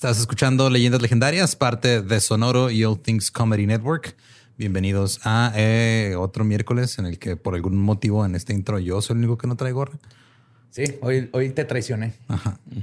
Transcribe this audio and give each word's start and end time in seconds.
Estás 0.00 0.18
escuchando 0.18 0.70
Leyendas 0.70 1.02
Legendarias, 1.02 1.56
parte 1.56 2.00
de 2.00 2.20
Sonoro 2.20 2.70
y 2.70 2.82
All 2.86 2.98
Things 2.98 3.30
Comedy 3.30 3.66
Network. 3.66 4.16
Bienvenidos 4.56 5.20
a 5.24 5.52
eh, 5.54 6.14
otro 6.16 6.42
miércoles 6.42 6.98
en 6.98 7.04
el 7.04 7.18
que 7.18 7.36
por 7.36 7.54
algún 7.54 7.76
motivo 7.76 8.24
en 8.24 8.34
este 8.34 8.54
intro 8.54 8.78
yo 8.78 9.02
soy 9.02 9.16
el 9.16 9.18
único 9.18 9.36
que 9.36 9.46
no 9.46 9.56
trae 9.56 9.72
gorra. 9.72 9.98
Sí, 10.70 10.84
hoy, 11.02 11.28
hoy 11.34 11.50
te 11.50 11.66
traicioné. 11.66 12.14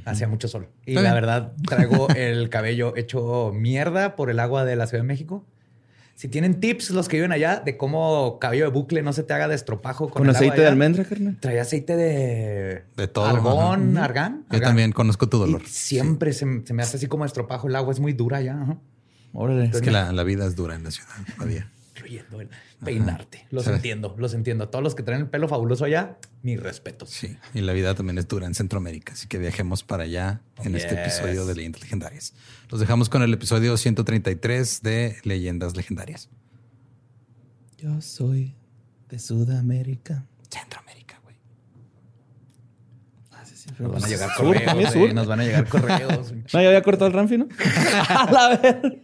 Hacía 0.05 0.27
mucho 0.27 0.47
sol. 0.47 0.67
Y 0.85 0.93
la 0.93 1.11
verdad, 1.15 1.53
traigo 1.67 2.07
el 2.09 2.49
cabello 2.49 2.95
hecho 2.95 3.51
mierda 3.51 4.15
por 4.15 4.29
el 4.29 4.39
agua 4.39 4.63
de 4.63 4.75
la 4.75 4.85
Ciudad 4.85 5.01
de 5.01 5.07
México. 5.07 5.43
Si 6.17 6.27
tienen 6.29 6.59
tips 6.59 6.89
los 6.89 7.07
que 7.07 7.17
viven 7.17 7.31
allá 7.31 7.61
de 7.63 7.77
cómo 7.77 8.39
cabello 8.39 8.65
de 8.65 8.71
bucle 8.71 9.03
no 9.03 9.13
se 9.13 9.21
te 9.21 9.35
haga 9.35 9.47
de 9.47 9.53
estropajo 9.53 10.05
con, 10.05 10.13
Con 10.13 10.23
el 10.23 10.29
agua 10.31 10.39
aceite 10.39 10.55
de 10.55 10.61
allá, 10.63 10.71
almendra, 10.71 11.03
carnal. 11.03 11.37
Traía 11.39 11.61
aceite 11.61 11.95
de... 11.95 12.85
De 12.95 13.07
todo, 13.07 13.25
Argón, 13.25 13.95
ajá. 13.95 14.05
argán. 14.05 14.45
Yo 14.49 14.55
argán. 14.55 14.69
también 14.69 14.91
conozco 14.93 15.29
tu 15.29 15.37
dolor. 15.37 15.61
Y 15.63 15.69
siempre 15.69 16.33
se, 16.33 16.63
se 16.65 16.73
me 16.73 16.81
hace 16.81 16.97
así 16.97 17.05
como 17.05 17.23
estropajo. 17.23 17.67
El 17.67 17.75
agua 17.75 17.93
es 17.93 17.99
muy 17.99 18.13
dura 18.13 18.41
ya. 18.41 18.79
Órale. 19.31 19.65
Es 19.65 19.79
que 19.79 19.91
la, 19.91 20.11
la 20.11 20.23
vida 20.23 20.47
es 20.47 20.55
dura 20.55 20.73
en 20.73 20.85
la 20.85 20.89
ciudad 20.89 21.13
todavía. 21.35 21.69
Incluyendo 21.97 22.41
el 22.41 22.49
peinarte. 22.83 23.47
Los 23.49 23.63
¿Sabes? 23.65 23.77
entiendo, 23.79 24.15
los 24.17 24.33
entiendo. 24.33 24.65
A 24.65 24.71
todos 24.71 24.83
los 24.83 24.93
que 24.95 25.03
traen 25.03 25.21
el 25.21 25.27
pelo 25.29 25.47
fabuloso 25.47 25.83
allá, 25.85 26.17
mis 26.43 26.59
respetos. 26.61 27.09
Sí, 27.09 27.35
y 27.53 27.61
la 27.61 27.73
vida 27.73 27.95
también 27.95 28.17
es 28.17 28.27
dura 28.27 28.45
en 28.45 28.53
Centroamérica, 28.53 29.13
así 29.13 29.27
que 29.27 29.37
viajemos 29.39 29.83
para 29.83 30.03
allá 30.03 30.41
en 30.63 30.75
este 30.75 30.91
Yes. 30.95 30.99
episodio 30.99 31.45
de 31.45 31.55
Leyendas 31.55 31.81
Legendarias. 31.81 32.33
Los 32.69 32.79
dejamos 32.79 33.09
con 33.09 33.23
el 33.23 33.33
episodio 33.33 33.75
133 33.77 34.81
de 34.83 35.17
Leyendas 35.23 35.75
Legendarias. 35.75 36.29
Yo 37.77 38.01
soy 38.01 38.55
de 39.09 39.19
Sudamérica. 39.19 40.25
Centroamérica, 40.49 41.19
güey. 41.23 41.35
Ah, 43.31 43.43
sí, 43.45 43.55
sí, 43.55 43.69
Nos 43.79 43.91
van 43.91 44.03
a 44.03 44.07
llegar 44.07 44.29
correos. 44.35 44.95
eh. 44.95 45.13
Nos 45.13 45.27
van 45.27 45.39
a 45.39 45.43
llegar 45.43 45.67
correos. 45.67 46.33
No, 46.53 46.61
ya 46.61 46.67
había 46.69 46.81
cortado 46.81 47.07
el 47.07 47.13
Ramfi, 47.13 47.37
¿no? 47.37 47.47
A 48.09 48.31
la 48.31 48.57
ver. 48.57 49.03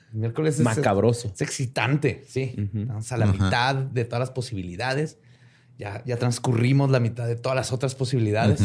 Miércoles 0.13 0.55
es 0.59 0.61
Macabroso. 0.65 1.31
es 1.33 1.41
excitante, 1.41 2.23
sí. 2.27 2.69
Estamos 2.73 3.11
a 3.11 3.17
la 3.17 3.25
mitad 3.27 3.75
de 3.75 4.05
todas 4.05 4.19
las 4.19 4.31
posibilidades. 4.31 5.17
Ya, 5.77 6.03
ya 6.05 6.17
transcurrimos 6.17 6.91
la 6.91 6.99
mitad 6.99 7.27
de 7.27 7.35
todas 7.35 7.55
las 7.55 7.71
otras 7.71 7.95
posibilidades 7.95 8.61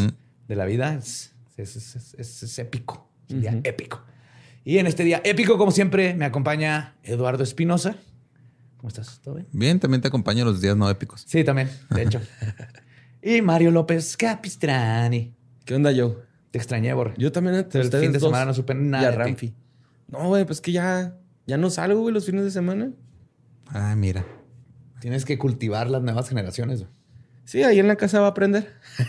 de 0.48 0.56
la 0.56 0.64
vida. 0.66 0.94
Es, 0.94 1.32
es- 1.56 1.76
es- 1.76 1.96
es- 1.96 2.14
es- 2.18 2.42
es 2.42 2.58
épico. 2.58 3.08
Es 3.28 3.34
un 3.34 3.40
día 3.40 3.60
épico. 3.64 4.02
Y 4.64 4.78
en 4.78 4.86
este 4.86 5.04
día 5.04 5.20
épico, 5.24 5.56
como 5.58 5.70
siempre, 5.70 6.14
me 6.14 6.24
acompaña 6.24 6.94
Eduardo 7.04 7.42
Espinosa. 7.44 7.96
¿Cómo 8.76 8.88
estás? 8.88 9.20
¿Todo 9.22 9.34
bien? 9.36 9.46
Bien, 9.52 9.80
también 9.80 10.00
te 10.02 10.08
acompaño 10.08 10.44
los 10.44 10.60
días 10.60 10.76
no 10.76 10.90
épicos. 10.90 11.24
Sí, 11.26 11.44
también, 11.44 11.70
de 11.90 12.02
hecho. 12.02 12.20
y 13.22 13.40
Mario 13.42 13.70
López 13.70 14.16
Capistrani. 14.16 15.32
¿Qué 15.64 15.74
onda, 15.74 15.92
yo? 15.92 16.20
Te 16.50 16.58
extrañé, 16.58 16.92
Borre. 16.92 17.14
Yo 17.16 17.32
también 17.32 17.54
El 17.56 17.64
fin 17.90 18.12
de 18.12 18.18
dos 18.18 18.22
semana 18.28 18.46
no 18.46 18.54
supe 18.54 18.72
y 18.74 18.76
nada 18.76 19.08
a 19.08 19.10
de 19.10 19.16
ti. 19.16 19.22
Ramfi. 19.22 19.54
No, 20.08 20.28
güey, 20.28 20.44
pues 20.44 20.60
que 20.60 20.72
ya, 20.72 21.16
ya 21.46 21.56
no 21.56 21.70
salgo, 21.70 22.00
güey, 22.00 22.12
los 22.14 22.26
fines 22.26 22.44
de 22.44 22.50
semana. 22.50 22.90
Ah, 23.68 23.94
mira. 23.96 24.24
Tienes 25.00 25.24
que 25.24 25.38
cultivar 25.38 25.88
las 25.90 26.02
nuevas 26.02 26.28
generaciones. 26.28 26.80
güey. 26.80 26.90
Sí, 27.44 27.62
ahí 27.62 27.78
en 27.78 27.86
la 27.86 27.94
casa 27.96 28.18
va 28.20 28.26
a 28.26 28.30
aprender. 28.30 28.72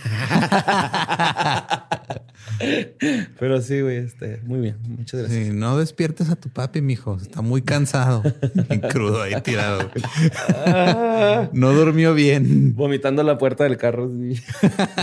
Pero 3.39 3.61
sí, 3.61 3.81
güey, 3.81 3.97
este, 3.97 4.41
muy 4.43 4.59
bien. 4.59 4.77
Muchas 4.87 5.21
gracias. 5.21 5.47
Sí, 5.47 5.51
no 5.53 5.77
despiertes 5.77 6.29
a 6.29 6.35
tu 6.35 6.49
papi, 6.49 6.81
mijo. 6.81 7.17
Está 7.21 7.41
muy 7.41 7.61
cansado. 7.61 8.21
Bien 8.69 8.81
crudo 8.81 9.21
ahí 9.21 9.39
tirado. 9.41 9.89
No 11.51 11.73
durmió 11.73 12.13
bien. 12.13 12.75
Vomitando 12.75 13.23
la 13.23 13.37
puerta 13.37 13.63
del 13.63 13.77
carro 13.77 14.09
sí, 14.09 14.39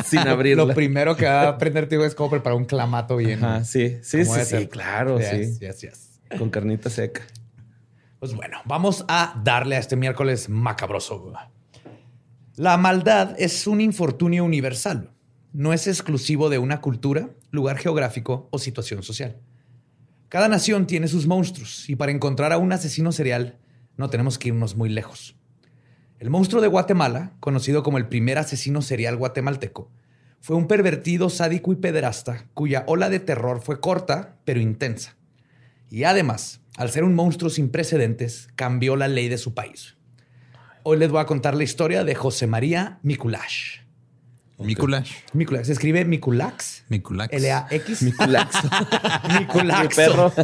sin 0.04 0.20
abrirla. 0.20 0.64
Lo 0.64 0.74
primero 0.74 1.16
que 1.16 1.24
va 1.26 1.42
a 1.42 1.48
aprender, 1.48 1.88
tío, 1.88 2.04
es 2.04 2.14
cómo 2.14 2.30
preparar 2.30 2.56
un 2.56 2.64
clamato 2.66 3.16
bien. 3.16 3.44
Ajá, 3.44 3.64
sí, 3.64 3.96
sí, 4.02 4.22
¿Cómo 4.24 4.36
sí, 4.36 4.44
sí, 4.44 4.66
claro, 4.68 5.18
Yes, 5.18 5.28
sí. 5.30 5.58
yes, 5.60 5.80
yes. 5.80 6.13
Con 6.38 6.50
carnita 6.50 6.90
seca. 6.90 7.22
Pues 8.18 8.34
bueno, 8.34 8.58
vamos 8.64 9.04
a 9.08 9.40
darle 9.44 9.76
a 9.76 9.78
este 9.78 9.96
miércoles 9.96 10.48
macabroso. 10.48 11.32
La 12.56 12.76
maldad 12.76 13.34
es 13.38 13.66
un 13.66 13.80
infortunio 13.80 14.44
universal. 14.44 15.10
No 15.52 15.72
es 15.72 15.86
exclusivo 15.86 16.48
de 16.48 16.58
una 16.58 16.80
cultura, 16.80 17.30
lugar 17.50 17.78
geográfico 17.78 18.48
o 18.50 18.58
situación 18.58 19.02
social. 19.02 19.40
Cada 20.28 20.48
nación 20.48 20.86
tiene 20.86 21.06
sus 21.06 21.26
monstruos 21.26 21.88
y 21.88 21.96
para 21.96 22.12
encontrar 22.12 22.52
a 22.52 22.58
un 22.58 22.72
asesino 22.72 23.12
serial 23.12 23.58
no 23.96 24.10
tenemos 24.10 24.38
que 24.38 24.48
irnos 24.48 24.74
muy 24.74 24.88
lejos. 24.88 25.36
El 26.18 26.30
monstruo 26.30 26.62
de 26.62 26.68
Guatemala, 26.68 27.34
conocido 27.40 27.82
como 27.82 27.98
el 27.98 28.08
primer 28.08 28.38
asesino 28.38 28.82
serial 28.82 29.16
guatemalteco, 29.16 29.90
fue 30.40 30.56
un 30.56 30.66
pervertido 30.66 31.30
sádico 31.30 31.72
y 31.72 31.76
pederasta 31.76 32.46
cuya 32.54 32.84
ola 32.86 33.10
de 33.10 33.20
terror 33.20 33.60
fue 33.60 33.80
corta 33.80 34.36
pero 34.44 34.60
intensa. 34.60 35.16
Y 35.90 36.04
además, 36.04 36.60
al 36.76 36.90
ser 36.90 37.04
un 37.04 37.14
monstruo 37.14 37.50
sin 37.50 37.70
precedentes, 37.70 38.48
cambió 38.56 38.96
la 38.96 39.08
ley 39.08 39.28
de 39.28 39.38
su 39.38 39.54
país. 39.54 39.96
Hoy 40.82 40.98
les 40.98 41.10
voy 41.10 41.20
a 41.20 41.26
contar 41.26 41.54
la 41.54 41.64
historia 41.64 42.04
de 42.04 42.14
José 42.14 42.46
María 42.46 42.98
Mikulash. 43.02 43.84
Mikulash. 44.58 45.12
Mikulash, 45.32 45.66
se 45.66 45.72
escribe 45.72 46.04
Mikulax. 46.04 46.84
Mikulax. 46.88 47.32
L-A-X. 47.32 48.02
Mikulax. 48.04 48.54
Mikulax. 49.40 49.82
Mi 49.82 49.94
perro. 49.94 50.32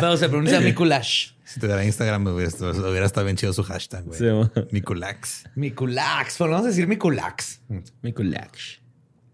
No, 0.00 0.16
se 0.16 0.28
pronuncia 0.28 0.60
Mikulash. 0.60 1.32
Si 1.44 1.60
tuviera 1.60 1.84
Instagram, 1.84 2.26
hubiera, 2.28 2.50
hubiera 2.88 3.06
estado 3.06 3.26
bien 3.26 3.36
chido 3.36 3.52
su 3.52 3.62
hashtag, 3.62 4.04
güey. 4.04 4.18
Sí, 4.18 4.24
mo. 4.24 4.50
Mikulax. 4.70 5.44
Mikulax. 5.54 6.38
Bueno, 6.38 6.52
vamos 6.54 6.66
a 6.66 6.70
decir 6.70 6.86
Mikulax. 6.86 7.60
Mikulax. 8.00 8.80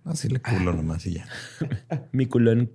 Así 0.05 0.29
le 0.29 0.41
culo 0.41 0.73
nomás 0.73 1.05
y 1.07 1.15
ya. 1.15 1.29
Mi 2.13 2.27
culón. 2.27 2.73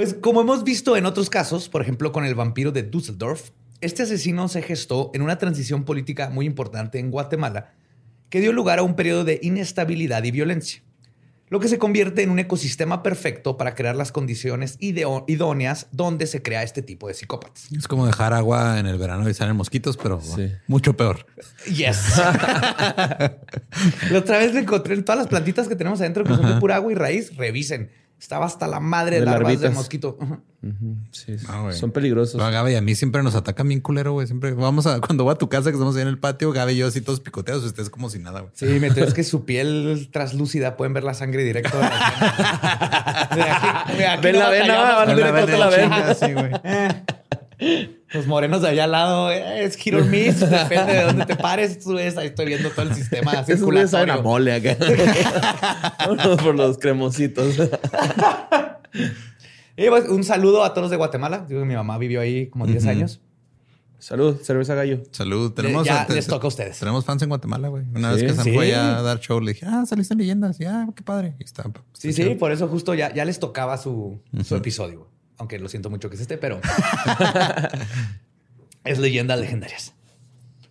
Pues 0.00 0.14
como 0.14 0.40
hemos 0.40 0.64
visto 0.64 0.96
en 0.96 1.04
otros 1.04 1.28
casos, 1.28 1.68
por 1.68 1.82
ejemplo 1.82 2.10
con 2.10 2.24
el 2.24 2.34
vampiro 2.34 2.72
de 2.72 2.82
Düsseldorf, 2.84 3.50
este 3.82 4.04
asesino 4.04 4.48
se 4.48 4.62
gestó 4.62 5.10
en 5.12 5.20
una 5.20 5.36
transición 5.36 5.84
política 5.84 6.30
muy 6.30 6.46
importante 6.46 6.98
en 6.98 7.10
Guatemala 7.10 7.74
que 8.30 8.40
dio 8.40 8.54
lugar 8.54 8.78
a 8.78 8.82
un 8.82 8.96
periodo 8.96 9.24
de 9.24 9.38
inestabilidad 9.42 10.24
y 10.24 10.30
violencia. 10.30 10.82
lo 11.50 11.60
que 11.60 11.68
se 11.68 11.78
convierte 11.78 12.22
en 12.22 12.30
un 12.30 12.38
ecosistema 12.38 13.02
perfecto 13.02 13.58
para 13.58 13.74
crear 13.74 13.94
las 13.94 14.10
condiciones 14.10 14.78
idóneas 14.80 15.88
donde 15.92 16.26
se 16.26 16.40
crea 16.40 16.62
este 16.62 16.80
tipo 16.80 17.06
de 17.06 17.12
psicópatas. 17.12 17.66
Es 17.76 17.86
como 17.86 18.06
dejar 18.06 18.32
agua 18.32 18.78
en 18.78 18.86
el 18.86 18.96
verano 18.96 19.28
y 19.28 19.34
salen 19.34 19.56
mosquitos, 19.56 19.98
pero 19.98 20.18
Sí. 20.22 20.50
mucho 20.66 20.96
peor. 20.96 21.26
Yes. 21.66 22.16
la 24.10 24.18
otra 24.18 24.38
vez 24.38 24.54
le 24.54 24.60
encontré 24.60 24.94
en 24.94 25.04
todas 25.04 25.18
las 25.18 25.26
plantitas 25.26 25.68
que 25.68 25.76
tenemos 25.76 26.00
adentro 26.00 26.24
que 26.24 26.34
son 26.36 26.46
de 26.54 26.58
pura 26.58 26.76
agua 26.76 26.90
y 26.90 26.94
raíz. 26.94 27.36
Revisen. 27.36 27.90
Estaba 28.20 28.44
hasta 28.44 28.68
la 28.68 28.80
madre 28.80 29.16
de, 29.16 29.20
De 29.20 29.26
larvas 29.26 29.48
de 29.48 29.54
larvitas. 29.54 29.74
mosquito. 29.74 30.18
Ujú. 30.20 30.34
Ujú, 30.62 30.96
Sí, 31.10 31.36
Ah, 31.48 31.62
güey. 31.62 31.74
son 31.74 31.90
peligrosos. 31.90 32.34
No, 32.38 32.50
Gabe 32.50 32.72
y 32.72 32.76
a 32.76 32.82
mí 32.82 32.94
siempre 32.94 33.22
nos 33.22 33.34
atacan 33.34 33.66
bien 33.66 33.80
culero, 33.80 34.12
güey. 34.12 34.26
Siempre 34.26 34.52
vamos 34.52 34.86
a, 34.86 35.00
cuando 35.06 35.24
voy 35.24 35.32
a 35.32 35.36
tu 35.36 35.48
casa, 35.48 35.70
que 35.70 35.76
estamos 35.76 35.96
ahí 35.96 36.02
en 36.02 36.08
el 36.08 36.18
patio, 36.18 36.52
Gabe 36.52 36.74
y 36.74 36.76
yo 36.76 36.86
así 36.86 37.00
todos 37.00 37.20
picoteados, 37.20 37.64
ustedes 37.64 37.88
como 37.88 38.10
si 38.10 38.18
nada, 38.18 38.40
güey. 38.40 38.52
Sí, 38.54 38.66
me 38.66 38.88
es 38.88 39.14
que 39.14 39.24
su 39.24 39.46
piel 39.46 40.10
traslúcida 40.12 40.76
pueden 40.76 40.92
ver 40.92 41.02
la 41.04 41.14
sangre 41.14 41.44
directo. 41.44 41.78
de 41.78 41.82
la 41.82 41.88
vena. 41.90 43.28
De 43.34 43.42
aquí- 43.42 43.96
de 43.96 44.06
aquí 44.06 44.22
Ven 44.22 44.38
la 44.38 44.50
vena, 44.50 44.82
van 44.96 45.16
directo 45.16 45.54
a 45.54 45.58
la 45.58 45.68
vena. 45.70 46.14
Los 48.12 48.26
morenos 48.26 48.62
de 48.62 48.68
allá 48.68 48.84
al 48.84 48.92
lado 48.92 49.30
eh, 49.30 49.64
es 49.64 49.76
or 49.94 50.04
miss. 50.06 50.40
Depende 50.50 50.92
de 50.94 51.02
dónde 51.04 51.26
te 51.26 51.36
pares. 51.36 51.78
Tú 51.78 51.94
ves, 51.94 52.16
ahí 52.16 52.28
estoy 52.28 52.46
viendo 52.46 52.70
todo 52.70 52.82
el 52.88 52.94
sistema 52.94 53.30
saben 53.32 53.42
a 53.52 53.56
circulatorio. 53.56 54.22
mole 54.22 54.52
acá. 54.54 54.76
Vámonos 56.00 56.42
por 56.42 56.54
los 56.54 56.78
cremositos. 56.78 57.56
Y, 59.76 59.88
pues, 59.88 60.08
un 60.08 60.24
saludo 60.24 60.64
a 60.64 60.70
todos 60.70 60.82
los 60.84 60.90
de 60.90 60.96
Guatemala. 60.96 61.46
Digo, 61.48 61.64
mi 61.64 61.74
mamá 61.74 61.96
vivió 61.98 62.20
ahí 62.20 62.48
como 62.48 62.66
10 62.66 62.86
años. 62.86 63.20
Salud, 63.98 64.40
cerveza 64.42 64.74
gallo. 64.74 65.02
Salud. 65.10 65.52
Tenemos, 65.52 65.86
Ya 65.86 66.06
te- 66.06 66.14
les 66.14 66.26
toca 66.26 66.46
a 66.46 66.48
ustedes. 66.48 66.78
Tenemos 66.78 67.04
fans 67.04 67.22
en 67.22 67.28
Guatemala, 67.28 67.68
güey. 67.68 67.84
Una 67.94 68.14
Sí, 68.14 68.22
vez 68.22 68.30
que 68.32 68.36
Sam 68.36 68.44
sí. 68.44 68.52
fue 68.54 68.66
allá 68.66 68.98
a 68.98 69.02
dar 69.02 69.20
show, 69.20 69.40
le 69.40 69.52
dije, 69.52 69.66
ah, 69.68 69.84
saliste 69.86 70.14
en 70.14 70.18
leyendas. 70.18 70.58
Y 70.58 70.64
ah, 70.64 70.86
qué 70.96 71.02
padre. 71.02 71.34
Y 71.38 71.44
está, 71.44 71.64
Sí, 71.92 72.08
está 72.08 72.22
sí, 72.22 72.28
chido. 72.28 72.38
por 72.38 72.50
eso 72.50 72.66
justo 72.66 72.94
ya, 72.94 73.12
ya 73.12 73.26
les 73.26 73.38
tocaba 73.38 73.76
su, 73.76 74.18
su 74.42 74.56
episodio. 74.56 75.06
Aunque 75.40 75.58
lo 75.58 75.68
siento 75.68 75.90
mucho 75.90 76.08
que 76.10 76.14
es 76.16 76.20
este, 76.22 76.38
pero 76.38 76.60
es 78.84 78.98
leyendas 78.98 79.38
legendarias. 79.40 79.94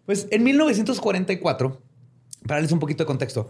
Pues 0.06 0.28
en 0.32 0.44
1944, 0.44 1.82
para 2.44 2.56
darles 2.56 2.72
un 2.72 2.80
poquito 2.80 3.04
de 3.04 3.08
contexto, 3.08 3.48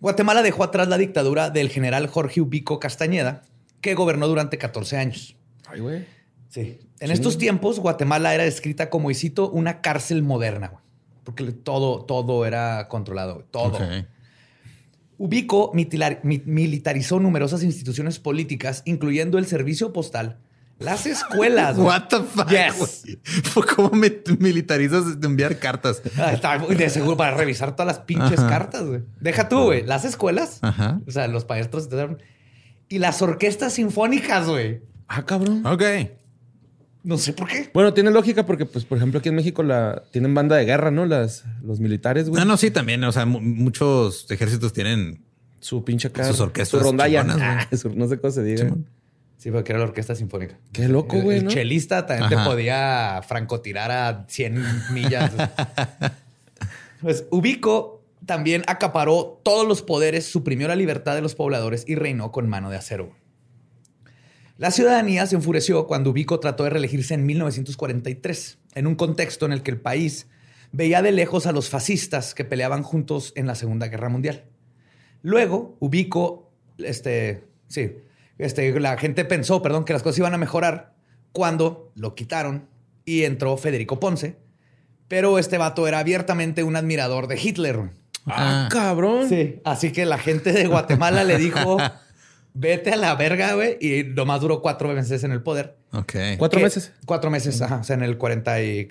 Guatemala 0.00 0.42
dejó 0.42 0.64
atrás 0.64 0.88
la 0.88 0.98
dictadura 0.98 1.50
del 1.50 1.68
general 1.70 2.06
Jorge 2.06 2.40
Ubico 2.40 2.78
Castañeda, 2.78 3.42
que 3.80 3.94
gobernó 3.94 4.28
durante 4.28 4.58
14 4.58 4.96
años. 4.96 5.36
Ay, 5.66 5.80
güey. 5.80 6.06
Sí. 6.48 6.78
En 7.00 7.10
estos 7.10 7.38
tiempos, 7.38 7.78
Guatemala 7.78 8.34
era 8.34 8.44
descrita 8.44 8.90
como, 8.90 9.10
y 9.10 9.14
cito, 9.14 9.50
una 9.50 9.80
cárcel 9.80 10.22
moderna, 10.22 10.68
güey. 10.68 10.82
Porque 11.24 11.44
todo, 11.52 12.04
todo 12.04 12.46
era 12.46 12.88
controlado, 12.88 13.34
güey. 13.34 13.46
todo. 13.50 13.78
Ubico 15.18 15.72
mitilar- 15.74 16.20
mi- 16.22 16.42
militarizó 16.44 17.18
numerosas 17.18 17.62
instituciones 17.64 18.18
políticas, 18.20 18.82
incluyendo 18.86 19.36
el 19.38 19.46
servicio 19.46 19.92
postal, 19.92 20.38
las 20.78 21.06
escuelas. 21.06 21.76
güey. 21.76 21.86
What 21.88 22.08
the 22.08 22.20
fuck, 22.22 22.48
Yes. 22.48 23.04
como 23.76 23.90
me 23.90 24.22
militarizas 24.38 25.20
de 25.20 25.26
enviar 25.26 25.58
cartas. 25.58 26.02
Ah, 26.16 26.58
de 26.68 26.90
seguro 26.90 27.16
para 27.16 27.36
revisar 27.36 27.74
todas 27.76 27.86
las 27.86 28.04
pinches 28.04 28.38
Ajá. 28.38 28.48
cartas, 28.48 28.84
güey. 28.86 29.02
Deja 29.20 29.48
tú, 29.48 29.64
güey. 29.64 29.84
Las 29.84 30.04
escuelas, 30.04 30.58
Ajá. 30.62 31.00
o 31.06 31.10
sea, 31.10 31.26
los 31.28 31.48
maestros 31.48 31.88
y 32.88 32.98
las 32.98 33.20
orquestas 33.22 33.74
sinfónicas, 33.74 34.46
güey. 34.46 34.80
Ah, 35.08 35.24
cabrón. 35.26 35.64
Ok. 35.66 35.82
No 37.04 37.16
sé 37.16 37.32
por 37.32 37.48
qué. 37.48 37.70
Bueno, 37.72 37.94
tiene 37.94 38.10
lógica 38.10 38.44
porque, 38.44 38.66
pues, 38.66 38.84
por 38.84 38.98
ejemplo, 38.98 39.20
aquí 39.20 39.28
en 39.30 39.34
México 39.36 39.62
la 39.62 40.02
tienen 40.10 40.34
banda 40.34 40.56
de 40.56 40.64
guerra, 40.64 40.90
¿no? 40.90 41.06
Las, 41.06 41.44
los 41.62 41.80
militares, 41.80 42.28
güey. 42.28 42.40
No, 42.40 42.44
no, 42.46 42.56
sí, 42.56 42.70
también. 42.70 43.02
O 43.04 43.12
sea, 43.12 43.24
mu- 43.24 43.40
muchos 43.40 44.30
ejércitos 44.30 44.72
tienen. 44.72 45.24
Su 45.60 45.84
pinche 45.84 46.10
cara. 46.12 46.28
Sus 46.28 46.40
orquestas 46.40 46.78
Su 46.80 46.84
rondalla. 46.86 47.22
chingonas, 47.22 47.66
Ah, 47.72 47.76
su- 47.76 47.90
no 47.94 48.06
sé 48.08 48.18
cómo 48.20 48.30
se 48.30 48.42
diga. 48.42 48.74
Sí, 49.38 49.50
porque 49.52 49.72
era 49.72 49.78
la 49.78 49.84
orquesta 49.86 50.14
sinfónica. 50.14 50.58
Qué 50.72 50.88
loco, 50.88 51.16
El- 51.16 51.22
güey, 51.22 51.38
El 51.38 51.44
¿no? 51.44 51.50
chelista 51.50 52.04
también 52.06 52.28
te 52.28 52.36
podía 52.44 53.20
francotirar 53.26 53.90
a 53.90 54.24
100 54.28 54.92
millas. 54.92 55.30
pues 57.00 57.24
Ubico 57.30 58.02
también 58.26 58.62
acaparó 58.66 59.40
todos 59.44 59.66
los 59.66 59.82
poderes, 59.82 60.26
suprimió 60.26 60.68
la 60.68 60.76
libertad 60.76 61.14
de 61.14 61.22
los 61.22 61.34
pobladores 61.34 61.84
y 61.86 61.94
reinó 61.94 62.32
con 62.32 62.48
mano 62.48 62.68
de 62.68 62.76
acero. 62.76 63.12
La 64.56 64.72
ciudadanía 64.72 65.24
se 65.26 65.36
enfureció 65.36 65.86
cuando 65.86 66.10
Ubico 66.10 66.40
trató 66.40 66.64
de 66.64 66.70
reelegirse 66.70 67.14
en 67.14 67.24
1943, 67.24 68.58
en 68.74 68.86
un 68.88 68.96
contexto 68.96 69.46
en 69.46 69.52
el 69.52 69.62
que 69.62 69.70
el 69.70 69.80
país 69.80 70.26
veía 70.72 71.00
de 71.00 71.12
lejos 71.12 71.46
a 71.46 71.52
los 71.52 71.68
fascistas 71.70 72.34
que 72.34 72.44
peleaban 72.44 72.82
juntos 72.82 73.32
en 73.36 73.46
la 73.46 73.54
Segunda 73.54 73.86
Guerra 73.86 74.08
Mundial. 74.08 74.44
Luego, 75.22 75.76
Ubico, 75.78 76.50
este, 76.78 77.44
sí, 77.68 77.92
este, 78.38 78.78
la 78.80 78.96
gente 78.98 79.24
pensó, 79.24 79.60
perdón, 79.62 79.84
que 79.84 79.92
las 79.92 80.02
cosas 80.02 80.18
iban 80.18 80.34
a 80.34 80.38
mejorar 80.38 80.94
cuando 81.32 81.92
lo 81.94 82.14
quitaron 82.14 82.68
y 83.04 83.24
entró 83.24 83.56
Federico 83.56 84.00
Ponce. 84.00 84.36
Pero 85.08 85.38
este 85.38 85.56
vato 85.58 85.88
era 85.88 85.98
abiertamente 86.00 86.62
un 86.62 86.76
admirador 86.76 87.26
de 87.28 87.40
Hitler. 87.42 87.90
Ah, 88.26 88.66
Ah. 88.66 88.68
cabrón. 88.70 89.28
Sí. 89.28 89.60
Así 89.64 89.90
que 89.92 90.04
la 90.04 90.18
gente 90.18 90.52
de 90.52 90.66
Guatemala 90.66 91.24
le 91.24 91.38
dijo, 91.38 91.78
vete 92.54 92.90
a 92.92 92.96
la 92.96 93.14
verga, 93.14 93.54
güey. 93.54 93.78
Y 93.80 94.04
nomás 94.04 94.40
duró 94.42 94.60
cuatro 94.60 94.88
meses 94.92 95.24
en 95.24 95.32
el 95.32 95.42
poder. 95.42 95.76
Ok. 95.92 96.14
Cuatro 96.36 96.58
Que- 96.58 96.64
meses. 96.64 96.92
Cuatro 97.06 97.30
meses, 97.30 97.62
ajá. 97.62 97.76
O 97.76 97.84
sea, 97.84 97.94
en 97.96 98.02
el 98.02 98.18
40 98.18 98.62
y... 98.62 98.88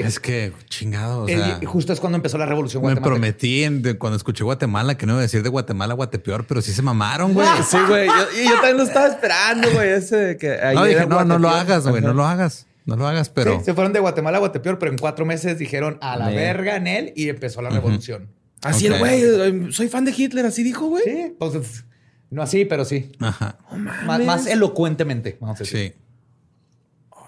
Es 0.00 0.20
que 0.20 0.52
chingado. 0.68 1.22
O 1.24 1.28
El- 1.28 1.42
sea, 1.42 1.60
justo 1.66 1.92
es 1.92 2.00
cuando 2.00 2.16
empezó 2.16 2.38
la 2.38 2.46
revolución 2.46 2.82
me 2.82 2.88
guatemalteca. 2.88 3.14
prometí 3.14 3.64
en- 3.64 3.82
de- 3.82 3.98
cuando 3.98 4.16
escuché 4.16 4.44
Guatemala 4.44 4.96
que 4.96 5.06
no 5.06 5.12
iba 5.12 5.18
a 5.20 5.22
decir 5.22 5.42
de 5.42 5.48
Guatemala 5.48 5.92
a 5.92 5.96
Guatepeor, 5.96 6.46
pero 6.46 6.62
sí 6.62 6.72
se 6.72 6.82
mamaron, 6.82 7.34
güey. 7.34 7.46
Sí, 7.68 7.76
güey. 7.88 8.06
Yo, 8.06 8.40
y 8.40 8.44
yo 8.48 8.54
también 8.54 8.76
lo 8.78 8.82
estaba 8.84 9.08
esperando, 9.08 9.70
güey. 9.72 9.90
Ese 9.90 10.16
de 10.16 10.36
que 10.36 10.50
ahí 10.52 10.74
No, 10.74 10.84
dije, 10.84 11.06
no, 11.06 11.24
no 11.24 11.38
lo 11.38 11.48
hagas, 11.50 11.86
güey. 11.86 12.02
No 12.02 12.12
lo 12.14 12.24
hagas. 12.24 12.66
No 12.84 12.96
lo 12.96 13.06
hagas, 13.06 13.28
pero. 13.28 13.58
Sí, 13.58 13.64
se 13.66 13.74
fueron 13.74 13.92
de 13.92 14.00
Guatemala 14.00 14.38
a 14.38 14.40
Guatepeor, 14.40 14.78
pero 14.78 14.90
en 14.90 14.98
cuatro 14.98 15.24
meses 15.24 15.58
dijeron 15.58 15.98
a 16.00 16.16
la 16.16 16.30
verga 16.30 16.76
en 16.76 16.86
él 16.88 17.12
y 17.14 17.28
empezó 17.28 17.62
la 17.62 17.70
revolución. 17.70 18.28
Así 18.62 18.88
Ok. 18.88 18.94
el 18.94 18.98
güey. 18.98 19.22
eh, 19.22 19.72
Soy 19.72 19.88
fan 19.88 20.04
de 20.04 20.12
Hitler. 20.16 20.46
Así 20.46 20.62
dijo, 20.62 20.86
güey. 20.86 21.04
Sí, 21.04 21.10
entonces, 21.10 21.84
no 22.30 22.42
así, 22.42 22.64
pero 22.64 22.84
sí. 22.84 23.12
Ajá. 23.20 23.58
Más, 24.04 24.20
más 24.24 24.46
elocuentemente, 24.46 25.36
vamos 25.40 25.56
a 25.56 25.62
decir. 25.64 25.78
Sí. 25.78 26.01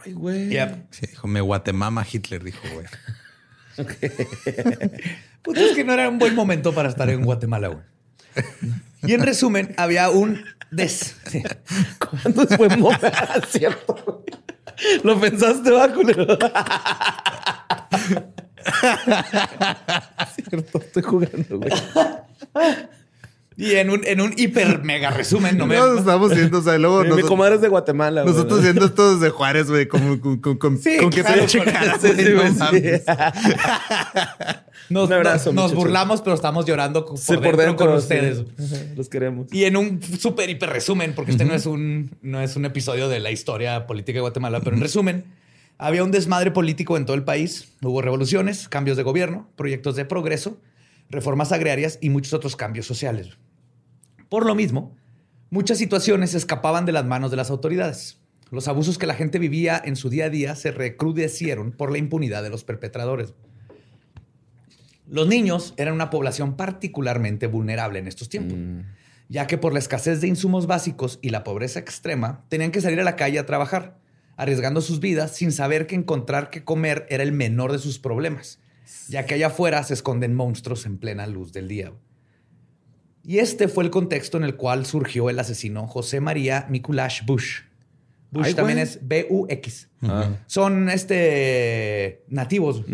Ay, 0.05 0.13
güey. 0.13 0.49
Yep. 0.51 0.87
Sí, 0.91 1.07
dijo, 1.07 1.27
me 1.27 1.41
Guatemama 1.41 2.07
Hitler, 2.11 2.45
dijo, 2.45 2.61
güey. 2.73 2.87
Pues 5.43 5.59
es 5.59 5.77
que 5.77 5.85
no 5.85 5.93
era 5.93 6.09
un 6.09 6.19
buen 6.19 6.35
momento 6.35 6.75
para 6.75 6.89
estar 6.89 7.11
en 7.11 7.23
Guatemala, 7.23 7.69
güey. 7.69 7.85
Y 9.03 9.13
en 9.13 9.21
resumen, 9.21 9.75
había 9.77 10.09
un 10.09 10.43
des... 10.71 11.17
sí. 11.27 11.43
¿Cuándo 11.99 12.43
es 12.45 12.57
buen 12.57 12.81
momento? 12.81 13.11
Cierto. 13.51 13.95
güey. 14.07 15.03
Lo 15.03 15.21
pensaste, 15.21 15.71
va, 15.71 15.93
culero. 15.93 16.39
Cierto, 20.35 20.79
estoy 20.79 21.03
jugando, 21.03 21.59
güey. 21.59 21.73
Y 23.57 23.77
en 23.77 23.89
un, 23.91 24.05
en 24.05 24.21
un 24.21 24.35
hiper 24.37 24.83
mega 24.83 25.11
resumen, 25.11 25.57
no 25.57 25.67
me... 25.67 25.77
Nos 25.77 26.01
estamos 26.01 26.35
viendo, 26.35 26.59
o 26.59 26.63
sea, 26.63 26.77
luego 26.77 27.03
Mi 27.03 27.09
nosotros, 27.11 27.29
comadre 27.31 27.55
es 27.55 27.61
de 27.61 27.69
Guatemala, 27.69 28.23
güey. 28.23 28.35
nosotros 28.35 28.63
viendo 28.63 28.85
esto 28.87 29.15
desde 29.17 29.31
Juárez, 29.31 29.71
güey, 29.71 29.87
como 29.87 30.21
con, 30.21 30.39
con, 30.41 30.57
con, 30.59 30.79
Sí, 30.79 30.97
con 30.99 31.11
que 31.11 31.23
claro, 31.23 31.45
con- 31.51 31.73
cara, 31.73 31.99
Sí, 32.01 32.09
güey, 32.13 32.53
no 32.53 32.71
sí. 32.71 32.83
Nos, 34.91 35.07
Un 35.09 35.13
abrazo, 35.15 35.53
nos- 35.53 35.75
burlamos, 35.75 36.21
pero 36.21 36.35
estamos 36.35 36.67
llorando 36.67 37.05
por, 37.07 37.17
Sí, 37.19 37.37
dentro, 37.37 37.77
con 37.77 37.93
ustedes. 37.95 38.45
Los 38.97 39.09
queremos. 39.09 39.47
Y 39.53 39.65
en 39.65 39.77
un 39.77 40.03
súper 40.03 40.51
hiper 40.51 40.71
resumen, 40.71 41.15
porque 41.15 41.31
este 41.33 41.45
no, 41.45 41.55
es 41.55 41.67
un, 41.67 42.11
no 42.23 42.41
es 42.41 42.57
un 42.57 42.65
episodio 42.65 43.09
de 43.09 43.21
la 43.21 43.31
historia 43.31 43.87
política 43.87 44.17
de 44.17 44.21
Guatemala, 44.21 44.61
pero 44.63 44.77
en 44.77 44.83
resumen, 44.83 45.25
había 45.79 46.05
un 46.05 46.11
desmadre 46.11 46.51
político 46.51 46.97
en 46.97 47.07
todo 47.07 47.17
el 47.17 47.25
país. 47.25 47.69
Hubo 47.83 48.03
revoluciones, 48.03 48.69
cambios 48.69 48.97
de 48.97 49.05
gobierno, 49.05 49.49
proyectos 49.57 49.97
de 49.97 50.05
progreso, 50.05 50.59
reformas 51.09 51.53
agrarias 51.53 51.99
y 52.03 52.11
muchos 52.11 52.33
otros 52.35 52.57
cambios 52.57 52.87
sociales. 52.87 53.31
Por 54.29 54.47
lo 54.47 54.55
mismo, 54.55 54.97
muchas 55.51 55.79
situaciones 55.79 56.35
escapaban 56.35 56.87
de 56.87 56.93
las 56.93 57.05
manos 57.05 57.31
de 57.31 57.37
las 57.37 57.51
autoridades. 57.51 58.19
Los 58.51 58.69
abusos 58.69 58.99
que 58.99 59.07
la 59.07 59.15
gente 59.15 59.39
vivía 59.39 59.81
en 59.85 59.97
su 59.97 60.11
día 60.11 60.27
a 60.27 60.31
día 60.31 60.55
se 60.55 60.71
recrudecieron 60.71 61.73
por 61.73 61.91
la 61.91 61.99
impunidad 61.99 62.43
de 62.43 62.51
los 62.51 62.65
perpetradores. 62.65 63.35
Los 65.07 65.29
niños 65.29 65.75
eran 65.77 65.95
una 65.95 66.11
población 66.11 66.57
particularmente 66.57 67.47
vulnerable 67.47 67.99
en 67.99 68.09
estos 68.09 68.29
tiempos, 68.29 68.59
ya 69.29 69.47
que 69.47 69.59
por 69.59 69.73
la 69.73 69.79
escasez 69.79 70.21
de 70.21 70.29
insumos 70.29 70.67
básicos 70.67 71.19
y 71.21 71.31
la 71.31 71.45
pobreza 71.45 71.79
extrema, 71.79 72.45
tenían 72.49 72.71
que 72.71 72.81
salir 72.81 73.01
a 73.01 73.05
la 73.05 73.17
calle 73.17 73.39
a 73.39 73.47
trabajar, 73.47 73.99
arriesgando 74.37 74.81
sus 74.81 75.01
vidas 75.01 75.33
sin 75.37 75.53
saber 75.53 75.87
que 75.87 75.95
encontrar 75.95 76.51
qué 76.51 76.65
comer 76.65 77.07
era 77.11 77.23
el 77.23 77.33
menor 77.33 77.73
de 77.73 77.79
sus 77.79 77.99
problemas, 77.99 78.61
ya 79.09 79.27
que 79.27 79.35
allá 79.35 79.49
afuera 79.49 79.83
se 79.83 79.95
esconden 79.95 80.35
monstruos 80.35 80.87
en 80.87 80.99
plena 80.99 81.27
luz 81.27 81.53
del 81.53 81.69
día. 81.69 81.93
Y 83.27 83.39
este 83.39 83.69
fue 83.69 83.85
el 83.85 83.91
contexto 83.91 84.37
en 84.37 84.45
el 84.45 84.55
cual 84.57 84.85
surgió 84.87 85.31
el 85.31 85.39
asesino 85.39 85.87
José 85.87 86.21
María 86.21 86.67
Mikulash 86.69 87.25
Bush. 87.25 87.61
Bush 88.31 88.47
Ay, 88.47 88.55
también 88.55 88.79
güey. 88.79 88.89
es 88.89 88.99
B-U-X. 89.07 89.89
Ah. 90.03 90.29
Son 90.47 90.89
este 90.91 92.25
nativos, 92.29 92.85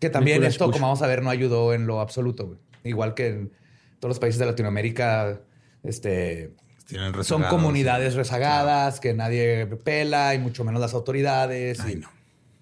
que 0.00 0.10
también 0.10 0.36
Nicolas 0.36 0.54
esto, 0.54 0.66
Bush. 0.66 0.72
como 0.74 0.86
vamos 0.86 1.02
a 1.02 1.06
ver, 1.06 1.22
no 1.22 1.28
ayudó 1.30 1.74
en 1.74 1.86
lo 1.86 2.00
absoluto. 2.00 2.46
güey. 2.46 2.58
Igual 2.84 3.14
que 3.14 3.26
en 3.28 3.52
todos 4.00 4.10
los 4.10 4.18
países 4.18 4.38
de 4.38 4.46
Latinoamérica 4.46 5.40
este, 5.82 6.54
Tienen 6.86 7.22
son 7.24 7.42
comunidades 7.44 8.14
rezagadas 8.14 9.00
que 9.00 9.12
nadie 9.12 9.66
pela 9.66 10.34
y 10.34 10.38
mucho 10.38 10.64
menos 10.64 10.80
las 10.80 10.94
autoridades. 10.94 11.80
Ay, 11.80 11.94
y- 11.94 11.96
no. 11.96 12.08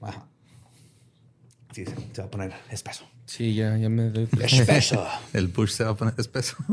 Ajá. 0.00 0.26
Sí, 1.72 1.84
se 1.84 1.94
se 2.12 2.22
va 2.22 2.26
a 2.26 2.30
poner 2.30 2.52
espeso. 2.70 3.04
Sí, 3.26 3.54
ya, 3.54 3.76
ya 3.76 3.88
me 3.88 4.10
doy. 4.10 4.28
Espeso. 4.40 5.06
El 5.32 5.50
push 5.50 5.70
se 5.70 5.84
va 5.84 5.90
a 5.90 5.96
poner 5.96 6.14
espeso. 6.18 6.56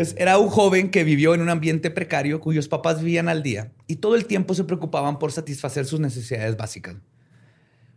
Pues 0.00 0.14
era 0.16 0.38
un 0.38 0.48
joven 0.48 0.90
que 0.90 1.04
vivió 1.04 1.34
en 1.34 1.42
un 1.42 1.50
ambiente 1.50 1.90
precario 1.90 2.40
cuyos 2.40 2.68
papás 2.68 3.00
vivían 3.00 3.28
al 3.28 3.42
día 3.42 3.72
y 3.86 3.96
todo 3.96 4.14
el 4.14 4.24
tiempo 4.24 4.54
se 4.54 4.64
preocupaban 4.64 5.18
por 5.18 5.30
satisfacer 5.30 5.84
sus 5.84 6.00
necesidades 6.00 6.56
básicas. 6.56 6.96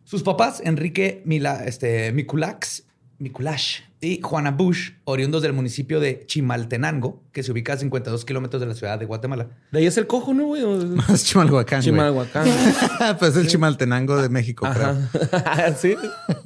Sus 0.03 0.21
papás, 0.21 0.61
Enrique 0.65 1.21
Mila, 1.23 1.63
este, 1.65 2.11
Mikulax, 2.11 2.83
Mikulash 3.23 3.79
y 4.01 4.19
Juana 4.21 4.51
Bush, 4.51 4.91
oriundos 5.05 5.41
del 5.41 5.53
municipio 5.53 6.01
de 6.01 6.25
Chimaltenango, 6.27 7.23
que 7.31 7.41
se 7.41 7.53
ubica 7.53 7.73
a 7.73 7.77
52 7.77 8.25
kilómetros 8.25 8.59
de 8.59 8.67
la 8.67 8.73
ciudad 8.75 8.99
de 8.99 9.05
Guatemala. 9.05 9.47
De 9.71 9.79
ahí 9.79 9.85
es 9.85 9.97
el 9.97 10.07
cojo, 10.07 10.33
¿no, 10.33 10.47
güey? 10.47 10.61
Es 11.13 11.23
Chimalhuacán. 11.23 11.79
güey. 11.79 11.85
Chimalhuacán. 11.85 12.47
pues 13.19 13.31
es 13.31 13.37
el 13.37 13.47
Chimaltenango 13.47 14.21
de 14.21 14.27
México, 14.29 14.67
creo. 14.73 14.97
Ajá. 15.31 15.73
¿Sí? 15.77 15.95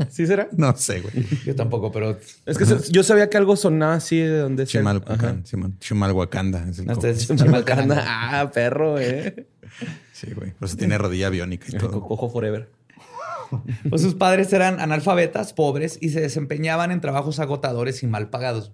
¿Sí 0.09 0.27
será? 0.27 0.47
No 0.55 0.75
sé, 0.77 1.01
güey. 1.01 1.13
Yo 1.45 1.55
tampoco, 1.55 1.91
pero 1.91 2.19
Es 2.45 2.57
que 2.59 2.65
se- 2.65 2.91
yo 2.91 3.03
sabía 3.03 3.29
que 3.29 3.37
algo 3.37 3.55
sonaba 3.55 3.95
así 3.95 4.17
de 4.19 4.37
donde 4.37 4.63
es. 4.63 4.69
Chimalhuacán. 4.69 5.43
Chimalhuacanda. 5.79 6.63
Es 6.69 6.79
el 6.79 6.85
cojo. 6.85 7.11
Chimalhuacán. 7.35 7.91
Ah, 7.91 8.51
perro, 8.53 8.99
eh. 8.99 9.47
Sí, 10.13 10.27
güey. 10.35 10.51
Por 10.51 10.67
eso 10.67 10.77
tiene 10.77 10.97
rodilla 10.97 11.29
biónica 11.29 11.65
y 11.69 11.77
todo. 11.77 12.01
Cojo 12.01 12.29
forever. 12.29 12.69
Pues 13.89 14.01
sus 14.01 14.15
padres 14.15 14.51
eran 14.53 14.79
analfabetas, 14.79 15.53
pobres 15.53 15.97
y 16.01 16.09
se 16.09 16.21
desempeñaban 16.21 16.91
en 16.91 17.01
trabajos 17.01 17.39
agotadores 17.39 18.03
y 18.03 18.07
mal 18.07 18.29
pagados. 18.29 18.73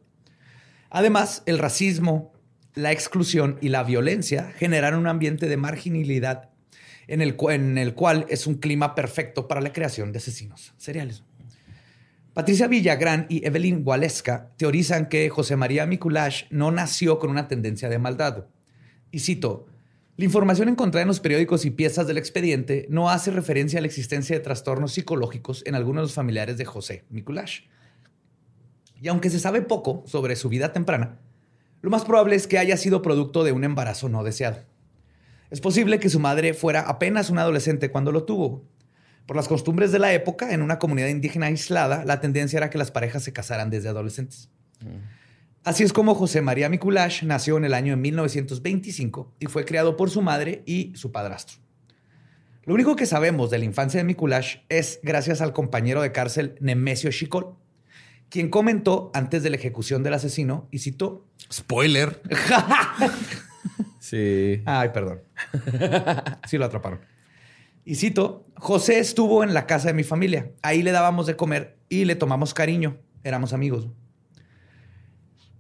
Además, 0.90 1.44
el 1.46 1.60
racismo, 1.60 2.34
la 2.76 2.92
exclusión 2.92 3.58
y 3.62 3.70
la 3.70 3.84
violencia 3.84 4.52
generaron 4.56 5.00
un 5.00 5.08
ambiente 5.08 5.48
de 5.48 5.58
marginalidad 5.58 6.50
en 7.08 7.22
el, 7.22 7.36
cual 7.36 8.26
es 8.30 8.48
un 8.48 8.56
clima 8.56 8.96
perfecto 8.96 9.48
para 9.48 9.62
la 9.62 9.74
creación 9.74 10.12
de 10.12 10.20
asesinos 10.20 10.74
seriales. 10.78 11.24
Patricia 12.34 12.68
Villagrán 12.68 13.28
y 13.30 13.46
Evelyn 13.46 13.82
Waleska 13.86 14.52
teorizan 14.58 15.08
que 15.08 15.30
José 15.30 15.56
María 15.56 15.86
Mikulash 15.86 16.46
no 16.50 16.72
nació 16.72 17.20
con 17.20 17.30
una 17.30 17.48
tendencia 17.48 17.90
de 17.90 18.00
maldad. 18.00 18.46
Y 19.12 19.20
cito, 19.20 19.68
la 20.16 20.26
información 20.26 20.70
encontrada 20.70 21.02
en 21.02 21.08
los 21.08 21.20
periódicos 21.20 21.66
y 21.66 21.72
piezas 21.72 22.06
del 22.06 22.20
expediente 22.20 22.86
no 22.90 23.10
hace 23.10 23.32
referencia 23.32 23.80
a 23.80 23.82
la 23.82 23.88
existencia 23.88 24.36
de 24.36 24.44
trastornos 24.44 24.94
psicológicos 24.94 25.64
en 25.66 25.74
algunos 25.74 26.02
de 26.02 26.04
los 26.04 26.14
familiares 26.14 26.58
de 26.58 26.66
José 26.66 27.04
Mikulash. 27.10 27.62
Y 29.02 29.08
aunque 29.08 29.32
se 29.32 29.40
sabe 29.40 29.64
poco 29.64 30.04
sobre 30.06 30.36
su 30.36 30.50
vida 30.50 30.72
temprana, 30.72 31.20
lo 31.82 31.90
más 31.90 32.06
probable 32.06 32.36
es 32.36 32.46
que 32.46 32.60
haya 32.60 32.78
sido 32.78 33.02
producto 33.02 33.44
de 33.44 33.54
un 33.54 33.64
embarazo 33.64 34.08
no 34.08 34.24
deseado. 34.24 34.60
Es 35.50 35.62
posible 35.62 36.00
que 36.00 36.10
su 36.10 36.20
madre 36.20 36.54
fuera 36.54 36.82
apenas 36.82 37.32
un 37.32 37.40
adolescente 37.40 37.90
cuando 37.90 38.12
lo 38.12 38.24
tuvo. 38.24 38.66
Por 39.26 39.36
las 39.36 39.48
costumbres 39.48 39.92
de 39.92 40.00
la 40.00 40.14
época, 40.14 40.54
en 40.54 40.62
una 40.62 40.78
comunidad 40.78 41.08
indígena 41.08 41.48
aislada, 41.48 42.06
la 42.06 42.20
tendencia 42.20 42.58
era 42.58 42.70
que 42.70 42.78
las 42.78 42.92
parejas 42.92 43.24
se 43.24 43.34
casaran 43.34 43.72
desde 43.72 43.90
adolescentes. 43.90 44.50
Así 45.64 45.84
es 45.84 45.94
como 45.94 46.14
José 46.14 46.42
María 46.42 46.68
Mikulash 46.68 47.24
nació 47.24 47.58
en 47.58 47.66
el 47.66 47.74
año 47.74 47.94
de 47.94 48.02
1925 48.02 49.34
y 49.40 49.46
fue 49.46 49.64
criado 49.64 49.96
por 49.96 50.10
su 50.10 50.22
madre 50.22 50.62
y 50.66 50.92
su 50.96 51.12
padrastro. 51.12 51.58
Lo 52.66 52.74
único 52.74 52.96
que 52.96 53.06
sabemos 53.06 53.50
de 53.50 53.60
la 53.60 53.66
infancia 53.66 54.00
de 54.00 54.04
Mikulash 54.04 54.58
es 54.70 55.00
gracias 55.04 55.42
al 55.42 55.54
compañero 55.54 56.02
de 56.02 56.12
cárcel 56.12 56.56
Nemesio 56.60 57.12
Chicol, 57.12 57.56
quien 58.30 58.50
comentó 58.50 59.12
antes 59.14 59.44
de 59.44 59.50
la 59.50 59.56
ejecución 59.56 60.04
del 60.04 60.16
asesino 60.16 60.68
y 60.72 60.80
citó, 60.80 61.26
Spoiler. 61.52 62.22
Sí. 64.00 64.62
Ay, 64.66 64.90
perdón. 64.90 65.22
Sí 66.48 66.58
lo 66.58 66.66
atraparon. 66.66 67.00
Y 67.86 67.96
cito, 67.96 68.46
José 68.56 69.00
estuvo 69.00 69.44
en 69.44 69.54
la 69.54 69.66
casa 69.66 69.88
de 69.88 69.94
mi 69.94 70.04
familia. 70.04 70.52
Ahí 70.62 70.84
le 70.84 70.92
dábamos 70.92 71.26
de 71.26 71.38
comer 71.38 71.78
y 71.88 72.04
le 72.04 72.16
tomamos 72.16 72.54
cariño. 72.54 72.98
Éramos 73.24 73.54
amigos. 73.54 73.88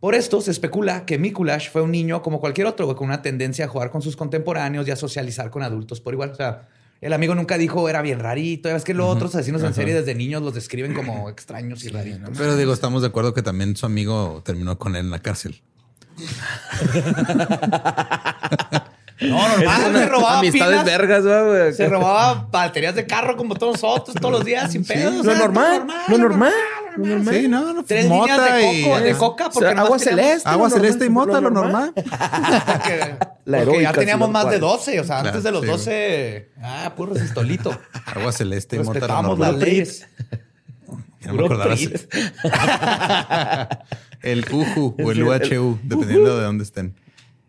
Por 0.03 0.15
esto 0.15 0.41
se 0.41 0.51
especula 0.51 1.05
que 1.05 1.17
Mikulash 1.17 1.69
fue 1.71 1.81
un 1.81 1.89
niño 1.89 2.21
como 2.21 2.41
cualquier 2.41 2.67
otro, 2.67 2.87
güey, 2.87 2.97
con 2.97 3.07
una 3.07 3.21
tendencia 3.21 3.63
a 3.63 3.67
jugar 3.69 3.89
con 3.89 4.01
sus 4.01 4.17
contemporáneos 4.17 4.85
y 4.85 4.91
a 4.91 4.97
socializar 4.97 5.49
con 5.49 5.63
adultos 5.63 6.01
por 6.01 6.13
igual. 6.13 6.31
O 6.31 6.35
sea, 6.35 6.67
el 6.99 7.13
amigo 7.13 7.33
nunca 7.35 7.57
dijo 7.57 7.87
era 7.87 8.01
bien 8.01 8.19
rarito. 8.19 8.67
Es 8.67 8.83
que 8.83 8.93
los 8.93 9.07
otros 9.07 9.33
asesinos 9.33 9.63
en 9.63 9.73
serie 9.73 9.93
desde 9.93 10.13
niños 10.13 10.41
los 10.41 10.53
describen 10.55 10.93
como 10.93 11.29
extraños 11.29 11.85
y 11.85 11.87
raritos. 11.87 12.31
Pero 12.37 12.57
digo, 12.57 12.73
estamos 12.73 13.01
de 13.01 13.07
acuerdo 13.07 13.33
que 13.33 13.43
también 13.43 13.77
su 13.77 13.85
amigo 13.85 14.41
terminó 14.43 14.77
con 14.77 14.97
él 14.97 15.05
en 15.05 15.11
la 15.11 15.19
cárcel. 15.19 15.61
No, 19.21 19.47
normal, 19.47 19.93
se 19.93 20.05
robaba 20.07 20.39
Amistades 20.39 20.81
pilas. 20.81 20.85
vergas, 20.85 21.23
güey. 21.23 21.73
Se 21.73 21.87
robaba 21.87 22.47
baterías 22.51 22.95
de 22.95 23.05
carro 23.05 23.37
como 23.37 23.55
todos 23.55 23.81
nosotros 23.81 24.17
todos 24.19 24.33
los 24.33 24.43
días 24.43 24.71
sin 24.71 24.83
pedos. 24.83 25.13
o 25.13 25.17
Lo 25.17 25.23
sea, 25.23 25.35
normal, 25.39 25.71
lo 25.71 25.77
normal, 25.85 26.03
lo 26.09 26.17
normal. 26.17 26.53
Sí, 26.95 27.47
no, 27.47 27.73
no. 27.73 27.83
Tres 27.83 28.07
mota 28.07 28.35
líneas 28.37 28.55
de 28.55 28.71
y- 28.79 28.83
coco, 28.83 28.99
de 28.99 29.13
coca, 29.13 29.49
porque 29.49 29.67
O 29.67 29.71
sea, 29.71 29.81
agua 29.81 29.99
celeste. 29.99 30.49
Agua 30.49 30.69
lo 30.69 30.75
celeste 30.75 31.05
y 31.05 31.09
mota, 31.09 31.41
lo 31.41 31.49
normal. 31.49 31.93
porque, 31.95 33.15
La 33.45 33.63
porque 33.63 33.81
ya 33.81 33.93
teníamos 33.93 34.29
más 34.29 34.45
lo 34.45 34.51
de 34.51 34.59
cual. 34.59 34.71
12, 34.73 34.99
o 34.99 35.03
sea, 35.03 35.15
Claro, 35.21 35.27
antes 35.29 35.43
de 35.43 35.51
los 35.51 35.61
sí, 35.61 35.67
12, 35.67 36.49
ah, 36.61 36.93
puro 36.95 37.13
resistolito. 37.13 37.77
Agua 38.05 38.31
celeste 38.31 38.75
y 38.75 38.79
mota, 38.79 38.99
lo 38.99 39.07
las 39.07 39.23
normal. 39.23 39.59
leyes. 39.59 40.07
Ya 41.21 41.31
no 41.31 41.33
me 41.35 41.45
acordaba 41.45 41.75
El 44.21 44.45
UJU 44.51 44.95
o 45.03 45.11
el 45.11 45.23
UHU, 45.23 45.79
dependiendo 45.83 46.37
de 46.37 46.43
dónde 46.43 46.63
estén. 46.63 46.95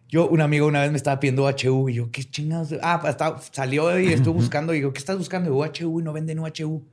Yo, 0.09 0.29
un 0.29 0.41
amigo 0.41 0.67
una 0.69 0.81
vez 0.81 0.91
me 0.93 0.97
estaba 0.97 1.19
pidiendo 1.19 1.45
UHU 1.45 1.89
y 1.89 1.95
yo, 1.95 2.11
¿qué 2.13 2.23
chingados? 2.25 2.69
Ah, 2.83 2.99
pues, 3.01 3.11
estaba- 3.13 3.41
salió 3.51 3.99
y 3.99 4.13
estuvo 4.13 4.35
buscando 4.35 4.73
y 4.75 4.81
yo, 4.81 4.93
¿qué 4.93 4.99
estás 5.01 5.19
buscando? 5.19 5.53
UHU 5.55 6.01
y 6.01 6.05
no 6.05 6.13
venden 6.13 6.39
UHU. 6.39 6.85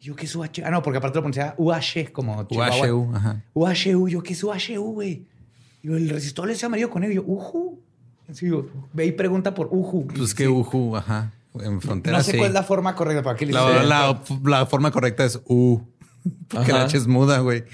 Yo, 0.00 0.16
¿qué 0.16 0.24
es 0.26 0.34
UHU? 0.34 0.46
Ah, 0.64 0.70
no, 0.70 0.82
porque 0.82 0.98
aparte 0.98 1.18
lo 1.18 1.22
pronunciaba 1.22 1.54
UH 1.58 2.10
como 2.12 2.42
Chihuahua. 2.48 2.92
UHU, 2.92 3.14
ajá. 3.14 3.42
UHU, 3.52 4.08
yo, 4.08 4.22
¿qué 4.22 4.32
es 4.32 4.42
UHU, 4.42 4.92
güey? 4.94 5.26
Y 5.82 5.88
yo, 5.88 5.96
el 5.96 6.08
resistor 6.08 6.50
es 6.50 6.64
amarillo 6.64 6.88
con 6.90 7.04
él. 7.04 7.12
Y 7.12 7.16
yo, 7.16 7.22
UJU. 7.26 7.78
Sí, 8.32 8.48
yo, 8.48 8.66
ve 8.92 9.06
y 9.06 9.12
pregunta 9.12 9.52
por 9.54 9.68
UJU. 9.70 10.06
Pues 10.06 10.34
que 10.34 10.48
UJU, 10.48 10.96
ajá. 10.96 11.32
En 11.54 11.80
frontera 11.80 12.16
No 12.18 12.22
sé 12.22 12.30
sí. 12.32 12.36
cuál 12.38 12.48
es 12.50 12.54
la 12.54 12.62
forma 12.62 12.94
correcta 12.94 13.22
para 13.24 13.36
qué 13.36 13.44
le 13.44 13.52
La, 13.52 13.82
la- 13.82 14.22
la 14.44 14.66
forma 14.66 14.90
correcta 14.92 15.24
es 15.24 15.40
U. 15.46 15.80
Porque 16.48 16.70
la 16.72 16.78
Ajá. 16.78 16.86
H 16.86 16.96
es 16.96 17.06
muda, 17.06 17.40
güey. 17.40 17.64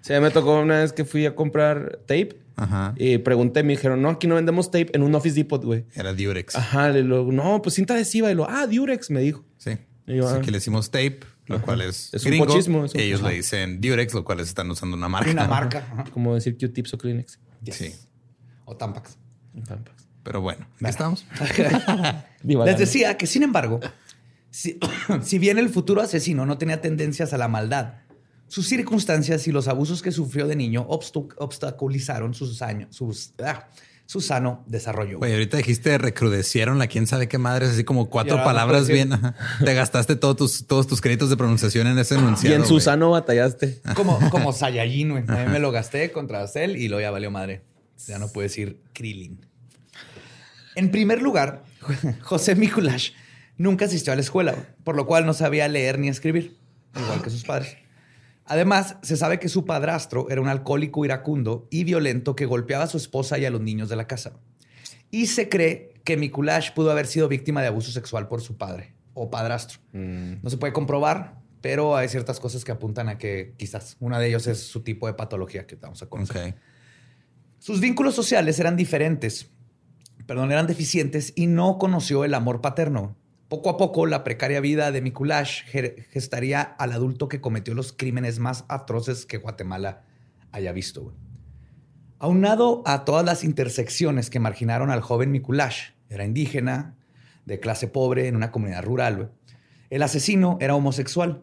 Sí, 0.00 0.12
me 0.20 0.30
tocó 0.30 0.60
una 0.60 0.80
vez 0.80 0.92
que 0.92 1.04
fui 1.04 1.24
a 1.26 1.34
comprar 1.34 1.98
tape 2.06 2.36
Ajá. 2.56 2.94
y 2.96 3.18
pregunté, 3.18 3.62
me 3.62 3.74
dijeron, 3.74 4.00
no, 4.02 4.08
aquí 4.10 4.26
no 4.26 4.34
vendemos 4.36 4.70
tape 4.70 4.90
en 4.94 5.02
un 5.02 5.14
Office 5.14 5.36
Depot, 5.36 5.62
güey. 5.64 5.84
Era 5.94 6.12
Durex. 6.12 6.56
Ajá, 6.56 6.88
le 6.90 7.02
no, 7.04 7.62
pues 7.62 7.74
cinta 7.76 7.94
adhesiva. 7.94 8.30
Y 8.30 8.34
lo, 8.34 8.48
ah, 8.48 8.66
Durex, 8.66 9.10
me 9.10 9.20
dijo. 9.20 9.44
Sí. 9.58 9.72
Y 10.06 10.16
yo, 10.16 10.26
Así 10.28 10.36
ah. 10.38 10.40
que 10.40 10.50
le 10.50 10.56
decimos 10.58 10.90
tape, 10.90 11.20
lo 11.46 11.62
cual 11.62 11.80
es, 11.82 12.12
Es 12.12 12.24
un 12.24 12.38
pochismo, 12.38 12.84
es 12.84 12.94
un- 12.94 13.00
y 13.00 13.04
ellos 13.04 13.22
le 13.22 13.34
dicen 13.34 13.80
Durex, 13.80 14.14
lo 14.14 14.24
cual 14.24 14.40
es 14.40 14.48
están 14.48 14.70
usando 14.70 14.96
una 14.96 15.08
marca. 15.08 15.30
Una 15.30 15.46
marca. 15.46 15.86
Ajá. 15.92 16.04
Como 16.12 16.34
decir 16.34 16.56
Q-tips 16.58 16.94
o 16.94 16.98
Kleenex. 16.98 17.38
Sí. 17.70 17.94
O 18.64 18.76
Tampax. 18.76 19.16
Tampax. 19.66 20.06
Pero 20.22 20.40
bueno, 20.40 20.66
¿qué 20.78 20.88
estamos? 20.88 21.24
Les 22.42 22.78
decía 22.78 23.16
que, 23.16 23.26
sin 23.26 23.42
embargo, 23.44 23.80
si, 24.50 24.78
si 25.22 25.38
bien 25.38 25.58
el 25.58 25.68
futuro 25.68 26.02
asesino 26.02 26.44
no 26.46 26.58
tenía 26.58 26.80
tendencias 26.80 27.32
a 27.32 27.38
la 27.38 27.46
maldad, 27.48 27.94
sus 28.48 28.66
circunstancias 28.68 29.46
y 29.48 29.52
los 29.52 29.68
abusos 29.68 30.02
que 30.02 30.12
sufrió 30.12 30.46
de 30.46 30.56
niño 30.56 30.84
obstaculizaron 30.88 32.34
sus 32.34 32.62
años, 32.62 32.94
sus, 32.94 33.32
ah, 33.44 33.68
su 34.06 34.20
sano 34.20 34.64
desarrollo. 34.66 35.18
Güey, 35.18 35.32
ahorita 35.32 35.56
dijiste 35.56 35.98
recrudecieron 35.98 36.78
la 36.78 36.86
quién 36.86 37.06
sabe 37.06 37.28
qué 37.28 37.38
madres, 37.38 37.70
así 37.70 37.84
como 37.84 38.08
cuatro 38.08 38.36
Y 38.36 38.38
palabras 38.44 38.88
bien. 38.88 39.10
Te 39.64 39.74
gastaste 39.74 40.16
todos 40.16 40.36
tus, 40.36 40.66
todos 40.66 40.86
tus 40.86 41.00
créditos 41.00 41.28
de 41.28 41.36
pronunciación 41.36 41.88
en 41.88 41.98
ese 41.98 42.14
Y 42.14 42.18
enunciado. 42.18 42.54
en 42.54 42.62
güey. 42.62 42.68
Susano 42.68 43.10
batallaste. 43.10 43.80
Como, 43.94 44.18
como 44.30 44.52
Saiyajin, 44.52 45.10
güey. 45.10 45.24
A 45.26 45.44
mí 45.44 45.52
me 45.52 45.58
lo 45.58 45.72
gasté 45.72 46.12
contra 46.12 46.46
Cell 46.46 46.76
y 46.76 46.88
lo 46.88 47.00
ya 47.00 47.10
valió 47.10 47.30
madre. 47.30 47.62
Ya 48.06 48.18
no 48.18 48.28
puedo 48.28 48.44
decir 48.44 48.80
Krillin. 48.92 49.44
En 50.76 50.90
primer 50.90 51.20
lugar, 51.20 51.64
José 52.22 52.54
Mikulash 52.54 53.10
nunca 53.56 53.86
asistió 53.86 54.12
a 54.12 54.16
la 54.16 54.22
escuela, 54.22 54.54
por 54.84 54.94
lo 54.94 55.06
cual 55.06 55.26
no 55.26 55.34
sabía 55.34 55.66
leer 55.66 55.98
ni 55.98 56.08
escribir, 56.08 56.56
igual 56.94 57.22
que 57.22 57.30
sus 57.30 57.42
padres. 57.44 57.76
Además, 58.46 58.96
se 59.02 59.16
sabe 59.16 59.38
que 59.40 59.48
su 59.48 59.64
padrastro 59.64 60.30
era 60.30 60.40
un 60.40 60.48
alcohólico 60.48 61.04
iracundo 61.04 61.66
y 61.70 61.84
violento 61.84 62.36
que 62.36 62.46
golpeaba 62.46 62.84
a 62.84 62.88
su 62.88 62.96
esposa 62.96 63.38
y 63.38 63.44
a 63.44 63.50
los 63.50 63.60
niños 63.60 63.88
de 63.88 63.96
la 63.96 64.06
casa. 64.06 64.34
Y 65.10 65.26
se 65.26 65.48
cree 65.48 65.94
que 66.04 66.16
Mikulash 66.16 66.72
pudo 66.72 66.92
haber 66.92 67.06
sido 67.06 67.28
víctima 67.28 67.60
de 67.60 67.68
abuso 67.68 67.90
sexual 67.90 68.28
por 68.28 68.40
su 68.40 68.56
padre 68.56 68.94
o 69.14 69.30
padrastro. 69.30 69.80
No 69.92 70.48
se 70.48 70.58
puede 70.58 70.72
comprobar, 70.72 71.40
pero 71.60 71.96
hay 71.96 72.08
ciertas 72.08 72.38
cosas 72.38 72.64
que 72.64 72.70
apuntan 72.70 73.08
a 73.08 73.18
que 73.18 73.54
quizás 73.56 73.96
una 73.98 74.20
de 74.20 74.28
ellos 74.28 74.46
es 74.46 74.60
su 74.60 74.82
tipo 74.82 75.08
de 75.08 75.14
patología 75.14 75.66
que 75.66 75.74
vamos 75.74 76.02
a 76.02 76.06
conocer. 76.06 76.54
Sus 77.58 77.80
vínculos 77.80 78.14
sociales 78.14 78.60
eran 78.60 78.76
diferentes, 78.76 79.50
perdón, 80.26 80.52
eran 80.52 80.68
deficientes 80.68 81.32
y 81.34 81.48
no 81.48 81.78
conoció 81.78 82.24
el 82.24 82.34
amor 82.34 82.60
paterno. 82.60 83.16
Poco 83.48 83.70
a 83.70 83.76
poco, 83.76 84.06
la 84.06 84.24
precaria 84.24 84.60
vida 84.60 84.90
de 84.90 85.00
Mikulash 85.00 85.62
ge- 85.66 86.04
gestaría 86.10 86.62
al 86.62 86.90
adulto 86.92 87.28
que 87.28 87.40
cometió 87.40 87.74
los 87.74 87.92
crímenes 87.92 88.40
más 88.40 88.64
atroces 88.68 89.24
que 89.24 89.36
Guatemala 89.36 90.02
haya 90.50 90.72
visto. 90.72 91.14
Aunado 92.18 92.82
a 92.86 93.04
todas 93.04 93.24
las 93.24 93.44
intersecciones 93.44 94.30
que 94.30 94.40
marginaron 94.40 94.90
al 94.90 95.00
joven 95.00 95.30
Mikulash, 95.30 95.90
era 96.08 96.24
indígena, 96.24 96.96
de 97.44 97.60
clase 97.60 97.86
pobre, 97.86 98.26
en 98.26 98.34
una 98.34 98.50
comunidad 98.50 98.82
rural, 98.82 99.30
el 99.90 100.02
asesino 100.02 100.58
era 100.60 100.74
homosexual, 100.74 101.42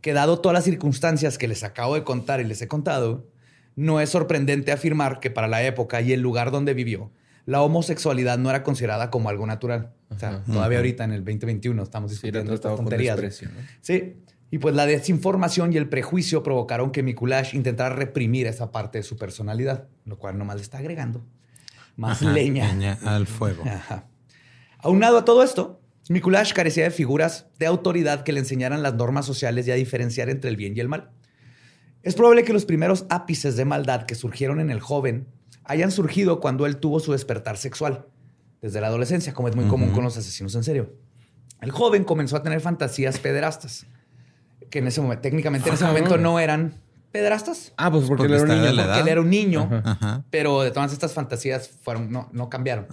que 0.00 0.14
dado 0.14 0.40
todas 0.40 0.54
las 0.54 0.64
circunstancias 0.64 1.36
que 1.36 1.48
les 1.48 1.64
acabo 1.64 1.94
de 1.96 2.04
contar 2.04 2.40
y 2.40 2.44
les 2.44 2.62
he 2.62 2.68
contado, 2.68 3.28
no 3.76 4.00
es 4.00 4.08
sorprendente 4.08 4.72
afirmar 4.72 5.20
que 5.20 5.30
para 5.30 5.48
la 5.48 5.62
época 5.62 6.00
y 6.00 6.14
el 6.14 6.20
lugar 6.22 6.50
donde 6.50 6.72
vivió, 6.72 7.10
la 7.44 7.60
homosexualidad 7.60 8.38
no 8.38 8.48
era 8.48 8.62
considerada 8.62 9.10
como 9.10 9.28
algo 9.28 9.46
natural. 9.46 9.92
O 10.14 10.18
sea, 10.18 10.42
todavía 10.44 10.78
ahorita 10.78 11.04
en 11.04 11.12
el 11.12 11.24
2021 11.24 11.82
estamos 11.82 12.10
Sí, 12.10 12.14
discutiendo 12.16 12.52
estas 12.54 12.60
tratado 12.60 12.76
con 12.76 12.84
tonterías. 12.86 13.42
Sí. 13.80 14.14
Y 14.50 14.58
pues 14.58 14.74
la 14.74 14.84
desinformación 14.84 15.72
y 15.72 15.76
el 15.78 15.88
prejuicio 15.88 16.42
provocaron 16.42 16.92
que 16.92 17.02
Mikulash 17.02 17.54
intentara 17.54 17.94
reprimir 17.94 18.46
esa 18.46 18.70
parte 18.70 18.98
de 18.98 19.04
su 19.04 19.16
personalidad, 19.16 19.88
lo 20.04 20.18
cual 20.18 20.36
nomás 20.36 20.56
le 20.56 20.62
está 20.62 20.78
agregando 20.78 21.24
más 21.96 22.22
Ajá, 22.22 22.32
leña. 22.32 22.68
leña 22.72 22.98
al 23.04 23.26
fuego. 23.26 23.64
Ajá. 23.66 24.06
Aunado 24.78 25.18
a 25.18 25.24
todo 25.24 25.42
esto, 25.42 25.80
Mikulash 26.08 26.52
carecía 26.52 26.84
de 26.84 26.90
figuras 26.90 27.46
de 27.58 27.66
autoridad 27.66 28.24
que 28.24 28.32
le 28.32 28.40
enseñaran 28.40 28.82
las 28.82 28.94
normas 28.94 29.24
sociales 29.24 29.66
y 29.68 29.70
a 29.70 29.74
diferenciar 29.74 30.28
entre 30.28 30.50
el 30.50 30.56
bien 30.56 30.76
y 30.76 30.80
el 30.80 30.88
mal. 30.88 31.10
Es 32.02 32.14
probable 32.14 32.42
que 32.44 32.52
los 32.52 32.64
primeros 32.64 33.06
ápices 33.08 33.56
de 33.56 33.64
maldad 33.64 34.04
que 34.06 34.14
surgieron 34.16 34.60
en 34.60 34.70
el 34.70 34.80
joven 34.80 35.28
hayan 35.64 35.90
surgido 35.92 36.40
cuando 36.40 36.66
él 36.66 36.76
tuvo 36.78 36.98
su 37.00 37.12
despertar 37.12 37.56
sexual, 37.56 38.06
desde 38.62 38.80
la 38.80 38.86
adolescencia, 38.86 39.34
como 39.34 39.48
es 39.48 39.56
muy 39.56 39.66
común 39.66 39.90
con 39.90 40.04
los 40.04 40.16
asesinos 40.16 40.54
en 40.54 40.64
serio. 40.64 40.94
El 41.60 41.70
joven 41.70 42.04
comenzó 42.04 42.36
a 42.36 42.42
tener 42.42 42.60
fantasías 42.60 43.18
pederastas, 43.18 43.86
que 44.70 44.78
en 44.78 44.86
ese 44.86 45.00
momento, 45.02 45.20
técnicamente 45.22 45.68
en 45.68 45.74
ese 45.74 45.84
momento 45.84 46.16
no 46.16 46.40
eran 46.40 46.74
pederastas, 47.12 47.72
Ah, 47.76 47.90
pues 47.90 48.04
porque, 48.06 48.22
Porque 48.26 48.34
él 48.36 48.40
era 48.40 48.42
un 48.42 48.48
niño. 48.48 48.72
la 48.72 48.82
porque 48.82 48.90
edad. 48.94 49.00
él 49.00 49.08
era 49.08 49.20
un 49.20 49.30
niño, 49.30 49.62
Ajá. 49.70 49.82
Ajá. 49.90 50.24
pero 50.30 50.62
de 50.62 50.70
todas 50.70 50.92
estas 50.94 51.12
fantasías 51.12 51.68
fueron, 51.82 52.10
no, 52.10 52.30
no 52.32 52.48
cambiaron. 52.48 52.86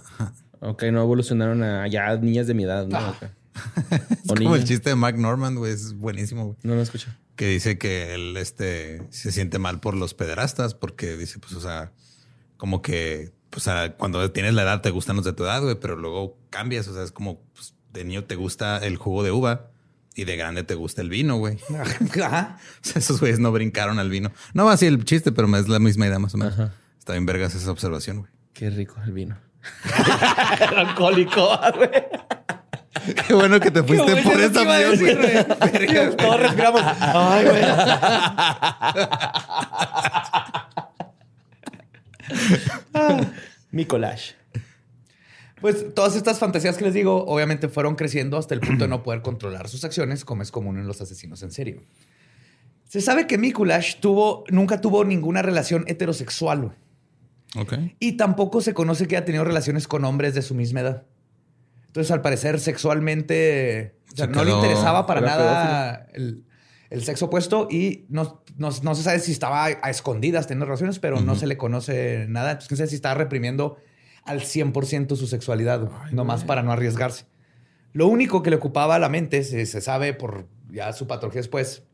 Ok, 0.60 0.82
no 0.92 1.00
evolucionaron 1.00 1.62
a 1.62 1.88
ya 1.88 2.14
niñas 2.16 2.46
de 2.46 2.52
mi 2.54 2.64
edad, 2.64 2.86
¿no? 2.86 2.98
Ah. 2.98 3.14
Es 4.10 4.30
O 4.30 4.34
como 4.34 4.54
el 4.56 4.64
chiste 4.64 4.90
de 4.90 4.94
Mac 4.96 5.16
Norman, 5.16 5.54
güey. 5.56 5.72
Es 5.72 5.94
buenísimo, 5.94 6.44
güey. 6.46 6.56
No 6.62 6.74
lo 6.74 6.82
escucho. 6.82 7.10
Que 7.34 7.46
dice 7.48 7.78
que 7.78 8.14
él 8.14 8.36
este, 8.36 9.02
se 9.10 9.32
siente 9.32 9.58
mal 9.58 9.80
por 9.80 9.94
los 9.96 10.14
pederastas 10.14 10.74
porque 10.74 11.16
dice, 11.16 11.38
pues, 11.40 11.54
o 11.54 11.60
sea, 11.60 11.92
como 12.58 12.80
que, 12.82 13.32
pues, 13.50 13.68
a- 13.68 13.92
cuando 13.96 14.30
tienes 14.30 14.54
la 14.54 14.62
edad 14.62 14.80
te 14.80 14.90
gustan 14.90 15.16
los 15.16 15.24
de 15.24 15.32
tu 15.32 15.44
edad, 15.44 15.62
güey, 15.62 15.74
pero 15.74 15.96
luego 15.96 16.38
cambias. 16.50 16.88
O 16.88 16.94
sea, 16.94 17.02
es 17.02 17.12
como, 17.12 17.40
pues, 17.54 17.74
de 17.92 18.04
niño 18.04 18.24
te 18.24 18.36
gusta 18.36 18.78
el 18.78 18.96
jugo 18.96 19.22
de 19.22 19.32
uva 19.32 19.70
y 20.14 20.24
de 20.24 20.36
grande 20.36 20.62
te 20.64 20.74
gusta 20.74 21.02
el 21.02 21.08
vino, 21.10 21.36
güey. 21.36 21.58
Ajá. 22.24 22.58
O 22.82 22.84
sea, 22.84 22.98
esos 23.00 23.20
güeyes 23.20 23.38
no 23.38 23.52
brincaron 23.52 23.98
al 23.98 24.10
vino. 24.10 24.32
No 24.54 24.64
va 24.66 24.72
así 24.72 24.86
el 24.86 25.04
chiste, 25.04 25.32
pero 25.32 25.54
es 25.56 25.68
la 25.68 25.78
misma 25.78 26.06
idea 26.06 26.18
más 26.18 26.34
o 26.34 26.38
menos. 26.38 26.54
Ajá. 26.54 26.72
Está 26.98 27.12
bien 27.12 27.26
vergas 27.26 27.54
esa 27.54 27.70
observación, 27.70 28.20
güey. 28.20 28.30
Qué 28.52 28.70
rico 28.70 28.96
el 29.04 29.12
vino. 29.12 29.38
alcohólico, 30.76 31.58
güey. 31.76 31.90
Qué 33.26 33.32
bueno 33.34 33.58
que 33.60 33.70
te 33.70 33.82
fuiste 33.82 34.14
por 34.16 34.24
bueno 34.24 34.42
esa 34.42 34.52
que 34.52 34.62
iba 34.62 34.76
a 34.76 34.90
opción, 34.90 35.16
güey. 35.16 35.32
Verga, 35.72 36.16
Todos 36.16 36.40
respiramos. 36.40 36.82
Ay, 37.00 37.44
güey. 37.44 37.62
Mi 43.70 43.84
collage. 43.84 44.34
Pues 45.60 45.94
todas 45.94 46.16
estas 46.16 46.38
fantasías 46.38 46.76
que 46.76 46.84
les 46.84 46.94
digo, 46.94 47.24
obviamente 47.26 47.68
fueron 47.68 47.94
creciendo 47.94 48.38
hasta 48.38 48.54
el 48.54 48.60
punto 48.60 48.84
de 48.84 48.88
no 48.88 49.02
poder 49.02 49.20
controlar 49.20 49.68
sus 49.68 49.84
acciones, 49.84 50.24
como 50.24 50.42
es 50.42 50.50
común 50.50 50.78
en 50.78 50.86
los 50.86 51.00
asesinos 51.00 51.42
en 51.42 51.50
serio. 51.50 51.82
Se 52.88 53.00
sabe 53.00 53.26
que 53.26 53.36
Mikulash 53.36 53.96
tuvo, 54.00 54.44
nunca 54.48 54.80
tuvo 54.80 55.04
ninguna 55.04 55.42
relación 55.42 55.84
heterosexual 55.86 56.60
güey. 56.62 56.72
Ok. 57.56 57.74
y 57.98 58.12
tampoco 58.12 58.60
se 58.60 58.74
conoce 58.74 59.06
que 59.06 59.16
haya 59.16 59.24
tenido 59.24 59.44
relaciones 59.44 59.86
con 59.86 60.04
hombres 60.04 60.34
de 60.34 60.42
su 60.42 60.54
misma 60.54 60.80
edad. 60.80 61.06
Entonces, 61.86 62.10
al 62.12 62.22
parecer, 62.22 62.58
sexualmente 62.60 63.96
o 64.12 64.16
sea, 64.16 64.26
Se 64.26 64.32
no 64.32 64.44
le 64.44 64.52
interesaba 64.52 65.06
para 65.06 65.20
nada 65.20 66.06
el, 66.14 66.44
el 66.90 67.02
sexo 67.04 67.26
opuesto 67.26 67.68
y 67.70 68.04
no, 68.08 68.42
no- 68.58 68.70
no 68.82 68.94
se 68.94 69.02
sabe 69.02 69.18
si 69.20 69.32
estaba 69.32 69.64
a 69.66 69.90
escondidas 69.90 70.46
teniendo 70.46 70.66
relaciones, 70.66 70.98
pero 70.98 71.20
no 71.20 71.36
se 71.36 71.46
le 71.46 71.56
conoce 71.56 72.26
nada. 72.28 72.50
Entonces, 72.50 72.68
quién 72.68 72.76
sabe 72.78 72.88
si 72.90 72.96
estaba 72.96 73.14
reprimiendo 73.14 73.76
al 74.24 74.40
100% 74.40 75.16
su 75.16 75.26
sexualidad, 75.26 75.80
güey, 75.80 76.12
nomás 76.12 76.44
para 76.44 76.62
no 76.62 76.72
arriesgarse. 76.72 77.24
Lo 77.92 78.06
único 78.08 78.42
que 78.42 78.50
le 78.50 78.56
ocupaba 78.56 78.96
a 78.96 78.98
la 78.98 79.08
mente, 79.08 79.42
se, 79.44 79.64
se 79.66 79.80
sabe 79.80 80.12
por 80.14 80.46
ya 80.70 80.92
su 80.92 81.06
patología 81.06 81.40
después, 81.40 81.84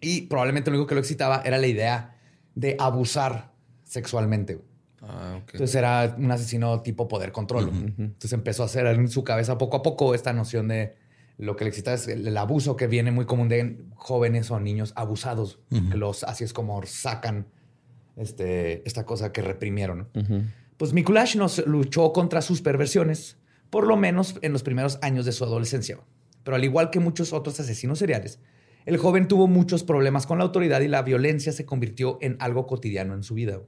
y 0.00 0.22
probablemente 0.22 0.70
lo 0.70 0.76
único 0.78 0.88
que 0.88 0.94
lo 0.94 1.00
excitaba 1.00 1.42
era 1.44 1.58
la 1.58 1.66
idea 1.66 2.16
de 2.54 2.76
abusar 2.78 3.52
sexualmente. 3.84 4.60
Ah, 5.00 5.38
ok. 5.42 5.50
Entonces 5.54 5.74
era 5.76 6.14
un 6.16 6.30
asesino 6.30 6.80
tipo 6.82 7.06
poder 7.08 7.32
control. 7.32 7.68
Entonces 7.98 8.32
empezó 8.32 8.62
a 8.62 8.66
hacer 8.66 8.86
en 8.86 9.08
su 9.08 9.22
cabeza 9.24 9.58
poco 9.58 9.76
a 9.78 9.82
poco 9.82 10.14
esta 10.14 10.32
noción 10.32 10.68
de 10.68 10.96
lo 11.38 11.56
que 11.56 11.64
le 11.64 11.70
excita 11.70 11.94
es 11.94 12.08
el, 12.08 12.26
el 12.26 12.36
abuso 12.36 12.76
que 12.76 12.86
viene 12.86 13.10
muy 13.10 13.24
común 13.24 13.48
de 13.48 13.84
jóvenes 13.94 14.50
o 14.50 14.60
niños 14.60 14.92
abusados. 14.96 15.60
que 15.68 15.96
los, 15.96 16.24
así 16.24 16.44
es 16.44 16.52
como 16.52 16.84
sacan 16.84 17.46
este, 18.16 18.86
esta 18.86 19.06
cosa 19.06 19.32
que 19.32 19.42
reprimieron. 19.42 20.08
¿no? 20.14 20.44
Pues 20.76 20.92
Mikulash 20.92 21.36
nos 21.36 21.64
luchó 21.66 22.12
contra 22.12 22.42
sus 22.42 22.62
perversiones, 22.62 23.38
por 23.70 23.86
lo 23.86 23.96
menos 23.96 24.36
en 24.42 24.52
los 24.52 24.62
primeros 24.62 24.98
años 25.02 25.24
de 25.24 25.32
su 25.32 25.44
adolescencia. 25.44 25.98
Pero 26.44 26.56
al 26.56 26.64
igual 26.64 26.90
que 26.90 27.00
muchos 27.00 27.32
otros 27.32 27.58
asesinos 27.60 28.00
seriales, 28.00 28.40
el 28.84 28.96
joven 28.96 29.28
tuvo 29.28 29.46
muchos 29.46 29.84
problemas 29.84 30.26
con 30.26 30.38
la 30.38 30.44
autoridad 30.44 30.80
y 30.80 30.88
la 30.88 31.02
violencia 31.02 31.52
se 31.52 31.64
convirtió 31.64 32.18
en 32.20 32.36
algo 32.40 32.66
cotidiano 32.66 33.14
en 33.14 33.22
su 33.22 33.34
vida. 33.34 33.60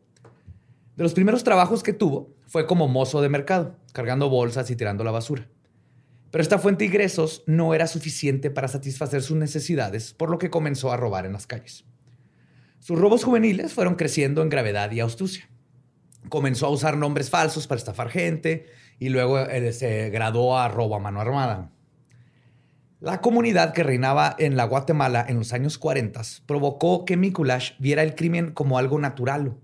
De 0.96 1.03
los 1.03 1.14
primeros 1.14 1.44
trabajos 1.44 1.83
que 1.83 1.92
tuvo 1.92 2.35
fue 2.46 2.66
como 2.66 2.88
mozo 2.88 3.22
de 3.22 3.29
mercado, 3.29 3.77
cargando 3.92 4.29
bolsas 4.29 4.70
y 4.70 4.77
tirando 4.77 5.05
la 5.05 5.12
basura. 5.12 5.48
Pero 6.35 6.42
esta 6.42 6.59
fuente 6.59 6.83
de 6.83 6.88
ingresos 6.88 7.44
no 7.47 7.75
era 7.75 7.87
suficiente 7.87 8.51
para 8.51 8.66
satisfacer 8.66 9.23
sus 9.23 9.37
necesidades, 9.37 10.14
por 10.14 10.31
lo 10.31 10.38
que 10.38 10.51
comenzó 10.51 10.90
a 10.90 10.97
robar 10.97 11.27
en 11.27 11.33
las 11.33 11.47
calles. 11.47 11.85
Sus 12.81 12.99
robos 12.99 13.23
juveniles 13.23 13.73
fueron 13.73 13.94
creciendo 13.94 14.42
en 14.42 14.49
gravedad 14.49 14.90
y 14.90 14.99
astucia 14.99 15.49
comenzó 16.29 16.66
a 16.66 16.70
usar 16.70 16.97
nombres 16.97 17.31
falsos 17.31 17.66
para 17.66 17.79
estafar 17.79 18.09
gente 18.09 18.66
y 18.99 19.09
luego 19.09 19.38
eh, 19.40 19.73
se 19.73 20.11
graduó 20.11 20.59
a 20.59 20.68
robo 20.68 20.97
a 20.97 21.01
mano 21.01 21.20
armada. 21.20 21.70
La 23.01 23.20
comunidad 23.20 23.75
que 23.75 23.83
reinaba 23.83 24.35
en 24.38 24.57
la 24.57 24.64
Guatemala 24.64 25.25
en 25.29 25.38
los 25.38 25.53
años 25.53 25.77
40 25.77 26.23
provocó 26.47 27.05
que 27.05 27.16
Mikulash 27.16 27.73
viera 27.79 28.03
el 28.03 28.14
crimen 28.14 28.53
como 28.53 28.79
algo 28.79 28.99
natural. 28.99 29.55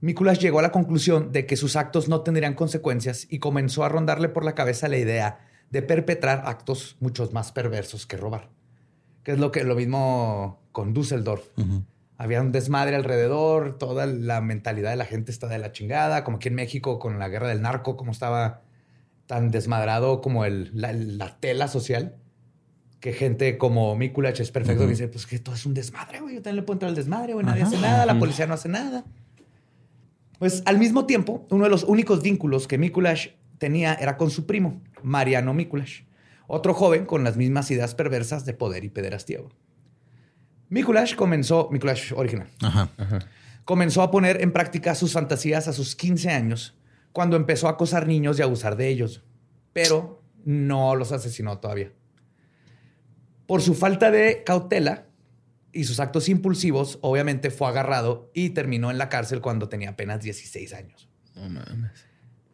Mikulash 0.00 0.38
llegó 0.38 0.60
a 0.60 0.62
la 0.62 0.70
conclusión 0.70 1.32
de 1.32 1.46
que 1.46 1.56
sus 1.56 1.74
actos 1.74 2.08
no 2.08 2.20
tendrían 2.20 2.54
consecuencias 2.54 3.26
y 3.28 3.40
comenzó 3.40 3.82
a 3.82 3.88
rondarle 3.88 4.28
por 4.28 4.44
la 4.44 4.54
cabeza 4.54 4.86
la 4.86 4.98
idea 4.98 5.40
de 5.72 5.82
perpetrar 5.82 6.42
actos 6.46 6.96
muchos 7.00 7.32
más 7.32 7.50
perversos 7.50 8.06
que 8.06 8.16
robar. 8.16 8.50
Que 9.24 9.32
es 9.32 9.38
lo 9.38 9.50
que 9.50 9.64
lo 9.64 9.74
mismo 9.74 10.60
con 10.70 10.92
Düsseldorf. 10.92 11.44
Había 12.18 12.40
un 12.40 12.52
desmadre 12.52 12.94
alrededor, 12.94 13.78
toda 13.78 14.06
la 14.06 14.40
mentalidad 14.40 14.90
de 14.90 14.96
la 14.96 15.06
gente 15.06 15.32
está 15.32 15.48
de 15.48 15.58
la 15.58 15.72
chingada, 15.72 16.24
como 16.24 16.36
aquí 16.36 16.48
en 16.48 16.54
México 16.54 16.98
con 16.98 17.18
la 17.18 17.28
guerra 17.28 17.48
del 17.48 17.62
narco, 17.62 17.96
como 17.96 18.12
estaba 18.12 18.60
tan 19.26 19.50
desmadrado 19.50 20.20
como 20.20 20.44
el, 20.44 20.70
la, 20.74 20.92
la 20.92 21.40
tela 21.40 21.68
social, 21.68 22.16
que 23.00 23.12
gente 23.12 23.56
como 23.56 23.96
Mikulach 23.96 24.38
es 24.38 24.50
perfecto, 24.50 24.82
que 24.82 24.90
dice, 24.90 25.08
pues 25.08 25.26
que 25.26 25.38
todo 25.38 25.54
es 25.54 25.64
un 25.64 25.74
desmadre, 25.74 26.20
güey, 26.20 26.34
yo 26.36 26.42
también 26.42 26.56
le 26.56 26.62
puedo 26.62 26.76
entrar 26.76 26.90
al 26.90 26.94
desmadre, 26.94 27.32
güey, 27.32 27.46
nadie 27.46 27.62
hace 27.62 27.80
nada, 27.80 28.04
la 28.04 28.18
policía 28.18 28.46
no 28.46 28.54
hace 28.54 28.68
nada. 28.68 29.04
Pues 30.38 30.62
al 30.66 30.78
mismo 30.78 31.06
tiempo, 31.06 31.46
uno 31.50 31.64
de 31.64 31.70
los 31.70 31.82
únicos 31.84 32.22
vínculos 32.22 32.68
que 32.68 32.76
Mikulash 32.76 33.28
tenía 33.62 33.94
era 33.94 34.16
con 34.16 34.28
su 34.32 34.44
primo, 34.44 34.82
Mariano 35.04 35.54
Mikulash, 35.54 36.00
otro 36.48 36.74
joven 36.74 37.06
con 37.06 37.22
las 37.22 37.36
mismas 37.36 37.70
ideas 37.70 37.94
perversas 37.94 38.44
de 38.44 38.54
poder 38.54 38.82
y 38.82 38.88
pederastía. 38.88 39.38
Mikulash 40.68 41.14
comenzó, 41.14 41.68
Mikulash 41.70 42.12
original, 42.16 42.48
Ajá. 42.60 42.90
comenzó 43.64 44.02
a 44.02 44.10
poner 44.10 44.42
en 44.42 44.52
práctica 44.52 44.96
sus 44.96 45.12
fantasías 45.12 45.68
a 45.68 45.72
sus 45.72 45.94
15 45.94 46.30
años, 46.30 46.76
cuando 47.12 47.36
empezó 47.36 47.68
a 47.68 47.72
acosar 47.72 48.08
niños 48.08 48.36
y 48.40 48.42
abusar 48.42 48.74
de 48.74 48.88
ellos, 48.88 49.22
pero 49.72 50.20
no 50.44 50.96
los 50.96 51.12
asesinó 51.12 51.60
todavía. 51.60 51.92
Por 53.46 53.62
su 53.62 53.74
falta 53.74 54.10
de 54.10 54.42
cautela 54.44 55.06
y 55.72 55.84
sus 55.84 56.00
actos 56.00 56.28
impulsivos, 56.28 56.98
obviamente 57.00 57.52
fue 57.52 57.68
agarrado 57.68 58.28
y 58.34 58.50
terminó 58.50 58.90
en 58.90 58.98
la 58.98 59.08
cárcel 59.08 59.40
cuando 59.40 59.68
tenía 59.68 59.90
apenas 59.90 60.20
16 60.20 60.72
años. 60.72 61.08
No 61.36 61.48
mames. 61.48 62.11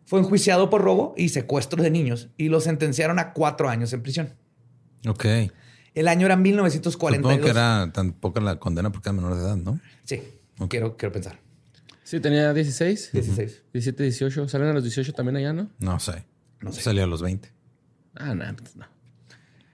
Fue 0.09 0.21
enjuiciado 0.21 0.71
por 0.71 0.81
robo 0.81 1.12
y 1.18 1.29
secuestro 1.29 1.83
de 1.83 1.90
niños 1.90 2.31
y 2.38 2.49
lo 2.49 2.62
sentenciaron 2.62 3.18
a 3.18 3.35
cuatro 3.35 3.68
años 3.68 3.92
en 3.92 4.01
prisión. 4.03 4.33
Ok. 5.07 5.27
El 5.92 6.09
año 6.09 6.25
era 6.25 6.35
1942. 6.35 7.31
Supongo 7.31 7.44
que 7.44 7.51
era 7.51 7.92
tan 7.92 8.12
poca 8.14 8.40
la 8.40 8.59
condena 8.59 8.90
porque 8.90 9.11
era 9.11 9.12
menor 9.21 9.37
de 9.37 9.42
edad, 9.42 9.57
¿no? 9.57 9.79
Sí, 10.05 10.23
Ok. 10.61 10.71
quiero, 10.71 10.97
quiero 10.97 11.12
pensar. 11.12 11.38
Sí, 12.05 12.21
tenía 12.21 12.55
16. 12.55 13.11
16. 13.12 13.64
17, 13.75 14.03
18. 14.03 14.49
¿Salen 14.49 14.68
a 14.68 14.73
los 14.73 14.83
18 14.83 15.12
también 15.12 15.37
allá, 15.37 15.53
no? 15.53 15.68
No 15.79 16.01
sé. 16.01 16.25
No 16.62 16.73
sé. 16.73 16.81
Salió 16.81 17.05
a 17.05 17.07
los 17.07 17.21
20. 17.21 17.53
Ah, 18.14 18.35
no, 18.35 18.44
pues 18.57 18.77
no. 18.77 18.87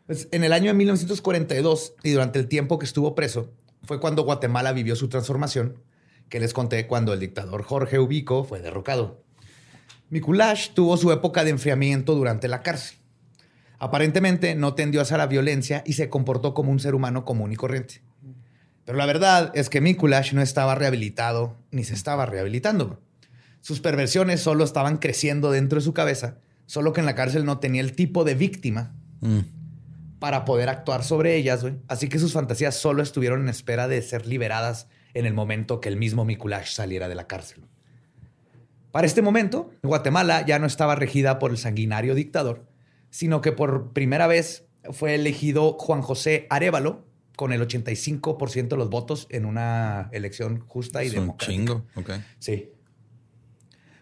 Pues, 0.06 0.26
en 0.32 0.42
el 0.42 0.52
año 0.52 0.66
de 0.66 0.74
1942 0.74 1.94
y 2.02 2.10
durante 2.10 2.40
el 2.40 2.48
tiempo 2.48 2.80
que 2.80 2.86
estuvo 2.86 3.14
preso, 3.14 3.52
fue 3.84 4.00
cuando 4.00 4.24
Guatemala 4.24 4.72
vivió 4.72 4.96
su 4.96 5.08
transformación, 5.08 5.78
que 6.28 6.40
les 6.40 6.52
conté 6.52 6.88
cuando 6.88 7.12
el 7.12 7.20
dictador 7.20 7.62
Jorge 7.62 8.00
Ubico 8.00 8.42
fue 8.42 8.60
derrocado. 8.60 9.22
Mikulash 10.10 10.70
tuvo 10.70 10.96
su 10.96 11.10
época 11.12 11.44
de 11.44 11.50
enfriamiento 11.50 12.14
durante 12.14 12.48
la 12.48 12.62
cárcel. 12.62 12.98
Aparentemente 13.78 14.54
no 14.54 14.74
tendió 14.74 15.00
hacia 15.00 15.18
la 15.18 15.26
violencia 15.26 15.82
y 15.86 15.94
se 15.94 16.08
comportó 16.08 16.54
como 16.54 16.70
un 16.70 16.80
ser 16.80 16.94
humano 16.94 17.24
común 17.24 17.52
y 17.52 17.56
corriente. 17.56 18.02
Pero 18.84 18.98
la 18.98 19.06
verdad 19.06 19.50
es 19.54 19.68
que 19.70 19.80
Mikulash 19.80 20.32
no 20.34 20.42
estaba 20.42 20.74
rehabilitado 20.74 21.56
ni 21.70 21.84
se 21.84 21.94
estaba 21.94 22.26
rehabilitando. 22.26 23.00
Sus 23.60 23.80
perversiones 23.80 24.40
solo 24.40 24.64
estaban 24.64 24.98
creciendo 24.98 25.50
dentro 25.50 25.78
de 25.78 25.84
su 25.84 25.94
cabeza, 25.94 26.38
solo 26.66 26.92
que 26.92 27.00
en 27.00 27.06
la 27.06 27.14
cárcel 27.14 27.44
no 27.44 27.58
tenía 27.58 27.80
el 27.80 27.92
tipo 27.92 28.24
de 28.24 28.34
víctima 28.34 28.94
Mm. 29.20 29.40
para 30.18 30.44
poder 30.44 30.68
actuar 30.68 31.02
sobre 31.02 31.34
ellas, 31.36 31.62
güey. 31.62 31.76
Así 31.88 32.08
que 32.08 32.18
sus 32.18 32.32
fantasías 32.34 32.76
solo 32.76 33.02
estuvieron 33.02 33.40
en 33.42 33.48
espera 33.48 33.88
de 33.88 34.00
ser 34.02 34.26
liberadas 34.26 34.86
en 35.14 35.24
el 35.26 35.32
momento 35.34 35.80
que 35.80 35.88
el 35.88 35.96
mismo 35.96 36.24
Mikulash 36.24 36.72
saliera 36.72 37.08
de 37.08 37.14
la 37.14 37.26
cárcel. 37.26 37.64
Para 38.94 39.08
este 39.08 39.22
momento, 39.22 39.72
Guatemala 39.82 40.46
ya 40.46 40.60
no 40.60 40.68
estaba 40.68 40.94
regida 40.94 41.40
por 41.40 41.50
el 41.50 41.58
sanguinario 41.58 42.14
dictador, 42.14 42.64
sino 43.10 43.40
que 43.40 43.50
por 43.50 43.92
primera 43.92 44.28
vez 44.28 44.66
fue 44.92 45.16
elegido 45.16 45.72
Juan 45.80 46.00
José 46.00 46.46
Arevalo 46.48 47.04
con 47.34 47.52
el 47.52 47.60
85% 47.60 48.68
de 48.68 48.76
los 48.76 48.90
votos 48.90 49.26
en 49.30 49.46
una 49.46 50.10
elección 50.12 50.60
justa 50.68 51.02
y 51.02 51.08
Es 51.08 51.14
un 51.14 51.22
democrática. 51.22 51.52
chingo. 51.52 51.84
Ok. 51.96 52.10
Sí. 52.38 52.70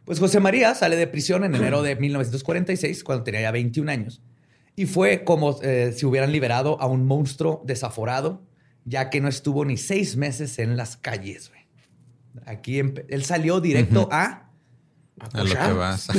Pues 0.05 0.19
José 0.21 0.41
María 0.41 0.75
sale 0.75 0.97
de 0.97 1.07
prisión 1.07 1.45
en 1.45 1.55
enero 1.55 1.81
de 1.81 1.97
1946, 1.97 3.03
cuando 3.03 3.25
tenía 3.25 3.41
ya 3.41 3.51
21 3.51 3.91
años. 3.91 4.21
Y 4.77 4.85
fue 4.85 5.25
como 5.25 5.59
eh, 5.63 5.95
si 5.97 6.05
hubieran 6.05 6.33
liberado 6.33 6.79
a 6.83 6.87
un 6.87 7.07
monstruo 7.07 7.63
desaforado, 7.65 8.43
ya 8.85 9.09
que 9.09 9.23
no 9.23 9.29
estuvo 9.29 9.65
ni 9.65 9.79
seis 9.79 10.17
meses 10.19 10.59
en 10.59 10.77
las 10.77 10.99
calles. 10.99 11.49
güey. 11.49 11.63
Aquí 12.45 12.79
él 12.79 13.25
salió 13.25 13.59
directo 13.63 14.11
a... 14.13 14.51
A 15.33 15.45
lo 15.45 15.51
que 15.51 15.73
vas. 15.73 16.09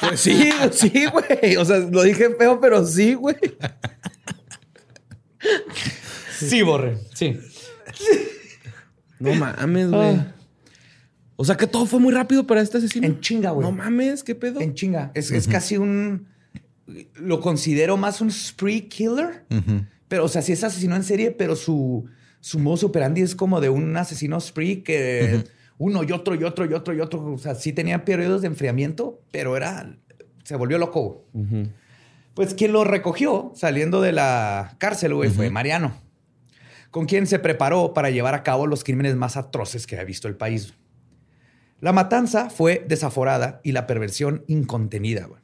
Pues 0.00 0.20
sí, 0.20 0.52
sí, 0.70 1.06
güey. 1.06 1.56
O 1.56 1.64
sea, 1.64 1.78
lo 1.78 2.04
dije 2.04 2.30
feo, 2.38 2.60
pero 2.60 2.86
sí, 2.86 3.14
güey. 3.14 3.36
Sí, 6.38 6.62
Borre. 6.62 6.98
Sí. 7.14 7.36
No 9.18 9.34
mames, 9.34 9.90
güey. 9.90 10.20
O 11.34 11.44
sea 11.44 11.56
que 11.56 11.66
todo 11.66 11.86
fue 11.86 11.98
muy 11.98 12.12
rápido 12.12 12.46
para 12.46 12.60
este 12.60 12.78
asesino. 12.78 13.06
En 13.06 13.20
chinga, 13.20 13.50
güey. 13.50 13.66
No 13.66 13.72
mames, 13.72 14.22
¿qué 14.22 14.34
pedo? 14.36 14.60
En 14.60 14.74
chinga. 14.74 15.10
Es, 15.14 15.30
es 15.32 15.48
casi 15.48 15.76
un... 15.76 16.28
Lo 17.14 17.40
considero 17.40 17.96
más 17.96 18.20
un 18.20 18.30
spree 18.30 18.88
killer. 18.88 19.44
Pero, 20.06 20.24
o 20.24 20.28
sea, 20.28 20.42
sí 20.42 20.52
es 20.52 20.62
asesino 20.64 20.96
en 20.96 21.04
serie, 21.04 21.32
pero 21.32 21.56
su, 21.56 22.06
su 22.40 22.58
modus 22.58 22.84
operandi 22.84 23.22
es 23.22 23.34
como 23.34 23.60
de 23.60 23.68
un 23.68 23.96
asesino 23.96 24.40
spree 24.40 24.82
que 24.82 25.44
uno 25.78 26.02
y 26.04 26.12
otro 26.12 26.34
y 26.34 26.44
otro 26.44 26.66
y 26.66 26.72
otro 26.74 26.92
y 26.94 27.00
otro. 27.00 27.24
O 27.32 27.38
sea, 27.38 27.54
sí 27.54 27.72
tenía 27.72 28.04
periodos 28.04 28.42
de 28.42 28.48
enfriamiento, 28.48 29.20
pero 29.30 29.56
era. 29.56 29.96
Se 30.44 30.56
volvió 30.56 30.78
loco. 30.78 31.24
Pues 32.34 32.54
quien 32.54 32.72
lo 32.72 32.84
recogió 32.84 33.52
saliendo 33.54 34.00
de 34.00 34.12
la 34.12 34.76
cárcel, 34.78 35.14
güey, 35.14 35.30
fue 35.30 35.50
Mariano, 35.50 35.92
con 36.90 37.06
quien 37.06 37.26
se 37.26 37.38
preparó 37.38 37.92
para 37.94 38.10
llevar 38.10 38.34
a 38.34 38.42
cabo 38.42 38.66
los 38.66 38.84
crímenes 38.84 39.16
más 39.16 39.36
atroces 39.36 39.86
que 39.86 39.98
ha 39.98 40.04
visto 40.04 40.28
el 40.28 40.36
país. 40.36 40.74
La 41.80 41.92
matanza 41.92 42.48
fue 42.50 42.84
desaforada 42.88 43.60
y 43.62 43.72
la 43.72 43.86
perversión 43.86 44.44
incontenida. 44.48 45.26
güey. 45.26 45.40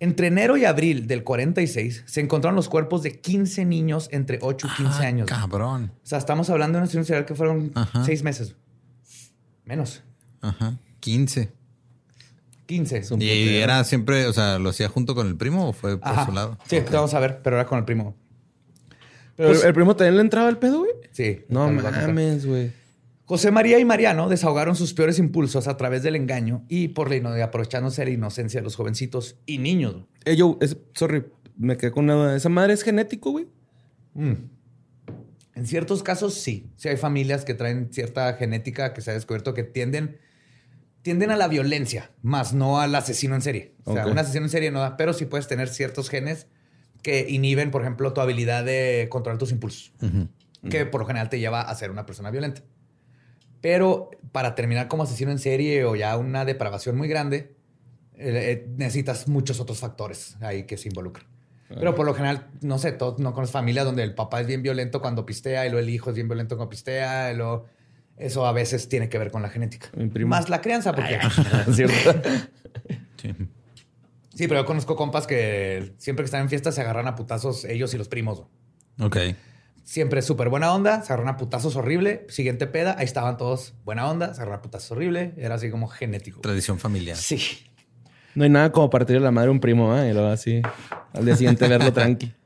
Entre 0.00 0.28
enero 0.28 0.56
y 0.56 0.64
abril 0.64 1.08
del 1.08 1.24
46 1.24 2.04
se 2.06 2.20
encontraron 2.20 2.54
los 2.54 2.68
cuerpos 2.68 3.02
de 3.02 3.18
15 3.20 3.64
niños 3.64 4.08
entre 4.12 4.38
8 4.40 4.68
y 4.72 4.76
15 4.84 4.92
Ah, 5.04 5.06
años. 5.08 5.26
Cabrón. 5.28 5.92
O 6.04 6.06
sea, 6.06 6.18
estamos 6.18 6.48
hablando 6.50 6.78
de 6.78 6.84
una 6.96 7.04
serial 7.04 7.24
que 7.26 7.34
fueron 7.34 7.72
Ajá. 7.74 8.04
seis 8.04 8.22
meses. 8.22 8.54
Menos. 9.68 10.02
Ajá. 10.40 10.78
15. 11.00 11.50
15. 12.66 13.14
un 13.14 13.22
¿Y 13.22 13.56
era 13.56 13.84
siempre, 13.84 14.26
o 14.26 14.32
sea, 14.32 14.58
lo 14.58 14.70
hacía 14.70 14.88
junto 14.88 15.14
con 15.14 15.26
el 15.26 15.36
primo 15.36 15.68
o 15.68 15.72
fue 15.72 15.98
por 15.98 16.08
Ajá. 16.08 16.24
su 16.26 16.32
lado? 16.32 16.58
Sí, 16.66 16.80
vamos 16.90 17.12
a 17.14 17.20
ver, 17.20 17.40
pero 17.42 17.56
era 17.56 17.66
con 17.66 17.78
el 17.78 17.84
primo. 17.84 18.16
Pero 19.36 19.50
¿Pero 19.52 19.68
el 19.68 19.74
primo 19.74 19.94
también 19.94 20.16
le 20.16 20.22
entraba 20.22 20.48
el 20.48 20.56
pedo, 20.56 20.78
güey? 20.80 20.90
sí. 21.12 21.42
No 21.48 21.70
mames, 21.70 22.46
güey. 22.46 22.72
José 23.26 23.50
María 23.50 23.78
y 23.78 23.84
Mariano 23.84 24.30
desahogaron 24.30 24.74
sus 24.74 24.94
peores 24.94 25.18
impulsos 25.18 25.68
a 25.68 25.76
través 25.76 26.02
del 26.02 26.16
engaño 26.16 26.64
y 26.66 26.88
por 26.88 27.10
la 27.10 27.16
aprovechándose 27.44 28.00
de 28.00 28.06
la 28.06 28.14
inocencia 28.14 28.60
de 28.60 28.64
los 28.64 28.74
jovencitos 28.74 29.36
y 29.44 29.58
niños. 29.58 29.96
Eh, 30.24 30.34
yo, 30.34 30.56
es- 30.62 30.78
sorry, 30.94 31.24
me 31.58 31.76
quedé 31.76 31.92
con 31.92 32.04
una 32.04 32.14
duda. 32.14 32.36
¿Esa 32.36 32.48
madre 32.48 32.72
es 32.72 32.82
genético, 32.82 33.30
güey? 33.32 33.46
Mm. 34.14 34.32
En 35.58 35.66
ciertos 35.66 36.04
casos, 36.04 36.34
sí. 36.34 36.70
Sí 36.76 36.88
hay 36.88 36.96
familias 36.96 37.44
que 37.44 37.52
traen 37.54 37.92
cierta 37.92 38.32
genética 38.34 38.94
que 38.94 39.00
se 39.00 39.10
ha 39.10 39.14
descubierto 39.14 39.54
que 39.54 39.64
tienden, 39.64 40.18
tienden 41.02 41.32
a 41.32 41.36
la 41.36 41.48
violencia, 41.48 42.12
más 42.22 42.52
no 42.52 42.80
al 42.80 42.94
asesino 42.94 43.34
en 43.34 43.42
serie. 43.42 43.74
O 43.84 43.92
sea, 43.92 44.04
Ok. 44.06 44.12
un 44.12 44.18
asesino 44.18 44.44
en 44.44 44.50
serie 44.50 44.70
no 44.70 44.78
da, 44.80 44.96
pero 44.96 45.12
sí 45.12 45.24
puedes 45.26 45.48
tener 45.48 45.68
ciertos 45.68 46.10
genes 46.10 46.46
que 47.02 47.26
inhiben, 47.28 47.72
por 47.72 47.82
ejemplo, 47.82 48.12
tu 48.12 48.20
habilidad 48.20 48.64
de 48.64 49.08
controlar 49.10 49.38
tus 49.38 49.50
impulsos, 49.50 49.92
que 50.70 50.86
por 50.86 51.00
lo 51.00 51.06
general 51.08 51.28
te 51.28 51.40
lleva 51.40 51.60
a 51.62 51.74
ser 51.74 51.90
una 51.90 52.06
persona 52.06 52.30
violenta. 52.30 52.62
Pero 53.60 54.10
para 54.30 54.54
terminar 54.54 54.86
como 54.86 55.02
asesino 55.02 55.32
en 55.32 55.38
serie 55.40 55.84
o 55.84 55.96
ya 55.96 56.16
una 56.16 56.44
depravación 56.44 56.96
muy 56.96 57.08
grande, 57.08 57.56
eh, 58.14 58.62
eh, 58.64 58.68
necesitas 58.76 59.26
muchos 59.26 59.58
otros 59.58 59.78
factores 59.80 60.36
ahí 60.40 60.64
que 60.64 60.76
se 60.76 60.88
involucran. 60.88 61.26
Pero 61.68 61.94
por 61.94 62.06
lo 62.06 62.14
general, 62.14 62.48
no 62.62 62.78
sé, 62.78 62.92
todos 62.92 63.18
no 63.18 63.34
conoces 63.34 63.52
familias 63.52 63.84
donde 63.84 64.02
el 64.02 64.14
papá 64.14 64.40
es 64.40 64.46
bien 64.46 64.62
violento 64.62 65.00
cuando 65.00 65.26
pistea 65.26 65.66
y 65.66 65.70
luego 65.70 65.86
el 65.86 65.90
hijo 65.90 66.10
es 66.10 66.16
bien 66.16 66.28
violento 66.28 66.56
cuando 66.56 66.70
pistea 66.70 67.32
y 67.32 67.36
luego 67.36 67.66
eso 68.16 68.46
a 68.46 68.52
veces 68.52 68.88
tiene 68.88 69.08
que 69.08 69.18
ver 69.18 69.30
con 69.30 69.42
la 69.42 69.50
genética. 69.50 69.90
Más 70.26 70.48
la 70.48 70.60
crianza, 70.60 70.94
porque... 70.94 71.18
¿Cierto? 71.72 72.20
Sí. 73.20 73.34
sí, 74.34 74.48
pero 74.48 74.60
yo 74.60 74.66
conozco 74.66 74.96
compas 74.96 75.26
que 75.26 75.94
siempre 75.98 76.24
que 76.24 76.26
están 76.26 76.42
en 76.42 76.48
fiestas 76.48 76.74
se 76.74 76.80
agarran 76.80 77.06
a 77.06 77.14
putazos 77.14 77.64
ellos 77.64 77.92
y 77.94 77.98
los 77.98 78.08
primos. 78.08 78.44
Ok. 79.00 79.16
Siempre 79.84 80.22
súper 80.22 80.48
buena 80.48 80.74
onda, 80.74 81.02
se 81.02 81.12
agarran 81.12 81.34
a 81.34 81.36
putazos 81.36 81.76
horrible. 81.76 82.26
Siguiente 82.28 82.66
peda, 82.66 82.96
ahí 82.98 83.04
estaban 83.04 83.36
todos 83.36 83.74
buena 83.84 84.08
onda, 84.08 84.34
se 84.34 84.40
agarran 84.40 84.58
a 84.58 84.62
putazos 84.62 84.92
horrible. 84.92 85.34
Era 85.36 85.54
así 85.54 85.70
como 85.70 85.88
genético. 85.88 86.40
Tradición 86.40 86.78
familiar. 86.78 87.16
Sí. 87.16 87.67
No 88.34 88.44
hay 88.44 88.50
nada 88.50 88.72
como 88.72 88.90
partirle 88.90 89.22
la 89.22 89.30
madre 89.30 89.48
a 89.48 89.52
un 89.52 89.60
primo, 89.60 89.96
¿eh? 89.96 90.10
Y 90.10 90.12
luego 90.12 90.28
así, 90.28 90.62
al 91.12 91.24
día 91.24 91.36
siguiente 91.36 91.66
verlo 91.68 91.92
tranqui. 91.92 92.32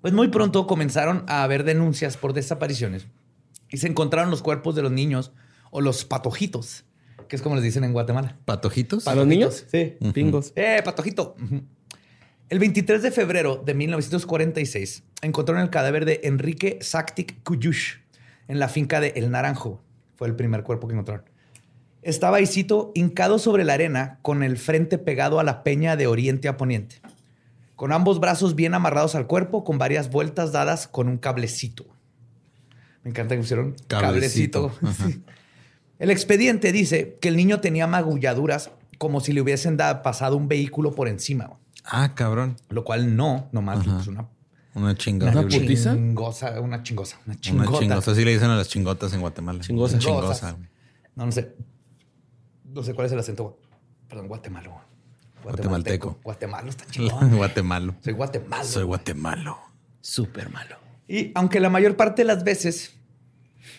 Pues 0.00 0.12
muy 0.12 0.28
pronto 0.28 0.66
comenzaron 0.66 1.24
a 1.28 1.44
haber 1.44 1.64
denuncias 1.64 2.18
por 2.18 2.34
desapariciones 2.34 3.06
y 3.70 3.78
se 3.78 3.88
encontraron 3.88 4.30
los 4.30 4.42
cuerpos 4.42 4.74
de 4.74 4.82
los 4.82 4.92
niños 4.92 5.32
o 5.70 5.80
los 5.80 6.04
patojitos, 6.04 6.84
que 7.26 7.36
es 7.36 7.40
como 7.40 7.54
les 7.54 7.64
dicen 7.64 7.84
en 7.84 7.94
Guatemala. 7.94 8.36
¿Patojitos? 8.44 9.08
¿A 9.08 9.14
los 9.14 9.26
niños? 9.26 9.62
Patojitos. 9.62 9.98
Sí, 10.02 10.12
pingos. 10.12 10.52
¡Eh, 10.56 10.82
patojito! 10.84 11.36
El 12.50 12.58
23 12.58 13.02
de 13.02 13.10
febrero 13.12 13.62
de 13.64 13.72
1946 13.72 15.04
encontraron 15.22 15.62
el 15.62 15.70
cadáver 15.70 16.04
de 16.04 16.20
Enrique 16.24 16.78
Saktik 16.82 17.42
Kuyush 17.42 17.94
en 18.48 18.58
la 18.58 18.68
finca 18.68 19.00
de 19.00 19.14
El 19.16 19.30
Naranjo. 19.30 19.82
Fue 20.16 20.28
el 20.28 20.36
primer 20.36 20.64
cuerpo 20.64 20.86
que 20.86 20.92
encontraron. 20.92 21.24
Estaba, 22.04 22.40
y 22.40 22.46
cito, 22.46 22.92
hincado 22.94 23.38
sobre 23.38 23.64
la 23.64 23.72
arena 23.74 24.18
con 24.22 24.42
el 24.42 24.56
frente 24.58 24.98
pegado 24.98 25.40
a 25.40 25.44
la 25.44 25.62
peña 25.62 25.96
de 25.96 26.06
oriente 26.06 26.48
a 26.48 26.56
poniente, 26.56 27.00
con 27.76 27.92
ambos 27.92 28.20
brazos 28.20 28.54
bien 28.54 28.74
amarrados 28.74 29.14
al 29.14 29.26
cuerpo, 29.26 29.64
con 29.64 29.78
varias 29.78 30.10
vueltas 30.10 30.52
dadas 30.52 30.86
con 30.86 31.08
un 31.08 31.16
cablecito. 31.18 31.86
Me 33.02 33.10
encanta 33.10 33.34
que 33.34 33.40
pusieron 33.40 33.74
cablecito. 33.88 34.68
Cablecito, 34.68 34.72
ajá. 34.86 35.06
Sí. 35.08 35.22
El 35.98 36.10
expediente 36.10 36.72
dice 36.72 37.16
que 37.20 37.28
el 37.28 37.36
niño 37.36 37.60
tenía 37.60 37.86
magulladuras 37.86 38.70
como 38.98 39.20
si 39.20 39.32
le 39.32 39.40
hubiesen 39.40 39.76
da- 39.76 40.02
pasado 40.02 40.36
un 40.36 40.46
vehículo 40.48 40.92
por 40.94 41.08
encima, 41.08 41.50
Ah, 41.84 42.14
cabrón. 42.14 42.56
lo 42.68 42.84
cual 42.84 43.16
no, 43.16 43.48
nomás 43.52 43.84
pues, 43.84 44.06
una, 44.08 44.26
Una 44.74 44.94
chingada. 44.94 45.32
¿Una 45.32 45.42
putiza? 45.42 45.94
chingosa, 45.94 46.60
una 46.60 46.82
chingosa, 46.82 47.16
una 47.26 47.34
Una 47.34 47.40
chingota. 47.40 47.78
chingosa. 47.78 48.10
Así 48.12 48.24
le 48.24 48.32
dicen 48.32 48.50
a 48.50 48.56
las 48.56 48.68
chingotas 48.68 49.12
en 49.14 49.20
Guatemala. 49.20 49.60
Chingosa. 49.60 49.94
Una 49.96 50.02
Chingosa. 50.04 50.56
No, 51.16 51.26
no 51.26 51.32
sé. 51.32 51.54
No 52.74 52.82
sé 52.82 52.92
cuál 52.94 53.06
es 53.06 53.12
el 53.12 53.18
acento. 53.18 53.58
Perdón, 54.08 54.28
guatemalo. 54.28 54.74
Guatemalteco. 55.42 56.18
Guatemalo 56.22 56.70
está 56.70 56.84
chingón. 56.90 57.36
Guatemalo. 57.36 57.94
Soy 58.00 58.12
guatemalo. 58.12 58.64
Soy 58.64 58.84
guatemalo. 58.84 59.58
Súper 60.00 60.50
malo. 60.50 60.76
Y 61.08 61.32
aunque 61.34 61.60
la 61.60 61.70
mayor 61.70 61.96
parte 61.96 62.22
de 62.22 62.26
las 62.26 62.44
veces 62.44 62.94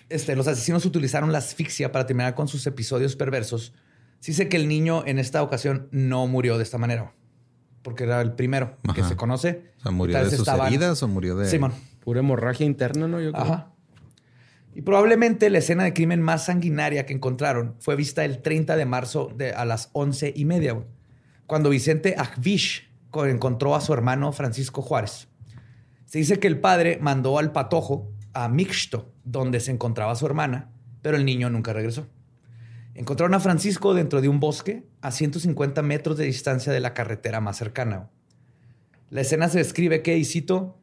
este, 0.10 0.36
los 0.36 0.48
asesinos 0.48 0.86
utilizaron 0.86 1.32
la 1.32 1.40
asfixia 1.40 1.92
para 1.92 2.06
terminar 2.06 2.36
con 2.36 2.48
sus 2.48 2.66
episodios 2.68 3.16
perversos, 3.16 3.74
sí 4.20 4.34
sé 4.34 4.48
que 4.50 4.58
el 4.58 4.68
niño 4.68 5.04
en 5.06 5.20
esta 5.20 5.42
ocasión 5.44 5.88
no 5.92 6.28
murió 6.28 6.58
de 6.58 6.64
esta 6.64 6.78
manera. 6.78 7.14
Porque 7.82 8.04
era 8.04 8.22
el 8.22 8.34
primero 8.34 8.78
que 8.96 9.02
Ajá. 9.02 9.10
se 9.10 9.16
conoce. 9.16 9.72
O 9.80 9.82
sea, 9.84 9.92
¿murió 9.92 10.18
de 10.24 10.30
sus 10.32 10.40
estaban- 10.40 10.68
heridas 10.68 11.02
o 11.04 11.08
murió 11.08 11.36
de...? 11.36 11.48
Simón. 11.50 11.74
Pura 12.00 12.20
hemorragia 12.20 12.66
interna, 12.66 13.08
¿no? 13.08 13.20
Yo 13.20 13.32
creo. 13.32 13.44
Ajá. 13.44 13.72
Y 14.76 14.82
probablemente 14.82 15.50
la 15.50 15.60
escena 15.60 15.86
de 15.86 15.94
crimen 15.94 16.22
más 16.22 16.46
sanguinaria 16.46 17.06
que 17.06 17.14
encontraron 17.14 17.76
fue 17.80 17.96
vista 17.96 18.26
el 18.26 18.42
30 18.42 18.76
de 18.76 18.86
marzo 18.86 19.32
de, 19.36 19.52
a 19.54 19.64
las 19.64 19.90
once 19.94 20.34
y 20.36 20.44
media, 20.44 20.78
cuando 21.48 21.70
Vicente 21.70 22.16
Akvish 22.18 22.90
co- 23.10 23.26
encontró 23.26 23.74
a 23.74 23.82
su 23.82 23.94
hermano 23.94 24.34
Francisco 24.34 24.82
Juárez. 24.82 25.30
Se 26.06 26.18
dice 26.20 26.40
que 26.40 26.48
el 26.48 26.60
padre 26.60 27.00
mandó 27.02 27.40
al 27.40 27.54
patojo 27.54 28.12
a 28.34 28.50
Mixto, 28.50 29.14
donde 29.24 29.62
se 29.62 29.72
encontraba 29.72 30.14
su 30.16 30.26
hermana, 30.26 30.72
pero 31.02 31.16
el 31.16 31.24
niño 31.24 31.50
nunca 31.50 31.72
regresó. 31.72 32.08
Encontraron 32.96 33.34
a 33.34 33.40
Francisco 33.40 33.94
dentro 33.94 34.22
de 34.22 34.28
un 34.28 34.40
bosque 34.42 34.84
a 35.02 35.12
150 35.12 35.82
metros 35.84 36.18
de 36.18 36.26
distancia 36.26 36.74
de 36.74 36.80
la 36.82 36.94
carretera 36.94 37.40
más 37.40 37.58
cercana. 37.58 38.10
La 39.10 39.22
escena 39.22 39.48
se 39.48 39.60
describe 39.60 40.02
que, 40.02 40.18
y 40.18 40.26
cito, 40.26 40.78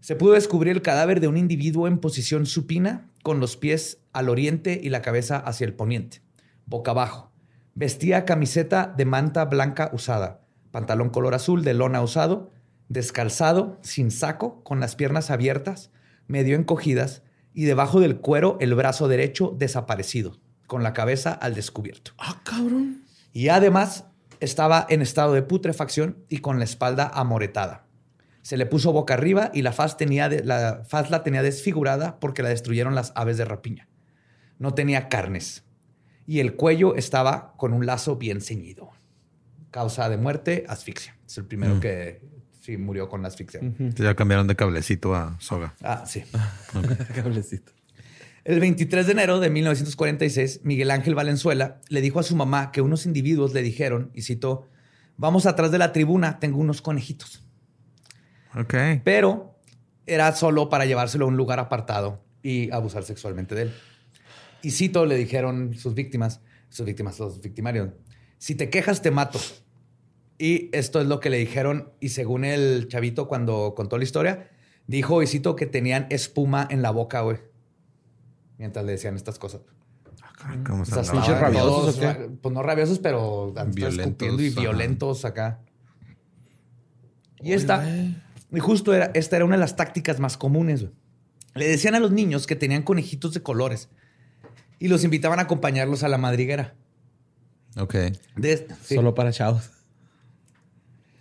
se 0.00 0.16
pudo 0.16 0.34
descubrir 0.34 0.72
el 0.74 0.82
cadáver 0.82 1.20
de 1.20 1.28
un 1.28 1.36
individuo 1.36 1.86
en 1.88 1.98
posición 1.98 2.44
supina, 2.46 3.07
con 3.28 3.40
los 3.40 3.58
pies 3.58 3.98
al 4.14 4.30
oriente 4.30 4.80
y 4.82 4.88
la 4.88 5.02
cabeza 5.02 5.36
hacia 5.36 5.66
el 5.66 5.74
poniente, 5.74 6.22
boca 6.64 6.92
abajo. 6.92 7.30
Vestía 7.74 8.24
camiseta 8.24 8.86
de 8.96 9.04
manta 9.04 9.44
blanca 9.44 9.90
usada, 9.92 10.46
pantalón 10.70 11.10
color 11.10 11.34
azul 11.34 11.62
de 11.62 11.74
lona 11.74 12.00
usado, 12.00 12.54
descalzado, 12.88 13.78
sin 13.82 14.10
saco, 14.10 14.64
con 14.64 14.80
las 14.80 14.96
piernas 14.96 15.30
abiertas, 15.30 15.90
medio 16.26 16.56
encogidas 16.56 17.22
y 17.52 17.64
debajo 17.64 18.00
del 18.00 18.16
cuero 18.16 18.56
el 18.62 18.74
brazo 18.74 19.08
derecho 19.08 19.54
desaparecido, 19.58 20.40
con 20.66 20.82
la 20.82 20.94
cabeza 20.94 21.32
al 21.34 21.54
descubierto. 21.54 22.12
Ah, 22.16 22.40
cabrón. 22.44 23.04
Y 23.34 23.48
además 23.48 24.06
estaba 24.40 24.86
en 24.88 25.02
estado 25.02 25.34
de 25.34 25.42
putrefacción 25.42 26.24
y 26.30 26.38
con 26.38 26.56
la 26.58 26.64
espalda 26.64 27.10
amoretada. 27.12 27.87
Se 28.48 28.56
le 28.56 28.64
puso 28.64 28.92
boca 28.94 29.12
arriba 29.12 29.50
y 29.52 29.60
la 29.60 29.72
faz, 29.72 29.98
tenía 29.98 30.30
de- 30.30 30.42
la 30.42 30.82
faz 30.88 31.10
la 31.10 31.22
tenía 31.22 31.42
desfigurada 31.42 32.18
porque 32.18 32.42
la 32.42 32.48
destruyeron 32.48 32.94
las 32.94 33.12
aves 33.14 33.36
de 33.36 33.44
rapiña. 33.44 33.88
No 34.58 34.72
tenía 34.72 35.10
carnes. 35.10 35.64
Y 36.26 36.40
el 36.40 36.54
cuello 36.56 36.94
estaba 36.94 37.52
con 37.58 37.74
un 37.74 37.84
lazo 37.84 38.16
bien 38.16 38.40
ceñido. 38.40 38.88
Causa 39.70 40.08
de 40.08 40.16
muerte, 40.16 40.64
asfixia. 40.66 41.14
Es 41.26 41.36
el 41.36 41.44
primero 41.44 41.74
Mm. 41.74 41.80
que 41.80 42.22
sí 42.62 42.78
murió 42.78 43.10
con 43.10 43.26
asfixia. 43.26 43.60
Ya 43.96 44.14
cambiaron 44.14 44.46
de 44.46 44.56
cablecito 44.56 45.14
a 45.14 45.36
soga. 45.40 45.74
Ah, 45.82 46.04
sí. 46.06 46.24
Cablecito. 47.14 47.72
El 48.44 48.60
23 48.60 49.04
de 49.04 49.12
enero 49.12 49.40
de 49.40 49.50
1946, 49.50 50.60
Miguel 50.64 50.90
Ángel 50.90 51.14
Valenzuela 51.14 51.82
le 51.90 52.00
dijo 52.00 52.18
a 52.18 52.22
su 52.22 52.34
mamá 52.34 52.72
que 52.72 52.80
unos 52.80 53.04
individuos 53.04 53.52
le 53.52 53.60
dijeron, 53.60 54.10
y 54.14 54.22
citó, 54.22 54.66
vamos 55.18 55.44
atrás 55.44 55.70
de 55.70 55.76
la 55.76 55.92
tribuna, 55.92 56.38
tengo 56.40 56.56
unos 56.58 56.80
conejitos. 56.80 57.44
Ok. 58.54 58.74
Pero 59.04 59.54
era 60.06 60.32
solo 60.32 60.68
para 60.68 60.86
llevárselo 60.86 61.26
a 61.26 61.28
un 61.28 61.36
lugar 61.36 61.58
apartado 61.58 62.22
y 62.42 62.70
abusar 62.70 63.04
sexualmente 63.04 63.54
de 63.54 63.62
él. 63.62 63.74
Y 64.62 64.70
cito, 64.72 65.06
le 65.06 65.16
dijeron 65.16 65.74
sus 65.74 65.94
víctimas, 65.94 66.40
sus 66.68 66.86
víctimas, 66.86 67.18
los 67.18 67.40
victimarios, 67.40 67.90
si 68.38 68.54
te 68.54 68.70
quejas 68.70 69.02
te 69.02 69.10
mato. 69.10 69.38
Y 70.38 70.70
esto 70.72 71.00
es 71.00 71.06
lo 71.06 71.20
que 71.20 71.30
le 71.30 71.36
dijeron 71.38 71.92
y 72.00 72.10
según 72.10 72.44
el 72.44 72.88
chavito 72.88 73.28
cuando 73.28 73.74
contó 73.76 73.98
la 73.98 74.04
historia, 74.04 74.48
dijo, 74.86 75.22
y 75.22 75.26
cito, 75.26 75.56
que 75.56 75.66
tenían 75.66 76.06
espuma 76.10 76.66
en 76.70 76.82
la 76.82 76.90
boca, 76.90 77.20
güey. 77.20 77.38
Mientras 78.56 78.84
le 78.84 78.92
decían 78.92 79.16
estas 79.16 79.38
cosas. 79.38 79.60
¿Cómo 80.66 80.82
O 80.82 80.84
sea, 80.84 81.04
se 81.04 81.12
Pues 81.12 82.54
no 82.54 82.62
rabiosos, 82.62 82.98
pero 83.00 83.52
Violentos, 83.52 83.98
escupiendo 83.98 84.42
y 84.42 84.50
violentos 84.50 85.24
acá. 85.24 85.60
Y 87.40 87.52
esta, 87.52 87.84
y 88.52 88.60
justo 88.60 88.94
era, 88.94 89.10
esta 89.14 89.36
era 89.36 89.44
una 89.44 89.56
de 89.56 89.60
las 89.60 89.76
tácticas 89.76 90.20
más 90.20 90.36
comunes. 90.36 90.82
güey. 90.82 90.92
Le 91.54 91.68
decían 91.68 91.94
a 91.94 92.00
los 92.00 92.12
niños 92.12 92.46
que 92.46 92.56
tenían 92.56 92.82
conejitos 92.82 93.34
de 93.34 93.42
colores 93.42 93.88
y 94.78 94.88
los 94.88 95.04
invitaban 95.04 95.38
a 95.38 95.42
acompañarlos 95.42 96.02
a 96.02 96.08
la 96.08 96.18
madriguera. 96.18 96.74
Ok. 97.76 97.94
De, 98.36 98.68
sí. 98.82 98.94
Solo 98.94 99.14
para 99.14 99.32
chavos. 99.32 99.70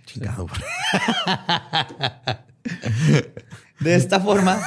Chingado. 0.05 0.47
de 3.79 3.95
esta 3.95 4.19
forma, 4.19 4.61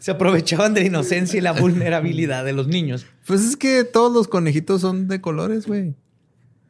se 0.00 0.10
aprovechaban 0.10 0.74
de 0.74 0.80
la 0.80 0.86
inocencia 0.86 1.38
y 1.38 1.40
la 1.40 1.52
vulnerabilidad 1.52 2.44
de 2.44 2.52
los 2.52 2.66
niños. 2.66 3.06
Pues 3.26 3.42
es 3.42 3.56
que 3.56 3.84
todos 3.84 4.12
los 4.12 4.26
conejitos 4.26 4.80
son 4.80 5.06
de 5.06 5.20
colores, 5.20 5.66
güey. 5.66 5.94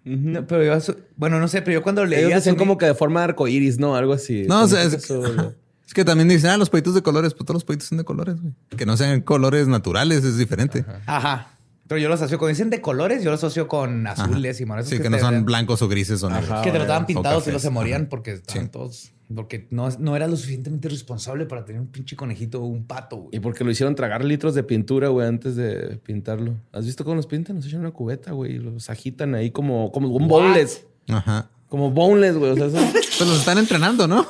No, 0.04 0.46
pero 0.46 0.64
yo, 0.64 0.94
bueno, 1.16 1.38
no 1.40 1.48
sé, 1.48 1.60
pero 1.62 1.74
yo 1.74 1.82
cuando 1.82 2.04
leía... 2.04 2.20
Ellos 2.26 2.34
decían 2.36 2.56
como 2.56 2.78
que 2.78 2.86
de 2.86 2.94
forma 2.94 3.22
arcoíris, 3.24 3.78
¿no? 3.78 3.96
Algo 3.96 4.12
así. 4.14 4.44
No, 4.48 4.62
o 4.62 4.68
sea, 4.68 4.82
es, 4.82 4.90
que 4.90 4.96
eso- 4.96 5.54
es 5.86 5.94
que 5.94 6.04
también 6.04 6.28
dicen, 6.28 6.50
ah, 6.50 6.56
los 6.56 6.70
pollitos 6.70 6.94
de 6.94 7.02
colores, 7.02 7.34
pues 7.34 7.44
todos 7.46 7.56
los 7.56 7.64
pollitos 7.64 7.88
son 7.88 7.98
de 7.98 8.04
colores, 8.04 8.40
güey. 8.40 8.54
Que 8.76 8.86
no 8.86 8.96
sean 8.96 9.20
colores 9.20 9.68
naturales 9.68 10.24
es 10.24 10.36
diferente. 10.38 10.84
Ajá. 11.06 11.56
Pero 11.86 11.98
yo 12.00 12.08
los 12.08 12.20
asocio, 12.20 12.38
cuando 12.38 12.50
dicen 12.50 12.70
de 12.70 12.80
colores, 12.80 13.22
yo 13.24 13.30
los 13.32 13.40
asocio 13.42 13.66
con 13.66 14.06
azules 14.06 14.60
y 14.60 14.64
morados. 14.64 14.88
Sí, 14.88 15.00
que 15.00 15.10
no 15.10 15.18
son 15.18 15.44
blancos 15.44 15.82
o 15.82 15.88
grises 15.88 16.22
o 16.22 16.30
negros. 16.30 16.50
Ajá. 16.50 16.62
Que 16.62 16.70
te 16.70 16.78
lo 16.78 16.84
estaban 16.84 17.02
o 17.02 17.06
pintados 17.06 17.46
y 17.48 17.50
los 17.50 17.60
se 17.62 17.70
morían 17.70 18.02
Ajá. 18.02 18.10
porque 18.10 18.32
estaban 18.34 18.64
Sí. 18.66 18.70
todos... 18.70 19.12
Porque 19.34 19.68
no, 19.70 19.88
no 19.98 20.16
era 20.16 20.26
lo 20.26 20.36
suficientemente 20.36 20.88
responsable 20.88 21.46
para 21.46 21.64
tener 21.64 21.80
un 21.80 21.86
pinche 21.86 22.16
conejito 22.16 22.60
o 22.62 22.66
un 22.66 22.84
pato, 22.84 23.16
güey. 23.16 23.36
Y 23.36 23.40
porque 23.40 23.62
lo 23.62 23.70
hicieron 23.70 23.94
tragar 23.94 24.24
litros 24.24 24.54
de 24.56 24.64
pintura, 24.64 25.08
güey, 25.08 25.28
antes 25.28 25.54
de 25.54 25.98
pintarlo. 26.02 26.56
¿Has 26.72 26.84
visto 26.84 27.04
cómo 27.04 27.14
los 27.16 27.28
pintan? 27.28 27.56
Los 27.56 27.66
echan 27.66 27.80
una 27.80 27.92
cubeta, 27.92 28.32
güey. 28.32 28.56
y 28.56 28.58
Los 28.58 28.90
agitan 28.90 29.36
ahí 29.36 29.52
como, 29.52 29.92
como 29.92 30.08
un 30.08 30.26
boneless. 30.26 30.84
Ajá. 31.08 31.48
Como 31.68 31.92
boneless, 31.92 32.36
güey. 32.36 32.50
O 32.50 32.56
sea, 32.56 32.68
Pues 32.92 33.20
los 33.20 33.38
están 33.38 33.58
entrenando, 33.58 34.08
¿no? 34.08 34.26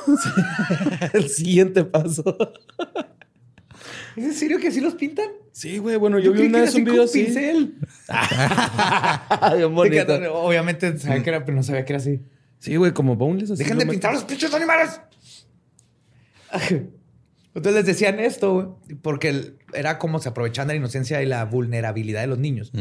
el 1.13 1.29
siguiente 1.29 1.83
paso. 1.83 2.23
¿Es 4.15 4.23
en 4.25 4.33
serio 4.33 4.59
que 4.59 4.67
así 4.67 4.81
los 4.81 4.95
pintan? 4.95 5.29
Sí, 5.51 5.77
güey. 5.79 5.95
Bueno, 5.95 6.19
yo, 6.19 6.33
vi 6.33 6.41
una 6.45 6.61
vez 6.61 6.75
un 6.75 6.83
video 6.83 7.03
así. 7.03 7.23
pincel. 7.23 7.75
Bien 9.55 9.73
bonito. 9.73 10.33
obviamente 10.33 10.97
sabía 10.99 11.23
que 11.23 11.29
era, 11.29 11.45
pero 11.45 11.55
no 11.55 11.63
sabía 11.63 11.85
que 11.85 11.93
era 11.93 12.01
así. 12.01 12.21
Sí, 12.61 12.75
güey, 12.77 12.93
como 12.93 13.15
boneless. 13.15 13.51
así 13.51 13.63
Dejen 13.63 13.77
de 13.79 13.85
pintar 13.87 14.13
los 14.13 14.23
pinches 14.23 14.53
animales. 14.53 15.01
Entonces 17.53 17.73
les 17.73 17.85
decían 17.85 18.19
esto, 18.19 18.53
güey, 18.53 18.97
porque 19.01 19.55
era 19.73 19.97
como 19.97 20.19
se 20.19 20.29
aprovechaban 20.29 20.69
de 20.69 20.75
la 20.75 20.77
inocencia 20.77 21.21
y 21.21 21.25
la 21.25 21.43
vulnerabilidad 21.45 22.21
de 22.21 22.27
los 22.27 22.37
niños, 22.37 22.71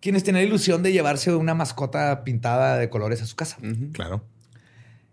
quienes 0.00 0.24
tenían 0.24 0.42
la 0.44 0.48
ilusión 0.48 0.82
de 0.82 0.92
llevarse 0.92 1.32
una 1.34 1.54
mascota 1.54 2.24
pintada 2.24 2.76
de 2.76 2.88
colores 2.90 3.22
a 3.22 3.26
su 3.26 3.36
casa. 3.36 3.58
Claro. 3.92 4.24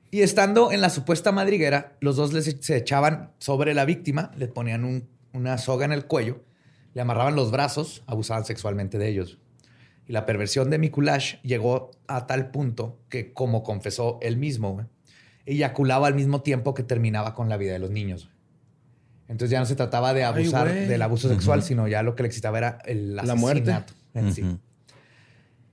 Y 0.10 0.22
estando 0.22 0.72
en 0.72 0.82
la 0.82 0.90
supuesta 0.90 1.32
madriguera, 1.32 1.96
los 2.00 2.16
dos 2.16 2.34
les, 2.34 2.56
se 2.60 2.78
echaban 2.78 3.32
sobre 3.40 3.74
la 3.76 3.86
víctima, 3.86 4.32
le 4.38 4.48
ponían 4.48 4.84
un- 4.84 5.08
una 5.32 5.58
soga 5.60 5.86
en 5.86 5.92
el 5.92 6.06
cuello, 6.06 6.44
le 6.94 7.02
amarraban 7.02 7.36
los 7.36 7.52
brazos, 7.52 8.04
abusaban 8.08 8.46
sexualmente 8.46 8.98
de 8.98 9.10
ellos. 9.10 9.38
Y 10.08 10.12
la 10.13 10.26
perversión 10.26 10.70
de 10.70 10.78
Mikulash 10.80 11.36
llegó 11.44 11.92
a 12.08 12.28
tal 12.28 12.52
punto 12.52 13.00
que, 13.10 13.32
como 13.34 13.63
confesó 13.63 14.20
él 14.22 14.38
mismo, 14.38 14.74
güey, 14.74 14.86
eyaculaba 15.46 16.08
al 16.08 16.16
mismo 16.16 16.42
tiempo 16.42 16.74
que 16.74 16.84
terminaba 16.84 17.34
con 17.34 17.48
la 17.50 17.58
vida 17.58 17.74
de 17.74 17.80
los 17.80 17.89
niños. 17.92 18.26
güey. 18.26 18.34
Entonces 19.30 19.52
ya 19.52 19.60
no 19.60 19.66
se 19.66 19.76
trataba 19.76 20.13
de 20.13 20.24
abusar 20.26 20.68
del 20.72 21.02
abuso 21.02 21.30
sexual, 21.30 21.63
sino 21.63 21.88
ya 21.88 22.04
lo 22.04 22.16
que 22.16 22.24
le 22.24 22.28
excitaba 22.28 22.58
era 22.58 22.80
el 22.86 23.16
La 23.16 23.36
muerte. 23.36 23.72
asesinato 23.72 23.94
en 24.13 24.34
sí. 24.34 24.60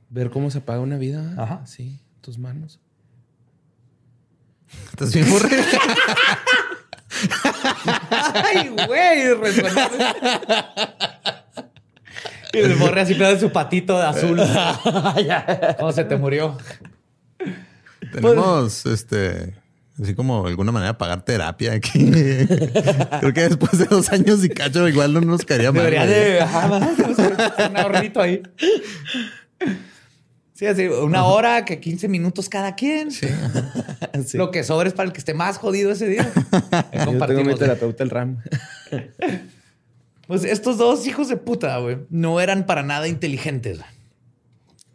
Ver 0.08 0.30
cómo 0.30 0.50
se 0.50 0.58
apaga 0.58 0.80
una 0.80 0.96
vida. 0.96 1.34
Ajá. 1.36 1.66
Sí, 1.66 2.00
tus 2.20 2.38
manos. 2.38 2.80
¿Estás 4.90 5.12
bien, 5.12 5.28
Borre? 5.28 5.48
¡Ay, 8.10 8.68
güey! 8.68 9.34
Resonó. 9.34 9.68
Y 12.54 12.58
el 12.58 12.74
borre 12.74 13.02
así 13.02 13.14
de 13.14 13.38
su 13.38 13.50
patito 13.50 13.96
de 13.98 14.04
azul. 14.04 14.40
¿Cómo 15.78 15.92
se 15.92 16.04
te 16.04 16.16
murió? 16.16 16.56
Tenemos, 18.12 18.86
este, 18.86 19.54
así 20.02 20.14
como 20.14 20.42
de 20.44 20.50
alguna 20.50 20.72
manera 20.72 20.98
pagar 20.98 21.22
terapia 21.22 21.72
aquí. 21.74 22.10
Creo 23.20 23.32
que 23.32 23.48
después 23.48 23.78
de 23.78 23.84
dos 23.86 24.10
años 24.10 24.44
y 24.44 24.48
cacho 24.48 24.88
igual 24.88 25.12
no 25.12 25.20
nos 25.20 25.44
caería 25.44 25.70
mal. 25.70 25.84
Debería 25.84 26.06
güey. 26.06 26.14
de... 26.14 26.40
Ajá, 26.40 27.68
un 27.68 27.76
ahorrito 27.76 28.20
ahí. 28.20 28.42
Sí, 30.54 30.66
así, 30.66 30.88
una 30.88 31.24
hora 31.24 31.64
que 31.64 31.80
15 31.80 32.08
minutos 32.08 32.48
cada 32.48 32.74
quien. 32.74 33.10
Sí. 33.10 33.28
Lo 34.34 34.50
que 34.50 34.62
sobra 34.64 34.88
es 34.88 34.94
para 34.94 35.06
el 35.06 35.12
que 35.12 35.18
esté 35.18 35.32
más 35.32 35.56
jodido 35.56 35.92
ese 35.92 36.06
día. 36.06 36.30
Yo 36.92 37.26
tengo 37.26 37.44
mi 37.44 37.54
terapeuta, 37.54 38.02
el 38.04 38.10
RAM. 38.10 38.42
Pues 40.30 40.44
estos 40.44 40.78
dos 40.78 41.08
hijos 41.08 41.28
de 41.28 41.36
puta, 41.36 41.76
güey, 41.78 42.06
no 42.08 42.40
eran 42.40 42.64
para 42.64 42.84
nada 42.84 43.08
inteligentes. 43.08 43.80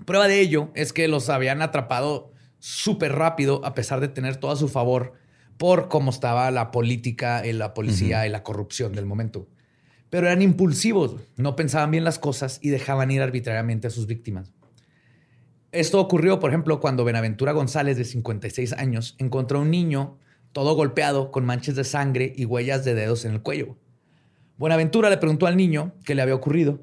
Prueba 0.06 0.30
de 0.30 0.40
ello 0.40 0.72
es 0.76 0.94
que 0.94 1.10
los 1.10 1.28
habían 1.28 1.62
atrapado 1.62 2.32
súper 2.60 3.12
rápido 3.12 3.60
a 3.66 3.74
pesar 3.74 4.00
de 4.00 4.08
tener 4.08 4.38
todo 4.38 4.52
a 4.52 4.56
su 4.56 4.70
favor 4.70 5.12
por 5.58 5.90
cómo 5.90 6.12
estaba 6.12 6.50
la 6.52 6.72
política, 6.72 7.46
y 7.46 7.52
la 7.52 7.74
policía 7.74 8.26
y 8.26 8.30
la 8.30 8.44
corrupción 8.44 8.94
del 8.94 9.06
momento. 9.06 9.50
Pero 10.10 10.28
eran 10.28 10.42
impulsivos, 10.42 11.18
no 11.36 11.58
pensaban 11.58 11.92
bien 11.92 12.06
las 12.06 12.18
cosas 12.18 12.60
y 12.62 12.70
dejaban 12.70 13.12
ir 13.12 13.22
arbitrariamente 13.22 13.88
a 13.88 13.92
sus 13.92 14.08
víctimas. 14.08 14.54
Esto 15.74 16.00
ocurrió, 16.00 16.40
por 16.40 16.52
ejemplo, 16.52 16.80
cuando 16.80 17.04
Benaventura 17.04 17.52
González, 17.52 17.98
de 17.98 18.06
56 18.06 18.72
años, 18.72 19.16
encontró 19.18 19.60
a 19.60 19.64
un 19.64 19.72
niño 19.72 20.18
todo 20.54 20.76
golpeado 20.76 21.30
con 21.30 21.46
manchas 21.46 21.76
de 21.76 21.84
sangre 21.84 22.32
y 22.38 22.46
huellas 22.46 22.86
de 22.86 22.94
dedos 22.94 23.26
en 23.26 23.34
el 23.34 23.42
cuello. 23.42 23.76
Buenaventura 24.58 25.10
le 25.10 25.18
preguntó 25.18 25.48
al 25.48 25.58
niño 25.58 25.94
qué 26.06 26.16
le 26.16 26.22
había 26.22 26.36
ocurrido. 26.36 26.80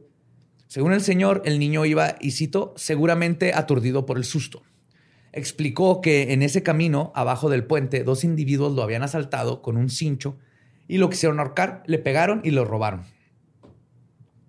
Según 0.66 0.92
el 0.92 1.00
señor, 1.00 1.42
el 1.44 1.58
niño 1.58 1.84
iba, 1.84 2.16
y 2.20 2.32
cito, 2.32 2.74
seguramente 2.76 3.52
aturdido 3.54 4.06
por 4.06 4.16
el 4.16 4.24
susto. 4.24 4.62
explicó 5.32 6.02
que 6.02 6.34
en 6.34 6.42
ese 6.42 6.62
camino, 6.62 7.12
abajo 7.14 7.48
del 7.48 7.64
puente, 7.64 8.04
dos 8.04 8.24
individuos 8.24 8.74
lo 8.74 8.82
habían 8.82 9.02
asaltado 9.02 9.62
con 9.62 9.78
un 9.78 9.88
cincho 9.88 10.36
y 10.88 10.98
lo 10.98 11.08
quisieron 11.08 11.40
ahorcar, 11.40 11.82
le 11.86 11.98
pegaron 11.98 12.42
y 12.44 12.50
lo 12.50 12.66
robaron. 12.66 13.04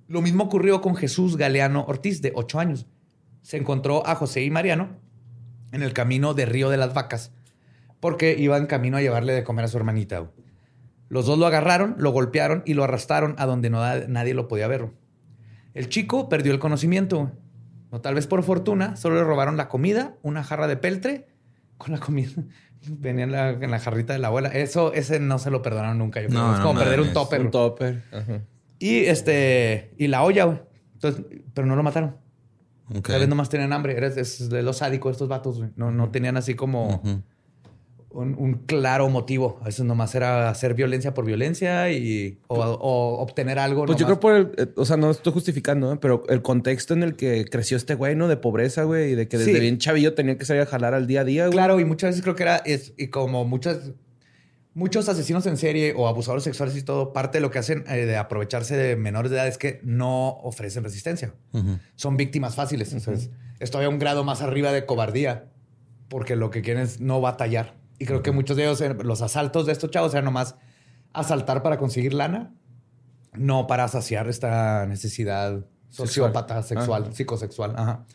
Lo 0.08 0.22
mismo 0.22 0.44
ocurrió 0.44 0.82
con 0.82 0.96
Jesús 0.96 1.38
Galeano 1.38 1.86
Ortiz, 1.88 2.22
de 2.22 2.34
8 2.36 2.60
años. 2.60 2.86
Se 3.42 3.56
encontró 3.56 4.06
a 4.06 4.16
José 4.16 4.44
y 4.44 4.50
Mariano 4.50 4.98
en 5.72 5.84
el 5.84 5.94
camino 5.94 6.34
de 6.34 6.46
Río 6.46 6.70
de 6.70 6.78
las 6.78 6.94
Vacas, 6.94 7.32
porque 8.02 8.36
iban 8.38 8.68
camino 8.68 8.98
a 8.98 9.02
llevarle 9.02 9.32
de 9.32 9.46
comer 9.46 9.66
a 9.66 9.68
su 9.70 9.78
hermanita. 9.78 10.30
Los 11.13 11.28
dos 11.28 11.38
lo 11.38 11.45
agarraron, 11.45 11.93
lo 11.99 12.10
golpearon 12.10 12.63
y 12.65 12.73
lo 12.73 12.84
arrastraron 12.84 13.36
a 13.38 13.45
donde 13.45 13.69
no, 13.69 13.82
nadie 14.08 14.34
lo 14.34 14.47
podía 14.47 14.67
ver. 14.67 14.89
El 15.76 15.88
chico 15.88 16.28
perdió 16.28 16.52
el 16.52 16.58
conocimiento. 16.58 17.19
güey. 17.19 17.32
O 17.91 18.02
tal 18.02 18.15
vez 18.15 18.26
por 18.26 18.41
fortuna, 18.41 18.95
solo 18.95 19.17
le 19.17 19.23
robaron 19.23 19.56
la 19.56 19.69
comida, 19.69 20.15
una 20.23 20.43
jarra 20.43 20.65
de 20.65 20.76
peltre 20.76 21.28
con 21.78 21.91
la 21.91 21.99
comida. 21.99 22.32
Venía 22.88 23.26
en 23.26 23.32
la, 23.32 23.52
en 23.52 23.69
la 23.69 23.78
jarrita 23.78 24.13
de 24.13 24.17
la 24.17 24.30
abuela. 24.30 24.49
Eso, 24.49 24.91
ese 24.91 25.19
no 25.19 25.38
se 25.38 25.52
lo 25.52 25.62
perdonaron 25.62 25.99
nunca. 25.99 26.19
Yo 26.19 26.30
creo. 26.30 26.41
No, 26.41 26.54
es 26.54 26.60
no 26.60 26.65
como 26.65 26.80
perder 26.80 26.99
un 26.99 27.13
topper. 27.13 27.41
Un 27.41 27.52
topper. 27.52 28.02
Ajá. 28.12 28.41
Y 28.80 29.06
este, 29.06 29.93
y 29.99 30.08
la 30.08 30.23
olla, 30.23 30.45
güey. 30.45 30.62
Entonces, 30.95 31.23
pero 31.54 31.67
no 31.67 31.76
lo 31.76 31.84
mataron. 31.84 32.17
Tal 33.04 33.19
vez 33.19 33.30
nomás 33.30 33.49
tenían 33.49 33.71
hambre. 33.71 33.95
Era 33.95 34.08
es 34.08 34.49
de 34.49 34.63
los 34.63 34.78
sádicos 34.78 35.12
estos 35.12 35.30
vatos, 35.30 35.60
güey. 35.60 35.69
No, 35.76 35.91
no 35.91 36.10
tenían 36.10 36.38
así 36.38 36.56
como. 36.56 37.04
Un, 38.13 38.36
un 38.38 38.54
claro 38.65 39.10
motivo. 39.10 39.58
A 39.62 39.65
veces 39.65 39.86
nomás 39.86 40.13
era 40.15 40.49
hacer 40.49 40.73
violencia 40.76 41.13
por 41.13 41.26
violencia 41.26 41.91
y 41.91 42.39
o, 42.47 42.56
o 42.60 43.21
obtener 43.21 43.60
algo. 43.60 43.86
Pues 43.86 43.97
yo 43.97 44.06
creo 44.06 44.19
por 44.19 44.34
el, 44.36 44.52
eh, 44.58 44.67
o 44.76 44.86
sea, 44.86 44.97
no 44.97 45.12
estoy 45.12 45.34
justificando, 45.34 45.91
¿eh? 45.93 45.97
pero 45.99 46.23
el 46.30 46.41
contexto 46.41 46.93
en 46.93 47.04
el 47.04 47.15
que 47.15 47.45
creció 47.45 47.76
este 47.76 47.95
güey, 47.95 48.15
¿no? 48.15 48.28
De 48.28 48.38
pobreza, 48.38 48.84
güey, 48.84 49.12
y 49.12 49.15
de 49.15 49.28
que 49.28 49.38
desde 49.38 49.54
Sí. 49.54 49.60
bien 49.60 49.78
chavillo 49.80 50.13
tenía 50.13 50.38
que 50.38 50.45
salir 50.45 50.62
a 50.62 50.65
jalar 50.65 50.93
al 50.93 51.08
día 51.08 51.21
a 51.21 51.23
día, 51.23 51.45
güey. 51.47 51.54
Claro, 51.58 51.80
y 51.80 51.86
muchas 51.86 52.12
veces 52.12 52.21
creo 52.21 52.36
que 52.36 52.43
era, 52.43 52.58
es, 52.58 52.93
y 52.97 53.08
como 53.08 53.45
muchas, 53.45 53.91
muchos 54.76 55.10
asesinos 55.10 55.45
en 55.45 55.58
serie 55.58 55.93
o 55.95 56.08
abusadores 56.08 56.43
sexuales 56.43 56.76
y 56.78 56.84
todo, 56.84 57.13
parte 57.13 57.38
de 57.39 57.41
lo 57.41 57.52
que 57.52 57.60
hacen 57.60 57.84
eh, 57.88 58.06
de 58.06 58.17
aprovecharse 58.17 58.76
de 58.76 58.95
menores 58.95 59.32
de 59.32 59.38
edad 59.38 59.47
es 59.47 59.58
que 59.58 59.80
no 59.84 60.30
ofrecen 60.43 60.84
resistencia. 60.84 61.34
Son 61.95 62.17
víctimas 62.17 62.56
fáciles. 62.56 62.93
Entonces, 62.93 63.30
esto 63.60 63.80
a 63.80 63.88
un 63.89 63.99
grado 63.99 64.23
más 64.23 64.41
arriba 64.41 64.71
de 64.71 64.86
cobardía, 64.86 65.45
porque 66.10 66.36
lo 66.36 66.49
que 66.49 66.62
quieren 66.62 66.84
es 66.84 66.99
no 67.02 67.21
batallar. 67.21 67.82
Y 68.04 68.06
creo 68.06 68.22
que 68.22 68.32
muchos 68.34 68.58
de 68.58 68.63
ellos, 68.63 68.84
los 69.02 69.22
asaltos 69.22 69.66
de 69.66 69.72
estos 69.72 69.89
chavos 69.89 70.13
eran 70.13 70.26
nomás 70.26 70.56
asaltar 71.13 71.63
para 71.63 71.78
conseguir 71.78 72.13
lana, 72.13 72.54
no 73.34 73.66
para 73.66 73.88
saciar 73.88 74.28
esta 74.28 74.86
necesidad 74.88 75.66
sociópata, 75.89 76.62
sexual, 76.63 77.04
Ajá. 77.04 77.12
psicosexual. 77.13 77.74
Ajá. 77.78 78.06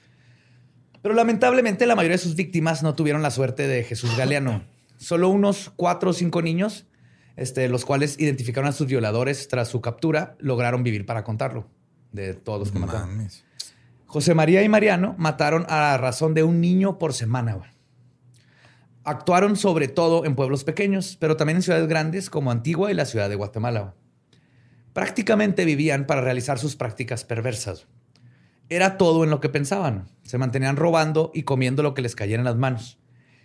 Pero 1.01 1.14
lamentablemente 1.14 1.87
la 1.87 1.96
mayoría 1.96 2.18
de 2.18 2.22
sus 2.22 2.35
víctimas 2.35 2.83
no 2.83 2.94
tuvieron 2.94 3.22
la 3.22 3.31
suerte 3.31 3.66
de 3.66 3.83
Jesús 3.83 4.14
Galeano. 4.14 4.62
Solo 4.98 5.31
unos 5.31 5.72
cuatro 5.74 6.11
o 6.11 6.12
cinco 6.12 6.42
niños, 6.42 6.85
este, 7.37 7.66
los 7.70 7.87
cuales 7.87 8.20
identificaron 8.20 8.68
a 8.68 8.72
sus 8.72 8.88
violadores 8.88 9.48
tras 9.48 9.68
su 9.68 9.81
captura, 9.81 10.37
lograron 10.38 10.83
vivir 10.83 11.07
para 11.07 11.24
contarlo, 11.24 11.66
de 12.12 12.35
todos 12.35 12.59
los 12.59 12.72
que 12.72 12.79
mataron. 12.79 13.27
José 14.05 14.35
María 14.35 14.62
y 14.62 14.68
Mariano 14.68 15.14
mataron 15.16 15.64
a 15.70 15.96
razón 15.96 16.35
de 16.35 16.42
un 16.42 16.61
niño 16.61 16.98
por 16.98 17.14
semana. 17.14 17.55
güey. 17.55 17.78
Actuaron 19.09 19.57
sobre 19.57 19.88
todo 19.88 20.27
en 20.27 20.35
pueblos 20.35 20.64
pequeños, 20.64 21.16
pero 21.18 21.35
también 21.35 21.57
en 21.57 21.62
ciudades 21.62 21.88
grandes 21.88 22.29
como 22.29 22.51
Antigua 22.51 22.90
y 22.90 22.94
la 22.94 23.07
ciudad 23.07 23.31
de 23.31 23.37
Guatemala. 23.37 23.94
Prácticamente 24.92 25.64
vivían 25.64 26.07
para 26.07 26.21
realizar 26.21 26.59
sus 26.59 26.77
prácticas 26.77 27.25
perversas. 27.25 27.87
Era 28.68 28.99
todo 28.99 29.25
en 29.25 29.31
lo 29.31 29.40
que 29.40 29.49
pensaban. 29.49 30.11
Se 30.25 30.37
mantenían 30.37 30.77
robando 30.77 31.31
y 31.33 31.44
comiendo 31.44 31.83
lo 31.83 31.94
que 31.94 32.03
les 32.03 32.14
cayera 32.14 32.42
en 32.42 32.44
las 32.44 32.57
manos. 32.57 32.99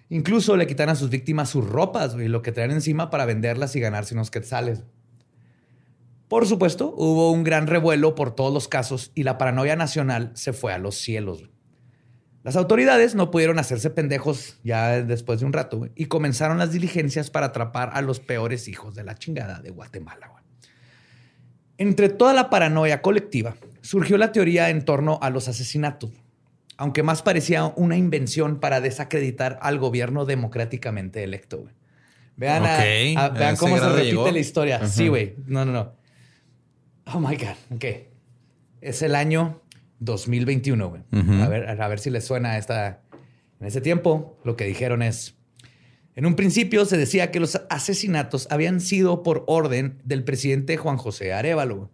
Incluso 0.09 0.57
le 0.57 0.67
quitan 0.67 0.89
a 0.89 0.95
sus 0.95 1.09
víctimas 1.09 1.51
sus 1.51 1.65
ropas 1.65 2.13
y 2.15 2.27
lo 2.27 2.41
que 2.41 2.51
traían 2.51 2.71
encima 2.71 3.09
para 3.09 3.25
venderlas 3.25 3.73
y 3.77 3.79
ganarse 3.79 4.15
unos 4.15 4.31
quetzales. 4.31 4.83
Por 6.27 6.45
supuesto, 6.45 6.93
hubo 6.97 7.31
un 7.31 7.45
gran 7.45 7.67
revuelo 7.67 8.15
por 8.15 8.35
todos 8.35 8.53
los 8.53 8.67
casos 8.67 9.13
y 9.15 9.23
la 9.23 9.37
paranoia 9.37 9.77
nacional 9.77 10.31
se 10.33 10.51
fue 10.51 10.73
a 10.73 10.77
los 10.77 10.95
cielos. 10.95 11.52
Las 12.43 12.55
autoridades 12.57 13.15
no 13.15 13.31
pudieron 13.31 13.57
hacerse 13.57 13.89
pendejos 13.89 14.57
ya 14.63 15.01
después 15.01 15.39
de 15.39 15.45
un 15.45 15.53
rato 15.53 15.77
güey, 15.77 15.91
y 15.95 16.05
comenzaron 16.07 16.57
las 16.57 16.71
diligencias 16.73 17.29
para 17.29 17.47
atrapar 17.47 17.91
a 17.93 18.01
los 18.01 18.19
peores 18.19 18.67
hijos 18.67 18.95
de 18.95 19.03
la 19.05 19.15
chingada 19.15 19.61
de 19.61 19.69
Guatemala. 19.71 20.27
güey. 20.27 20.43
Entre 21.77 22.09
toda 22.09 22.33
la 22.33 22.49
paranoia 22.49 23.01
colectiva 23.01 23.55
surgió 23.81 24.17
la 24.17 24.31
teoría 24.31 24.69
en 24.69 24.83
torno 24.85 25.19
a 25.21 25.29
los 25.29 25.47
asesinatos, 25.47 26.11
aunque 26.77 27.01
más 27.01 27.21
parecía 27.23 27.65
una 27.65 27.97
invención 27.97 28.59
para 28.59 28.79
desacreditar 28.81 29.57
al 29.61 29.79
gobierno 29.79 30.25
democráticamente 30.25 31.23
electo. 31.23 31.59
güey. 31.61 31.73
Vean, 32.35 32.65
a- 32.65 33.25
a 33.25 33.55
cómo 33.55 33.77
se 33.77 33.87
repite 33.89 34.03
llegó. 34.05 34.31
la 34.31 34.39
historia. 34.39 34.87
Sí, 34.87 35.07
güey. 35.07 35.35
No, 35.45 35.65
no, 35.65 35.71
no. 35.71 35.93
Oh 37.13 37.19
my 37.19 37.35
God. 37.37 37.75
Ok. 37.75 37.85
Es 38.81 39.01
el 39.01 39.15
año 39.15 39.61
2021, 40.05 40.89
güey. 40.89 41.01
A, 41.41 41.47
ver, 41.47 41.81
a 41.81 41.87
ver 41.87 41.99
si 41.99 42.09
les 42.09 42.25
suena 42.25 42.57
esta. 42.57 43.01
En 43.59 43.67
ese 43.67 43.81
tiempo, 43.81 44.37
lo 44.43 44.55
que 44.55 44.65
dijeron 44.65 45.01
es. 45.01 45.35
En 46.15 46.25
un 46.25 46.35
principio 46.35 46.85
se 46.85 46.97
decía 46.97 47.31
que 47.31 47.39
los 47.39 47.59
asesinatos 47.69 48.47
habían 48.51 48.81
sido 48.81 49.23
por 49.23 49.43
orden 49.47 49.99
del 50.03 50.23
presidente 50.23 50.77
Juan 50.77 50.97
José 50.97 51.33
Arevalo. 51.33 51.89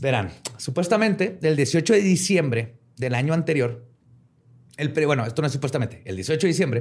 Verán, 0.00 0.30
supuestamente, 0.56 1.36
del 1.40 1.56
18 1.56 1.92
de 1.94 2.00
diciembre 2.00 2.74
del 2.96 3.14
año 3.14 3.34
anterior, 3.34 3.84
el 4.76 4.92
pre- 4.92 5.06
bueno, 5.06 5.24
esto 5.26 5.42
no 5.42 5.46
es 5.46 5.52
supuestamente, 5.52 6.02
el 6.04 6.16
18 6.16 6.40
de 6.46 6.48
diciembre 6.48 6.80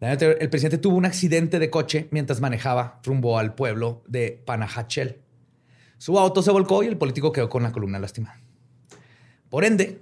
del 0.00 0.08
año 0.08 0.12
anterior, 0.12 0.36
el 0.40 0.50
presidente 0.50 0.78
tuvo 0.78 0.96
un 0.96 1.06
accidente 1.06 1.58
de 1.58 1.70
coche 1.70 2.08
mientras 2.10 2.40
manejaba 2.40 3.00
rumbo 3.02 3.38
al 3.38 3.54
pueblo 3.54 4.02
de 4.08 4.42
Panajachel. 4.44 5.20
Su 5.98 6.18
auto 6.18 6.42
se 6.42 6.50
volcó 6.50 6.82
y 6.82 6.86
el 6.86 6.96
político 6.98 7.32
quedó 7.32 7.48
con 7.48 7.62
la 7.62 7.72
columna 7.72 7.98
lastimada. 7.98 8.40
Por 9.54 9.64
ende, 9.64 10.00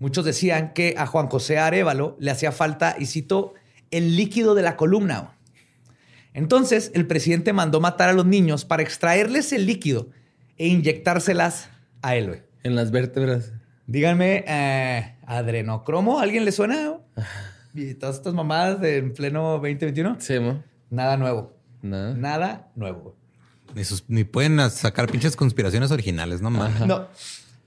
muchos 0.00 0.24
decían 0.24 0.72
que 0.72 0.96
a 0.98 1.06
Juan 1.06 1.28
José 1.28 1.58
Arevalo 1.58 2.16
le 2.18 2.32
hacía 2.32 2.50
falta, 2.50 2.96
y 2.98 3.06
cito, 3.06 3.54
el 3.92 4.16
líquido 4.16 4.56
de 4.56 4.62
la 4.62 4.76
columna. 4.76 5.36
Entonces, 6.32 6.90
el 6.92 7.06
presidente 7.06 7.52
mandó 7.52 7.80
matar 7.80 8.08
a 8.08 8.12
los 8.12 8.26
niños 8.26 8.64
para 8.64 8.82
extraerles 8.82 9.52
el 9.52 9.64
líquido 9.66 10.08
e 10.56 10.66
inyectárselas 10.66 11.68
a 12.02 12.16
él. 12.16 12.42
En 12.64 12.74
las 12.74 12.90
vértebras. 12.90 13.52
Díganme, 13.86 14.44
eh, 14.48 15.14
adrenocromo, 15.24 16.18
¿alguien 16.18 16.44
le 16.44 16.50
suena? 16.50 16.94
Y 17.76 17.94
todas 17.94 18.16
estas 18.16 18.34
mamadas 18.34 18.80
de 18.80 18.96
en 18.96 19.12
pleno 19.14 19.52
2021. 19.52 20.16
Sí, 20.18 20.40
¿no? 20.40 20.64
Nada 20.90 21.16
nuevo. 21.16 21.56
Nada. 21.80 22.12
Nada 22.14 22.68
nuevo. 22.74 23.14
Ni, 23.72 23.84
sus- 23.84 24.02
ni 24.08 24.24
pueden 24.24 24.58
sacar 24.68 25.08
pinches 25.08 25.36
conspiraciones 25.36 25.92
originales, 25.92 26.40
no 26.40 26.50
mames. 26.50 26.80
No. 26.88 27.06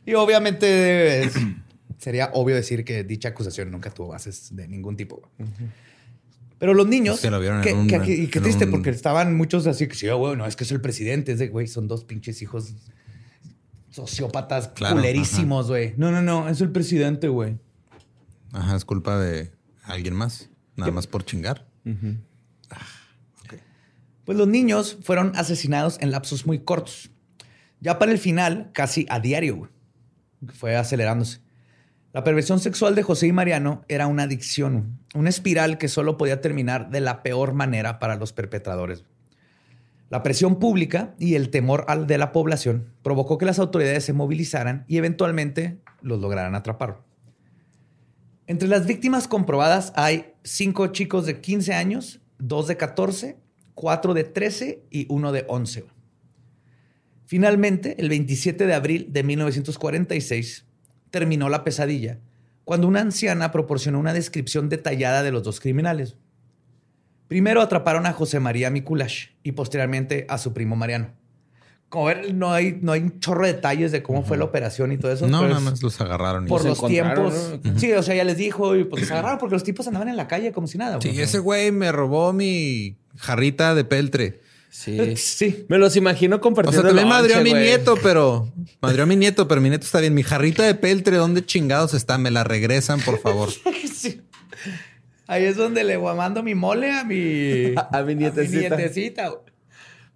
Y 0.07 0.13
obviamente 0.15 1.23
es- 1.25 1.33
sería 1.99 2.31
obvio 2.33 2.55
decir 2.55 2.83
que 2.85 3.03
dicha 3.03 3.29
acusación 3.29 3.69
nunca 3.71 3.91
tuvo 3.91 4.07
bases 4.09 4.55
de 4.55 4.67
ningún 4.67 4.95
tipo. 4.95 5.21
Pero 6.59 6.73
los 6.73 6.87
niños. 6.87 7.19
Que 7.19 7.29
lo 7.29 7.39
vieron 7.39 7.57
en 7.59 7.63
que- 7.63 7.73
un- 7.73 7.87
que- 7.87 8.13
y 8.13 8.27
qué 8.27 8.39
triste, 8.41 8.65
un- 8.65 8.71
porque 8.71 8.89
estaban 8.89 9.35
muchos 9.35 9.67
así 9.67 9.87
que 9.87 9.95
sí, 9.95 10.07
güey, 10.09 10.35
no, 10.35 10.45
es 10.47 10.55
que 10.55 10.63
es 10.63 10.71
el 10.71 10.81
presidente. 10.81 11.33
Es 11.33 11.39
de, 11.39 11.49
güey, 11.49 11.67
son 11.67 11.87
dos 11.87 12.03
pinches 12.05 12.41
hijos 12.41 12.73
sociópatas 13.91 14.69
Claro, 14.69 14.95
culerísimos, 14.95 15.67
güey. 15.67 15.93
No, 15.97 16.11
no, 16.11 16.21
no, 16.21 16.47
es 16.49 16.61
el 16.61 16.71
presidente, 16.71 17.27
güey. 17.27 17.57
Ajá, 18.53 18.75
es 18.75 18.85
culpa 18.85 19.19
de 19.19 19.51
alguien 19.83 20.13
más. 20.13 20.49
Nada 20.75 20.91
más 20.91 21.05
por 21.07 21.25
chingar. 21.25 21.65
Pues 24.25 24.37
los 24.37 24.47
niños 24.47 24.97
fueron 25.03 25.31
asesinados 25.35 25.97
en 26.01 26.11
lapsos 26.11 26.45
muy 26.45 26.59
cortos. 26.59 27.09
Ya 27.79 27.97
para 27.99 28.11
el 28.11 28.17
final, 28.19 28.71
casi 28.73 29.05
a 29.09 29.19
diario, 29.19 29.55
güey. 29.55 29.71
Fue 30.53 30.75
acelerándose. 30.75 31.39
La 32.13 32.23
perversión 32.23 32.59
sexual 32.59 32.95
de 32.95 33.03
José 33.03 33.27
y 33.27 33.31
Mariano 33.31 33.83
era 33.87 34.07
una 34.07 34.23
adicción, 34.23 34.99
una 35.13 35.29
espiral 35.29 35.77
que 35.77 35.87
solo 35.87 36.17
podía 36.17 36.41
terminar 36.41 36.89
de 36.89 37.01
la 37.01 37.21
peor 37.21 37.53
manera 37.53 37.99
para 37.99 38.15
los 38.15 38.33
perpetradores. 38.33 39.03
La 40.09 40.23
presión 40.23 40.57
pública 40.57 41.13
y 41.19 41.35
el 41.35 41.49
temor 41.49 41.85
de 42.07 42.17
la 42.17 42.31
población 42.31 42.93
provocó 43.03 43.37
que 43.37 43.45
las 43.45 43.59
autoridades 43.59 44.05
se 44.05 44.13
movilizaran 44.13 44.85
y 44.87 44.97
eventualmente 44.97 45.79
los 46.01 46.19
lograran 46.21 46.55
atrapar. 46.55 47.01
Entre 48.47 48.69
las 48.69 48.85
víctimas 48.85 49.27
comprobadas 49.27 49.91
hay 49.95 50.33
cinco 50.43 50.87
chicos 50.87 51.25
de 51.25 51.41
15 51.41 51.73
años, 51.73 52.21
dos 52.39 52.67
de 52.67 52.77
14, 52.77 53.37
cuatro 53.75 54.13
de 54.13 54.23
13 54.23 54.81
y 54.89 55.05
uno 55.09 55.33
de 55.33 55.43
11. 55.49 55.85
Finalmente, 57.27 57.95
el 57.99 58.09
27 58.09 58.65
de 58.65 58.73
abril 58.73 59.07
de 59.11 59.21
1946, 59.21 60.65
terminó 61.11 61.49
la 61.49 61.63
pesadilla 61.63 62.19
cuando 62.63 62.87
una 62.89 62.99
anciana 62.99 63.53
proporcionó 63.53 63.97
una 63.97 64.11
descripción 64.11 64.67
detallada 64.67 65.23
de 65.23 65.31
los 65.31 65.41
dos 65.41 65.61
criminales. 65.61 66.17
Primero 67.29 67.61
atraparon 67.61 68.05
a 68.05 68.11
José 68.11 68.41
María 68.41 68.69
Mikulash 68.69 69.27
y 69.41 69.53
posteriormente 69.53 70.25
a 70.27 70.37
su 70.37 70.53
primo 70.53 70.75
Mariano. 70.75 71.13
como 71.87 72.05
ver, 72.05 72.33
no 72.33 72.51
hay, 72.51 72.77
no 72.81 72.91
hay 72.91 73.03
un 73.03 73.21
chorro 73.21 73.45
de 73.45 73.53
detalles 73.53 73.93
de 73.93 74.03
cómo 74.03 74.21
fue 74.23 74.35
la 74.35 74.43
operación 74.43 74.91
y 74.91 74.97
todo 74.97 75.13
eso. 75.13 75.29
No, 75.29 75.47
nada 75.47 75.61
más 75.61 75.81
los 75.81 76.01
agarraron. 76.01 76.45
y 76.45 76.49
Por 76.49 76.65
los 76.65 76.85
tiempos. 76.85 77.57
Sí, 77.77 77.93
o 77.93 78.03
sea, 78.03 78.15
ya 78.15 78.25
les 78.25 78.35
dijo 78.35 78.75
y 78.75 78.83
pues 78.83 79.03
los 79.03 79.11
agarraron 79.11 79.37
porque 79.39 79.55
los 79.55 79.63
tipos 79.63 79.87
andaban 79.87 80.09
en 80.09 80.17
la 80.17 80.27
calle 80.27 80.51
como 80.51 80.67
si 80.67 80.77
nada. 80.77 80.99
Sí, 81.01 81.21
ese 81.21 81.39
güey 81.39 81.71
me 81.71 81.93
robó 81.93 82.33
mi 82.33 82.97
jarrita 83.15 83.75
de 83.75 83.85
peltre. 83.85 84.41
Sí. 84.69 85.15
Sí. 85.17 85.65
Me 85.69 85.77
los 85.77 85.95
imagino 85.95 86.37
O 86.37 86.41
compartiendo. 86.41 86.81
sea, 86.81 86.89
también 86.89 87.07
madrió 87.07 87.37
a 87.37 87.41
mi 87.41 87.53
nieto, 87.53 87.95
pero 88.03 88.51
madrió 88.81 89.03
a 89.03 89.05
mi 89.05 89.15
nieto, 89.15 89.47
pero 89.47 89.61
mi 89.61 89.69
nieto 89.69 89.85
está 89.85 89.99
bien. 89.99 90.13
Mi 90.13 90.23
jarrita 90.23 90.63
de 90.63 90.75
peltre, 90.75 91.17
¿dónde 91.17 91.45
chingados 91.45 91.93
está? 91.93 92.17
Me 92.17 92.31
la 92.31 92.43
regresan, 92.43 92.99
por 93.01 93.19
favor. 93.19 93.49
Sí. 93.93 94.21
Ahí 95.25 95.43
es 95.45 95.57
donde 95.57 95.83
le 95.83 95.97
mando 95.97 96.41
mi 96.43 96.53
mole 96.55 96.91
a 96.91 97.03
mi, 97.03 97.73
A 97.75 98.01
mi 98.03 98.15
nietecita. 98.15 98.77
nietecita, 98.77 99.27
güey. 99.29 99.41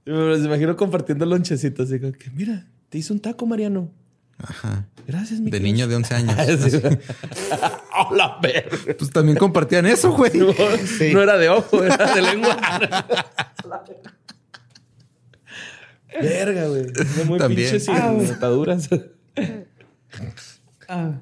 Me 0.06 0.14
los 0.14 0.40
imagino 0.46 0.78
compartiendo 0.78 1.26
lonchecitos. 1.26 1.90
Digo, 1.90 2.12
que 2.14 2.30
mira, 2.30 2.68
te 2.90 2.98
hizo 3.00 3.14
un 3.14 3.20
taco, 3.20 3.46
Mariano. 3.46 3.92
Ajá. 4.38 4.88
Gracias, 5.08 5.40
mi 5.40 5.52
De 5.52 5.60
niño 5.60 5.88
de 5.88 5.96
11 5.96 6.16
años. 6.16 6.36
Hola, 8.10 8.38
verga. 8.42 8.78
Pues 8.98 9.10
también 9.12 9.38
compartían 9.38 9.86
eso, 9.86 10.12
güey. 10.14 10.32
No, 10.36 10.48
no 11.14 11.22
era 11.22 11.38
de 11.38 11.50
ojo, 11.50 11.84
era 11.84 12.14
de 12.16 12.22
lengua. 12.22 12.58
Verga, 16.20 16.68
güey. 16.68 16.86
Son 17.16 17.28
Muy 17.28 17.40
También. 17.40 17.70
pinches 17.70 17.88
y 17.88 17.92
Ah, 17.92 18.18
ataduras. 18.36 18.90
Ah. 20.88 21.22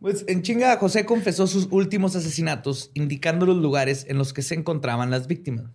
Pues 0.00 0.24
en 0.28 0.42
chinga, 0.42 0.76
José 0.78 1.04
confesó 1.06 1.46
sus 1.46 1.68
últimos 1.70 2.16
asesinatos, 2.16 2.90
indicando 2.94 3.46
los 3.46 3.56
lugares 3.58 4.04
en 4.08 4.18
los 4.18 4.32
que 4.32 4.42
se 4.42 4.54
encontraban 4.54 5.10
las 5.10 5.26
víctimas. 5.28 5.66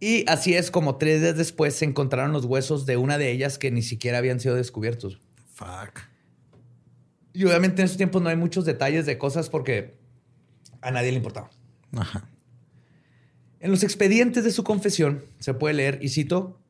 Y 0.00 0.24
así 0.30 0.54
es 0.54 0.70
como 0.70 0.96
tres 0.96 1.20
días 1.20 1.36
después 1.36 1.74
se 1.74 1.84
encontraron 1.84 2.32
los 2.32 2.44
huesos 2.44 2.86
de 2.86 2.96
una 2.96 3.18
de 3.18 3.30
ellas 3.30 3.58
que 3.58 3.70
ni 3.70 3.82
siquiera 3.82 4.18
habían 4.18 4.40
sido 4.40 4.54
descubiertos. 4.54 5.18
Fuck. 5.54 6.00
Y 7.34 7.44
obviamente 7.44 7.82
en 7.82 7.86
esos 7.86 7.96
tiempos 7.96 8.22
no 8.22 8.28
hay 8.30 8.36
muchos 8.36 8.64
detalles 8.64 9.04
de 9.06 9.18
cosas 9.18 9.50
porque 9.50 9.96
a 10.80 10.90
nadie 10.90 11.10
le 11.10 11.16
importaba. 11.18 11.50
Ajá. 11.96 12.28
En 13.60 13.70
los 13.72 13.82
expedientes 13.82 14.44
de 14.44 14.52
su 14.52 14.62
confesión 14.64 15.24
se 15.40 15.52
puede 15.52 15.74
leer, 15.74 15.98
y 16.00 16.08
cito, 16.10 16.60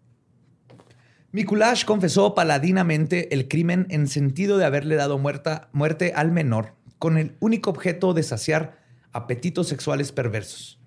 Mikulash 1.30 1.84
confesó 1.84 2.34
paladinamente 2.34 3.34
el 3.34 3.48
crimen 3.48 3.86
en 3.90 4.08
sentido 4.08 4.56
de 4.56 4.64
haberle 4.64 4.94
dado 4.96 5.18
muerta- 5.18 5.68
muerte 5.72 6.12
al 6.16 6.32
menor 6.32 6.74
con 6.98 7.18
el 7.18 7.36
único 7.40 7.70
objeto 7.70 8.14
de 8.14 8.22
saciar 8.22 8.78
apetitos 9.12 9.68
sexuales 9.68 10.10
perversos, 10.10 10.80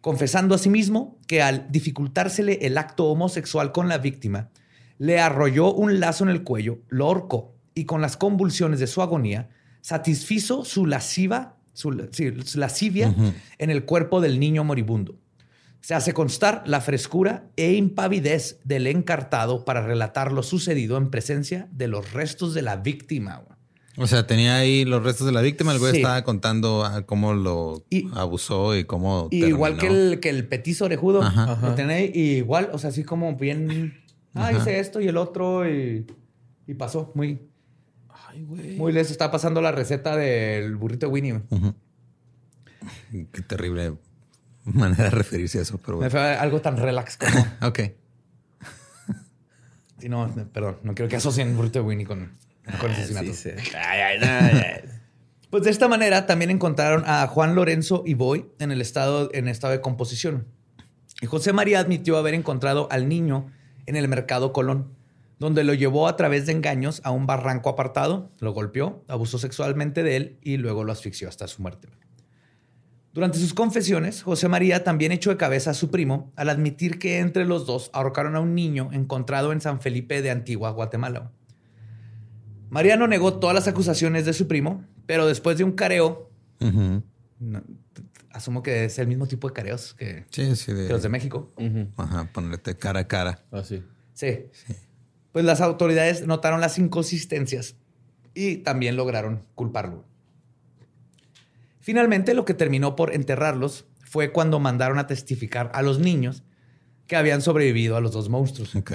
confesando 0.00 0.54
asimismo 0.54 1.18
que 1.28 1.40
al 1.40 1.70
dificultársele 1.70 2.58
el 2.62 2.78
acto 2.78 3.06
homosexual 3.06 3.70
con 3.72 3.88
la 3.88 3.98
víctima, 3.98 4.50
le 4.98 5.20
arrolló 5.20 5.72
un 5.72 6.00
lazo 6.00 6.24
en 6.24 6.30
el 6.30 6.42
cuello, 6.42 6.80
lo 6.88 7.06
ahorcó 7.06 7.54
y 7.74 7.84
con 7.84 8.00
las 8.00 8.16
convulsiones 8.16 8.80
de 8.80 8.86
su 8.86 9.02
agonía 9.02 9.48
satisfizo 9.82 10.64
su 10.64 10.84
lasciva, 10.84 11.56
su, 11.72 12.08
sí, 12.12 12.32
lascivia 12.56 13.14
en 13.58 13.70
el 13.70 13.84
cuerpo 13.84 14.20
del 14.20 14.38
niño 14.40 14.64
moribundo. 14.64 15.14
Se 15.80 15.94
hace 15.94 16.12
constar 16.12 16.62
la 16.66 16.80
frescura 16.80 17.50
e 17.56 17.72
impavidez 17.72 18.58
del 18.64 18.86
encartado 18.86 19.64
para 19.64 19.80
relatar 19.84 20.30
lo 20.32 20.42
sucedido 20.42 20.96
en 20.98 21.10
presencia 21.10 21.68
de 21.72 21.88
los 21.88 22.12
restos 22.12 22.52
de 22.54 22.62
la 22.62 22.76
víctima. 22.76 23.36
güey. 23.44 23.58
O 23.96 24.06
sea, 24.06 24.26
tenía 24.26 24.56
ahí 24.56 24.84
los 24.84 25.02
restos 25.02 25.26
de 25.26 25.32
la 25.32 25.40
víctima. 25.40 25.72
El 25.72 25.78
güey 25.78 25.92
Sí. 25.92 25.98
estaba 25.98 26.22
contando 26.22 26.84
ah, 26.84 27.04
cómo 27.06 27.32
lo 27.34 27.84
Y- 27.90 28.08
abusó 28.14 28.76
y 28.76 28.84
cómo. 28.84 29.28
Y 29.30 29.44
igual 29.46 29.78
que 29.78 29.86
el, 29.88 30.20
que 30.20 30.28
el 30.30 30.46
petizo 30.46 30.84
orejudo. 30.84 31.22
Ajá. 31.22 31.58
Lo 31.60 31.74
tenía 31.74 31.96
ahí, 31.96 32.10
y 32.14 32.36
igual, 32.36 32.70
o 32.72 32.78
sea, 32.78 32.90
así 32.90 33.02
como 33.04 33.34
bien. 33.36 33.94
Ah, 34.34 34.48
Ajá. 34.48 34.58
hice 34.58 34.78
esto 34.80 35.00
y 35.00 35.08
el 35.08 35.16
otro 35.16 35.68
y, 35.68 36.06
y 36.66 36.74
pasó. 36.74 37.10
Muy, 37.14 37.40
Ay, 38.28 38.44
güey. 38.44 38.76
muy 38.76 38.92
les 38.92 39.10
está 39.10 39.30
pasando 39.30 39.60
la 39.60 39.72
receta 39.72 40.16
del 40.16 40.76
burrito 40.76 41.06
de 41.06 41.12
Winnie. 41.12 41.40
Qué 43.32 43.42
terrible 43.42 43.94
manera 44.74 45.04
de 45.04 45.10
referirse 45.10 45.58
a 45.58 45.62
eso, 45.62 45.78
pero 45.78 45.92
Me 45.98 46.08
bueno. 46.08 46.10
fue 46.10 46.20
algo 46.20 46.60
tan 46.60 46.76
relax 46.76 47.16
como. 47.16 47.46
Ok. 47.62 47.80
Sí, 49.98 50.08
no, 50.08 50.32
perdón, 50.52 50.78
no 50.82 50.94
quiero 50.94 51.10
que 51.10 51.16
asocien 51.16 51.54
de 51.72 51.80
Winnie 51.80 52.06
con, 52.06 52.30
con 52.80 52.90
asesinato. 52.90 53.26
Sí, 53.34 53.34
sí. 53.34 53.50
Ay, 53.76 54.00
ay, 54.00 54.18
ay, 54.22 54.62
ay. 54.82 54.90
Pues 55.50 55.64
de 55.64 55.70
esta 55.70 55.88
manera 55.88 56.26
también 56.26 56.50
encontraron 56.50 57.04
a 57.06 57.26
Juan 57.26 57.54
Lorenzo 57.54 58.02
y 58.06 58.14
Boy 58.14 58.46
en 58.60 58.70
el 58.70 58.80
estado, 58.80 59.28
en 59.34 59.46
estado 59.46 59.72
de 59.72 59.80
composición. 59.82 60.46
Y 61.20 61.26
José 61.26 61.52
María 61.52 61.80
admitió 61.80 62.16
haber 62.16 62.32
encontrado 62.32 62.88
al 62.90 63.08
niño 63.08 63.50
en 63.84 63.96
el 63.96 64.08
mercado 64.08 64.52
Colón, 64.54 64.94
donde 65.38 65.64
lo 65.64 65.74
llevó 65.74 66.08
a 66.08 66.16
través 66.16 66.46
de 66.46 66.52
engaños 66.52 67.02
a 67.04 67.10
un 67.10 67.26
barranco 67.26 67.68
apartado, 67.68 68.30
lo 68.40 68.52
golpeó, 68.52 69.04
abusó 69.08 69.38
sexualmente 69.38 70.02
de 70.02 70.16
él 70.16 70.38
y 70.40 70.56
luego 70.56 70.84
lo 70.84 70.92
asfixió 70.92 71.28
hasta 71.28 71.46
su 71.46 71.60
muerte. 71.60 71.88
Durante 73.12 73.38
sus 73.38 73.54
confesiones, 73.54 74.22
José 74.22 74.48
María 74.48 74.84
también 74.84 75.10
echó 75.10 75.30
de 75.30 75.36
cabeza 75.36 75.70
a 75.70 75.74
su 75.74 75.90
primo 75.90 76.32
al 76.36 76.48
admitir 76.48 77.00
que 77.00 77.18
entre 77.18 77.44
los 77.44 77.66
dos 77.66 77.90
ahorcaron 77.92 78.36
a 78.36 78.40
un 78.40 78.54
niño 78.54 78.90
encontrado 78.92 79.52
en 79.52 79.60
San 79.60 79.80
Felipe 79.80 80.22
de 80.22 80.30
Antigua, 80.30 80.70
Guatemala. 80.70 81.32
Mariano 82.68 83.08
negó 83.08 83.34
todas 83.40 83.54
las 83.54 83.66
acusaciones 83.66 84.24
de 84.26 84.32
su 84.32 84.46
primo, 84.46 84.84
pero 85.06 85.26
después 85.26 85.58
de 85.58 85.64
un 85.64 85.72
careo, 85.72 86.30
no, 86.60 87.62
asumo 88.30 88.62
que 88.62 88.84
es 88.84 88.98
el 89.00 89.08
mismo 89.08 89.26
tipo 89.26 89.48
de 89.48 89.54
careos 89.54 89.94
que, 89.94 90.24
Sí, 90.30 90.54
sí. 90.54 90.72
De, 90.72 90.86
que 90.86 90.92
los 90.92 91.02
de 91.02 91.08
México. 91.08 91.50
Ajá, 91.96 92.30
ponerte 92.32 92.76
cara 92.76 93.00
a 93.00 93.08
cara. 93.08 93.44
Así. 93.50 93.82
Sí. 94.12 94.46
Pues 95.32 95.44
las 95.44 95.60
autoridades 95.60 96.26
notaron 96.26 96.60
las 96.60 96.78
inconsistencias 96.78 97.74
y 98.34 98.58
también 98.58 98.96
lograron 98.96 99.44
culparlo. 99.56 100.04
Finalmente, 101.90 102.34
lo 102.34 102.44
que 102.44 102.54
terminó 102.54 102.94
por 102.94 103.12
enterrarlos 103.12 103.84
fue 104.04 104.30
cuando 104.30 104.60
mandaron 104.60 105.00
a 105.00 105.08
testificar 105.08 105.72
a 105.74 105.82
los 105.82 105.98
niños 105.98 106.44
que 107.08 107.16
habían 107.16 107.42
sobrevivido 107.42 107.96
a 107.96 108.00
los 108.00 108.12
dos 108.12 108.28
monstruos. 108.28 108.76
Ok. 108.76 108.92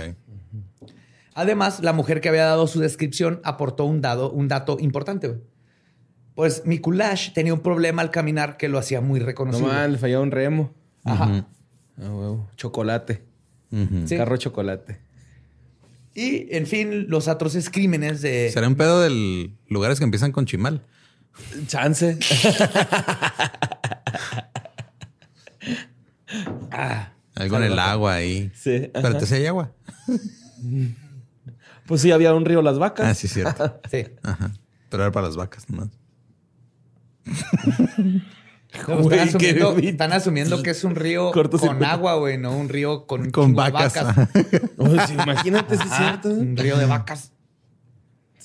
Además, 1.34 1.82
la 1.84 1.92
mujer 1.92 2.22
que 2.22 2.30
había 2.30 2.46
dado 2.46 2.68
su 2.68 2.80
descripción 2.80 3.42
aportó 3.44 3.84
un, 3.84 4.00
dado, 4.00 4.32
un 4.32 4.48
dato 4.48 4.78
importante. 4.80 5.42
Pues 6.36 6.66
Mikulash 6.66 7.34
tenía 7.34 7.54
un 7.54 7.60
problema 7.60 8.02
al 8.02 8.12
caminar 8.12 8.56
que 8.56 8.70
lo 8.70 8.78
hacía 8.78 9.02
muy 9.02 9.20
No 9.20 9.26
reconocible. 9.26 9.74
mal, 9.74 9.92
le 9.92 9.98
fallaba 9.98 10.24
un 10.24 10.32
remo. 10.32 10.74
Ajá. 11.04 11.46
Ah, 11.98 12.10
huevo. 12.10 12.50
Chocolate. 12.56 13.26
Sí. 14.06 14.16
Carro 14.16 14.38
chocolate. 14.38 15.02
Y, 16.14 16.48
en 16.56 16.66
fin, 16.66 17.10
los 17.10 17.28
atroces 17.28 17.70
crímenes 17.70 18.22
de... 18.22 18.50
Será 18.54 18.70
un 18.70 18.76
pedo 18.76 19.02
de 19.02 19.52
lugares 19.68 20.00
que 20.00 20.06
empiezan 20.06 20.32
con 20.32 20.46
chimal. 20.46 20.82
Chance. 21.68 22.18
Algo 27.36 27.58
en 27.58 27.64
el 27.64 27.80
agua 27.80 28.16
ahí. 28.16 28.52
Sí. 28.56 28.90
ajá. 28.94 29.08
Pero 29.08 29.18
te 29.18 29.26
sé 29.26 29.36
hay 29.36 29.46
agua. 29.48 29.72
Pues 31.86 32.02
sí, 32.02 32.12
había 32.12 32.34
un 32.34 32.46
río 32.46 32.64
Las 32.64 32.80
Vacas. 32.80 33.06
Ah, 33.06 33.14
sí, 33.14 33.28
cierto. 33.28 33.80
Sí. 33.92 34.06
Ajá. 34.24 34.52
Pero 34.90 35.04
era 35.04 35.12
para 35.12 35.28
las 35.28 35.36
vacas 35.36 35.70
nomás. 35.70 35.90
Luego 38.88 39.04
Güey, 39.04 39.20
están, 39.20 39.30
asumiendo, 39.30 39.78
están 39.78 40.14
asumiendo 40.14 40.64
que 40.64 40.72
es 40.72 40.84
un 40.84 40.96
río 40.96 41.32
con 41.32 41.84
agua, 41.84 42.16
güey, 42.16 42.38
no 42.38 42.58
un 42.58 42.68
río 42.70 43.06
con, 43.06 43.30
Con 43.32 43.54
vacas. 43.54 43.94
vacas. 43.94 44.30
Oh, 44.78 44.90
sí, 45.08 45.14
imagínate 45.14 45.78
si 45.78 45.84
es 45.84 45.96
cierto. 45.96 46.30
un 46.30 46.58
río 46.58 46.78
de 46.78 46.86
vacas. 46.86 47.32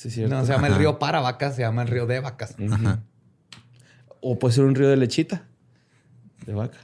Sí, 0.01 0.09
es 0.09 0.14
cierto. 0.14 0.34
No 0.34 0.46
se 0.46 0.53
llama 0.53 0.68
el 0.68 0.72
Ajá. 0.72 0.80
río 0.80 0.98
para 0.98 1.20
vacas, 1.20 1.57
se 1.57 1.61
llama 1.61 1.82
el 1.82 1.88
río 1.88 2.07
de 2.07 2.20
vacas. 2.20 2.57
Ajá. 2.70 3.03
O 4.22 4.38
puede 4.38 4.55
ser 4.55 4.64
un 4.64 4.74
río 4.74 4.88
de 4.88 4.96
lechita. 4.96 5.46
De 6.46 6.55
vaca. 6.55 6.78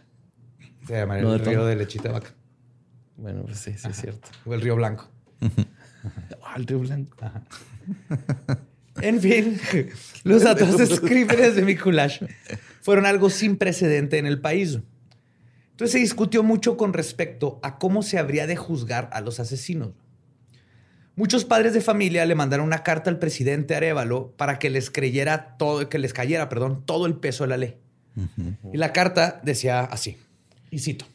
Se 0.86 0.92
llama 0.98 1.16
No, 1.16 1.32
el 1.32 1.42
de 1.42 1.50
río 1.50 1.64
de 1.64 1.76
lechita 1.76 2.08
de 2.08 2.12
vaca. 2.12 2.34
Bueno, 3.16 3.44
pues 3.44 3.56
sí, 3.58 3.72
sí 3.78 3.88
es 3.88 3.96
cierto. 3.96 4.28
O 4.44 4.52
el 4.52 4.60
río 4.60 4.76
blanco. 4.76 5.08
Ah, 6.44 6.54
el 6.56 6.66
río 6.66 6.78
blanco. 6.80 7.16
En 9.00 9.20
fin, 9.20 9.58
los 10.24 10.44
atroces 10.46 11.00
crímenes 11.00 11.56
de 11.56 11.62
Mikulash 11.62 12.22
fueron 12.80 13.06
algo 13.06 13.28
sin 13.30 13.56
precedente 13.56 14.18
en 14.18 14.26
el 14.26 14.40
país. 14.40 14.78
Entonces 15.72 15.92
se 15.92 15.98
discutió 15.98 16.42
mucho 16.42 16.76
con 16.76 16.92
respecto 16.92 17.58
a 17.62 17.78
cómo 17.78 18.02
se 18.02 18.18
habría 18.18 18.46
de 18.46 18.56
juzgar 18.56 19.10
a 19.12 19.20
los 19.20 19.40
asesinos. 19.40 19.90
Muchos 21.16 21.46
padres 21.46 21.72
de 21.72 21.80
familia 21.80 22.26
le 22.26 22.34
mandaron 22.34 22.66
una 22.66 22.82
carta 22.82 23.08
al 23.08 23.18
presidente 23.18 23.74
Arevalo 23.74 24.32
para 24.36 24.58
que 24.58 24.68
les 24.68 24.90
creyera 24.90 25.56
todo, 25.56 25.88
que 25.88 25.98
les 25.98 26.12
cayera, 26.12 26.50
perdón, 26.50 26.84
todo 26.84 27.06
el 27.06 27.14
peso 27.14 27.44
de 27.44 27.48
la 27.48 27.56
ley. 27.56 27.78
Y 28.72 28.76
la 28.76 28.92
carta 28.92 29.40
decía 29.42 29.80
así, 29.80 30.18
y 30.70 30.78
cito: 30.78 31.06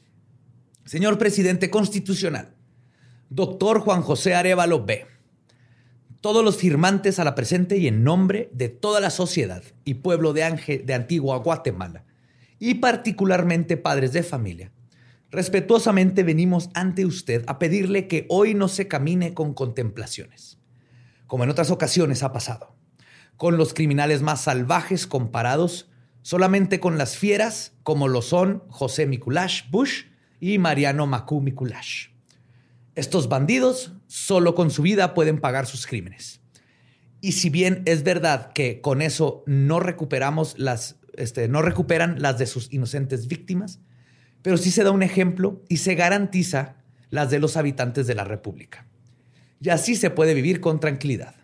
Señor 0.85 1.19
presidente 1.19 1.69
constitucional, 1.69 2.49
doctor 3.29 3.79
Juan 3.79 4.01
José 4.01 4.33
Arevalo 4.33 4.83
B. 4.83 5.05
Todos 6.19 6.43
los 6.43 6.57
firmantes 6.57 7.19
a 7.19 7.23
la 7.23 7.33
presente 7.35 7.77
y 7.77 7.87
en 7.87 8.03
nombre 8.03 8.49
de 8.53 8.69
toda 8.69 8.99
la 8.99 9.09
sociedad 9.09 9.63
y 9.85 9.95
pueblo 9.95 10.33
de, 10.33 10.43
Ángel, 10.43 10.85
de 10.85 10.93
Antigua 10.95 11.37
Guatemala, 11.37 12.05
y 12.59 12.75
particularmente 12.75 13.77
padres 13.77 14.13
de 14.13 14.21
familia, 14.21 14.71
respetuosamente 15.31 16.23
venimos 16.23 16.69
ante 16.73 17.05
usted 17.05 17.43
a 17.47 17.57
pedirle 17.57 18.07
que 18.07 18.25
hoy 18.29 18.53
no 18.53 18.67
se 18.67 18.87
camine 18.87 19.33
con 19.33 19.53
contemplaciones, 19.53 20.59
como 21.25 21.43
en 21.43 21.49
otras 21.49 21.71
ocasiones 21.71 22.21
ha 22.21 22.33
pasado, 22.33 22.75
con 23.37 23.57
los 23.57 23.73
criminales 23.73 24.21
más 24.21 24.41
salvajes 24.41 25.07
comparados 25.07 25.89
solamente 26.21 26.79
con 26.79 26.97
las 26.97 27.17
fieras 27.17 27.73
como 27.83 28.07
lo 28.07 28.21
son 28.21 28.63
José 28.67 29.07
Mikulash 29.07 29.69
Bush 29.71 30.03
y 30.39 30.57
Mariano 30.57 31.07
Macu 31.07 31.41
Mikulash. 31.41 32.09
Estos 32.95 33.29
bandidos 33.29 33.93
solo 34.07 34.53
con 34.53 34.69
su 34.69 34.81
vida 34.81 35.13
pueden 35.13 35.39
pagar 35.39 35.65
sus 35.65 35.87
crímenes. 35.87 36.41
Y 37.21 37.33
si 37.33 37.49
bien 37.49 37.83
es 37.85 38.03
verdad 38.03 38.51
que 38.51 38.81
con 38.81 39.01
eso 39.01 39.43
no 39.45 39.79
recuperamos 39.79 40.57
las, 40.57 40.99
este, 41.13 41.47
no 41.47 41.61
recuperan 41.61 42.21
las 42.21 42.37
de 42.37 42.47
sus 42.47 42.71
inocentes 42.73 43.27
víctimas, 43.27 43.79
pero 44.41 44.57
sí 44.57 44.71
se 44.71 44.83
da 44.83 44.91
un 44.91 45.03
ejemplo 45.03 45.61
y 45.69 45.77
se 45.77 45.95
garantiza 45.95 46.75
las 47.09 47.29
de 47.29 47.39
los 47.39 47.57
habitantes 47.57 48.07
de 48.07 48.15
la 48.15 48.23
República. 48.23 48.87
Y 49.59 49.69
así 49.69 49.95
se 49.95 50.09
puede 50.09 50.33
vivir 50.33 50.61
con 50.61 50.79
tranquilidad. 50.79 51.35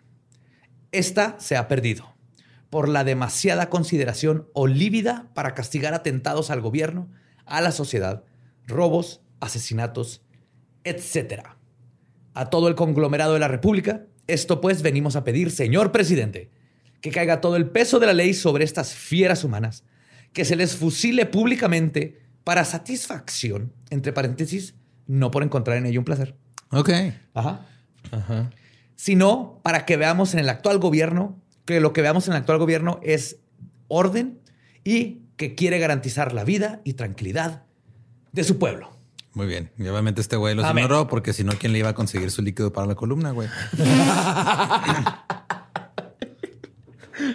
Esta 0.90 1.36
se 1.38 1.56
ha 1.56 1.68
perdido 1.68 2.14
por 2.70 2.88
la 2.88 3.04
demasiada 3.04 3.70
consideración 3.70 4.48
o 4.52 4.66
lívida 4.66 5.30
para 5.34 5.54
castigar 5.54 5.94
atentados 5.94 6.50
al 6.50 6.60
gobierno, 6.60 7.08
a 7.46 7.60
la 7.60 7.72
sociedad, 7.72 8.24
robos, 8.66 9.22
asesinatos, 9.40 10.22
etc. 10.84 11.42
A 12.34 12.50
todo 12.50 12.68
el 12.68 12.74
conglomerado 12.74 13.34
de 13.34 13.40
la 13.40 13.48
República, 13.48 14.06
esto 14.26 14.60
pues 14.60 14.82
venimos 14.82 15.16
a 15.16 15.24
pedir, 15.24 15.50
señor 15.50 15.92
presidente, 15.92 16.50
que 17.00 17.10
caiga 17.10 17.40
todo 17.40 17.56
el 17.56 17.70
peso 17.70 17.98
de 17.98 18.06
la 18.06 18.12
ley 18.12 18.34
sobre 18.34 18.64
estas 18.64 18.94
fieras 18.94 19.44
humanas, 19.44 19.84
que 20.32 20.44
se 20.44 20.56
les 20.56 20.76
fusile 20.76 21.26
públicamente 21.26 22.27
para 22.48 22.64
satisfacción, 22.64 23.74
entre 23.90 24.14
paréntesis, 24.14 24.74
no 25.06 25.30
por 25.30 25.42
encontrar 25.42 25.76
en 25.76 25.84
ello 25.84 26.00
un 26.00 26.06
placer. 26.06 26.34
Ok. 26.70 26.88
Ajá. 27.34 27.60
Sino 28.96 29.60
para 29.62 29.84
que 29.84 29.98
veamos 29.98 30.32
en 30.32 30.40
el 30.40 30.48
actual 30.48 30.78
gobierno, 30.78 31.38
que 31.66 31.78
lo 31.78 31.92
que 31.92 32.00
veamos 32.00 32.26
en 32.26 32.32
el 32.32 32.38
actual 32.38 32.56
gobierno 32.56 33.00
es 33.02 33.36
orden 33.88 34.40
y 34.82 35.24
que 35.36 35.54
quiere 35.56 35.78
garantizar 35.78 36.32
la 36.32 36.42
vida 36.42 36.80
y 36.84 36.94
tranquilidad 36.94 37.64
de 38.32 38.44
su 38.44 38.58
pueblo. 38.58 38.96
Muy 39.34 39.46
bien. 39.46 39.70
Y 39.76 39.86
obviamente 39.88 40.22
este 40.22 40.36
güey 40.36 40.54
los 40.54 40.64
Amén. 40.64 40.84
ignoró 40.84 41.06
porque 41.06 41.34
si 41.34 41.44
no, 41.44 41.52
¿quién 41.52 41.74
le 41.74 41.80
iba 41.80 41.90
a 41.90 41.94
conseguir 41.94 42.30
su 42.30 42.40
líquido 42.40 42.72
para 42.72 42.86
la 42.86 42.94
columna, 42.94 43.32
güey? 43.32 43.50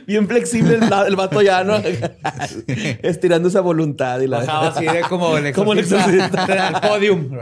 Bien 0.07 0.27
flexible 0.27 0.75
el, 0.75 0.83
el 0.83 1.15
vato 1.15 1.41
ya, 1.41 1.63
¿no? 1.63 1.75
Estirando 2.67 3.49
esa 3.49 3.61
voluntad 3.61 4.19
y 4.21 4.27
la. 4.27 4.39
Bajaba 4.39 4.67
así 4.67 4.85
de 4.85 5.01
como 5.01 5.37
el 5.37 5.53
Como 5.55 5.73
el 5.73 5.79
exorcista 5.79 6.67
al 6.67 6.81
podium. 6.81 7.37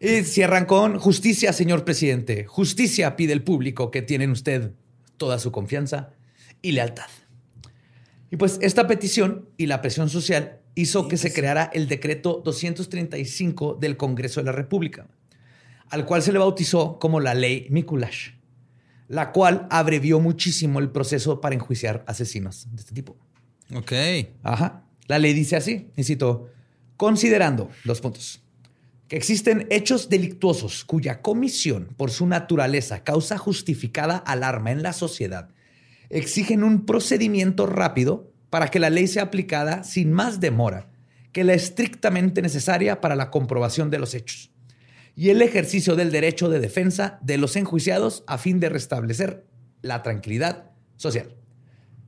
Y 0.00 0.22
cierran 0.24 0.66
con 0.66 0.98
justicia, 0.98 1.52
señor 1.52 1.84
presidente. 1.84 2.44
Justicia 2.44 3.16
pide 3.16 3.32
el 3.32 3.42
público 3.42 3.90
que 3.90 4.02
tiene 4.02 4.24
en 4.24 4.30
usted 4.30 4.72
toda 5.16 5.38
su 5.38 5.52
confianza 5.52 6.10
y 6.62 6.72
lealtad. 6.72 7.08
Y 8.30 8.36
pues 8.36 8.58
esta 8.60 8.86
petición 8.86 9.48
y 9.56 9.66
la 9.66 9.80
presión 9.80 10.10
social 10.10 10.58
hizo 10.74 11.08
que 11.08 11.16
se 11.16 11.32
creara 11.32 11.70
el 11.72 11.88
decreto 11.88 12.42
235 12.44 13.78
del 13.80 13.96
Congreso 13.96 14.40
de 14.40 14.46
la 14.46 14.52
República, 14.52 15.06
al 15.88 16.04
cual 16.04 16.22
se 16.22 16.32
le 16.32 16.38
bautizó 16.38 16.98
como 16.98 17.20
la 17.20 17.34
ley 17.34 17.66
Mikulash, 17.70 18.32
la 19.08 19.32
cual 19.32 19.66
abrevió 19.70 20.20
muchísimo 20.20 20.78
el 20.78 20.90
proceso 20.90 21.40
para 21.40 21.54
enjuiciar 21.54 22.04
asesinos 22.06 22.66
de 22.70 22.80
este 22.80 22.94
tipo. 22.94 23.16
Ok. 23.74 23.92
Ajá. 24.42 24.84
La 25.06 25.18
ley 25.18 25.32
dice 25.32 25.56
así, 25.56 25.90
cito, 26.02 26.50
considerando 26.96 27.70
los 27.84 28.00
puntos, 28.00 28.42
que 29.08 29.16
existen 29.16 29.66
hechos 29.70 30.08
delictuosos 30.08 30.84
cuya 30.84 31.22
comisión 31.22 31.94
por 31.96 32.10
su 32.10 32.26
naturaleza 32.26 33.04
causa 33.04 33.38
justificada 33.38 34.16
alarma 34.16 34.72
en 34.72 34.82
la 34.82 34.92
sociedad, 34.92 35.50
exigen 36.10 36.64
un 36.64 36.86
procedimiento 36.86 37.66
rápido 37.66 38.32
para 38.50 38.68
que 38.68 38.80
la 38.80 38.90
ley 38.90 39.06
sea 39.06 39.24
aplicada 39.24 39.84
sin 39.84 40.12
más 40.12 40.40
demora 40.40 40.88
que 41.32 41.44
la 41.44 41.54
estrictamente 41.54 42.42
necesaria 42.42 43.00
para 43.00 43.14
la 43.14 43.30
comprobación 43.30 43.90
de 43.90 43.98
los 43.98 44.14
hechos 44.14 44.50
y 45.16 45.30
el 45.30 45.42
ejercicio 45.42 45.96
del 45.96 46.12
derecho 46.12 46.48
de 46.48 46.60
defensa 46.60 47.18
de 47.22 47.38
los 47.38 47.56
enjuiciados 47.56 48.22
a 48.28 48.38
fin 48.38 48.60
de 48.60 48.68
restablecer 48.68 49.46
la 49.82 50.02
tranquilidad 50.04 50.70
social. 50.96 51.34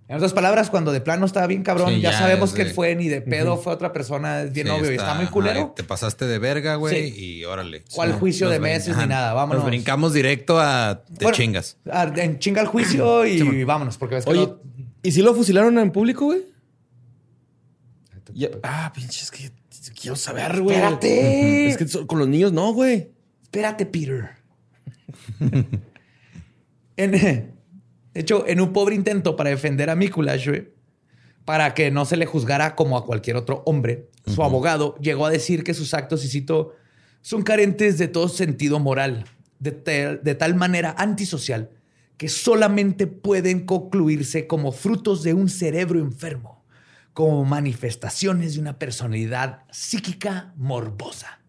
En 0.09 0.17
otras 0.17 0.33
palabras, 0.33 0.71
cuando 0.71 0.91
de 0.93 1.01
plano 1.03 1.27
estaba 1.27 1.47
bien 1.47 1.63
cabrón, 1.63 1.95
Sí, 1.95 2.01
ya, 2.01 2.13
ya, 2.13 2.19
sabemos 2.19 2.55
que 2.55 2.65
de- 2.65 2.71
fue 2.73 2.95
ni 2.97 3.09
de 3.09 3.21
pedo, 3.21 3.59
fue 3.59 3.75
otra 3.75 3.93
persona, 3.93 4.43
es 4.43 4.53
bien 4.55 4.67
Sí, 4.69 4.73
obvio, 4.73 4.93
y 4.93 4.95
está 4.97 5.13
muy 5.15 5.27
culero. 5.27 5.61
ajá, 5.61 5.75
te 5.75 5.85
pasaste 5.85 6.27
de 6.27 6.39
verga, 6.39 6.77
güey, 6.77 7.13
Sí. 7.13 7.25
y 7.41 7.45
órale. 7.45 7.85
¿Cuál 7.95 8.13
juicio 8.15 8.49
de 8.49 8.59
meses 8.59 8.95
ajá, 8.95 9.03
ni 9.03 9.09
nada? 9.09 9.35
Vámonos. 9.35 9.63
Nos 9.65 9.71
brincamos 9.71 10.15
directo 10.15 10.59
a 10.61 11.03
te 11.05 11.25
Bueno, 11.25 11.37
chingas. 11.37 11.77
ah, 11.91 12.11
En 12.17 12.39
chinga 12.39 12.63
el 12.63 12.69
juicio 12.69 13.27
y 13.27 13.65
vámonos, 13.65 13.99
porque 13.99 14.15
ves 14.15 14.25
que 14.25 14.31
Oye, 14.31 14.47
no- 14.47 14.61
¿y 15.03 15.13
si 15.13 15.21
lo 15.21 15.35
fusilaron 15.35 15.79
en 15.79 15.91
público, 15.93 16.25
güey? 16.25 16.41
Ya- 18.35 18.49
Ah, 18.63 18.93
pinche, 18.95 19.23
es 19.23 19.31
que 19.31 19.51
quiero 20.01 20.16
saber, 20.16 20.61
güey. 20.61 20.76
Espérate. 20.76 21.68
Es 21.68 21.76
que 21.76 22.07
con 22.07 22.18
los 22.18 22.29
niños 22.29 22.53
no, 22.53 22.72
güey. 22.72 23.11
Espérate, 23.43 23.87
Peter. 23.87 24.31
en, 26.97 27.11
de 27.12 27.53
hecho, 28.14 28.47
en 28.47 28.61
un 28.61 28.72
pobre 28.72 28.95
intento 28.95 29.37
para 29.37 29.51
defender 29.51 29.91
a 29.91 29.95
Mikulash, 29.97 30.49
güey, 30.49 30.68
para 31.45 31.74
que 31.74 31.91
no 31.91 32.05
se 32.05 32.16
le 32.16 32.26
juzgara 32.26 32.74
como 32.74 32.97
a 32.97 33.05
cualquier 33.05 33.37
otro 33.37 33.62
hombre, 33.66 34.09
su 34.26 34.43
abogado 34.43 34.97
llegó 34.97 35.26
a 35.26 35.31
decir 35.31 35.64
que 35.64 35.74
sus 35.74 35.95
actos, 35.95 36.24
y 36.24 36.29
cito, 36.29 36.74
son 37.22 37.43
carentes 37.43 37.97
de 37.99 38.09
todo 38.09 38.29
sentido 38.29 38.79
moral, 38.79 39.24
de, 39.59 39.72
tal- 39.72 40.20
de 40.22 40.35
tal 40.35 40.55
manera 40.55 40.95
antisocial, 40.99 41.70
que 42.16 42.29
solamente 42.29 43.07
pueden 43.07 43.64
concluirse 43.64 44.47
como 44.47 44.72
frutos 44.72 45.22
de 45.22 45.35
un 45.35 45.49
cerebro 45.49 46.01
enfermo, 46.01 46.58
como 47.19 47.45
manifestaciones 47.45 48.55
de 48.55 48.61
una 48.61 48.79
personalidad 48.79 49.64
psíquica 49.73 50.53
morbosa. 50.57 51.41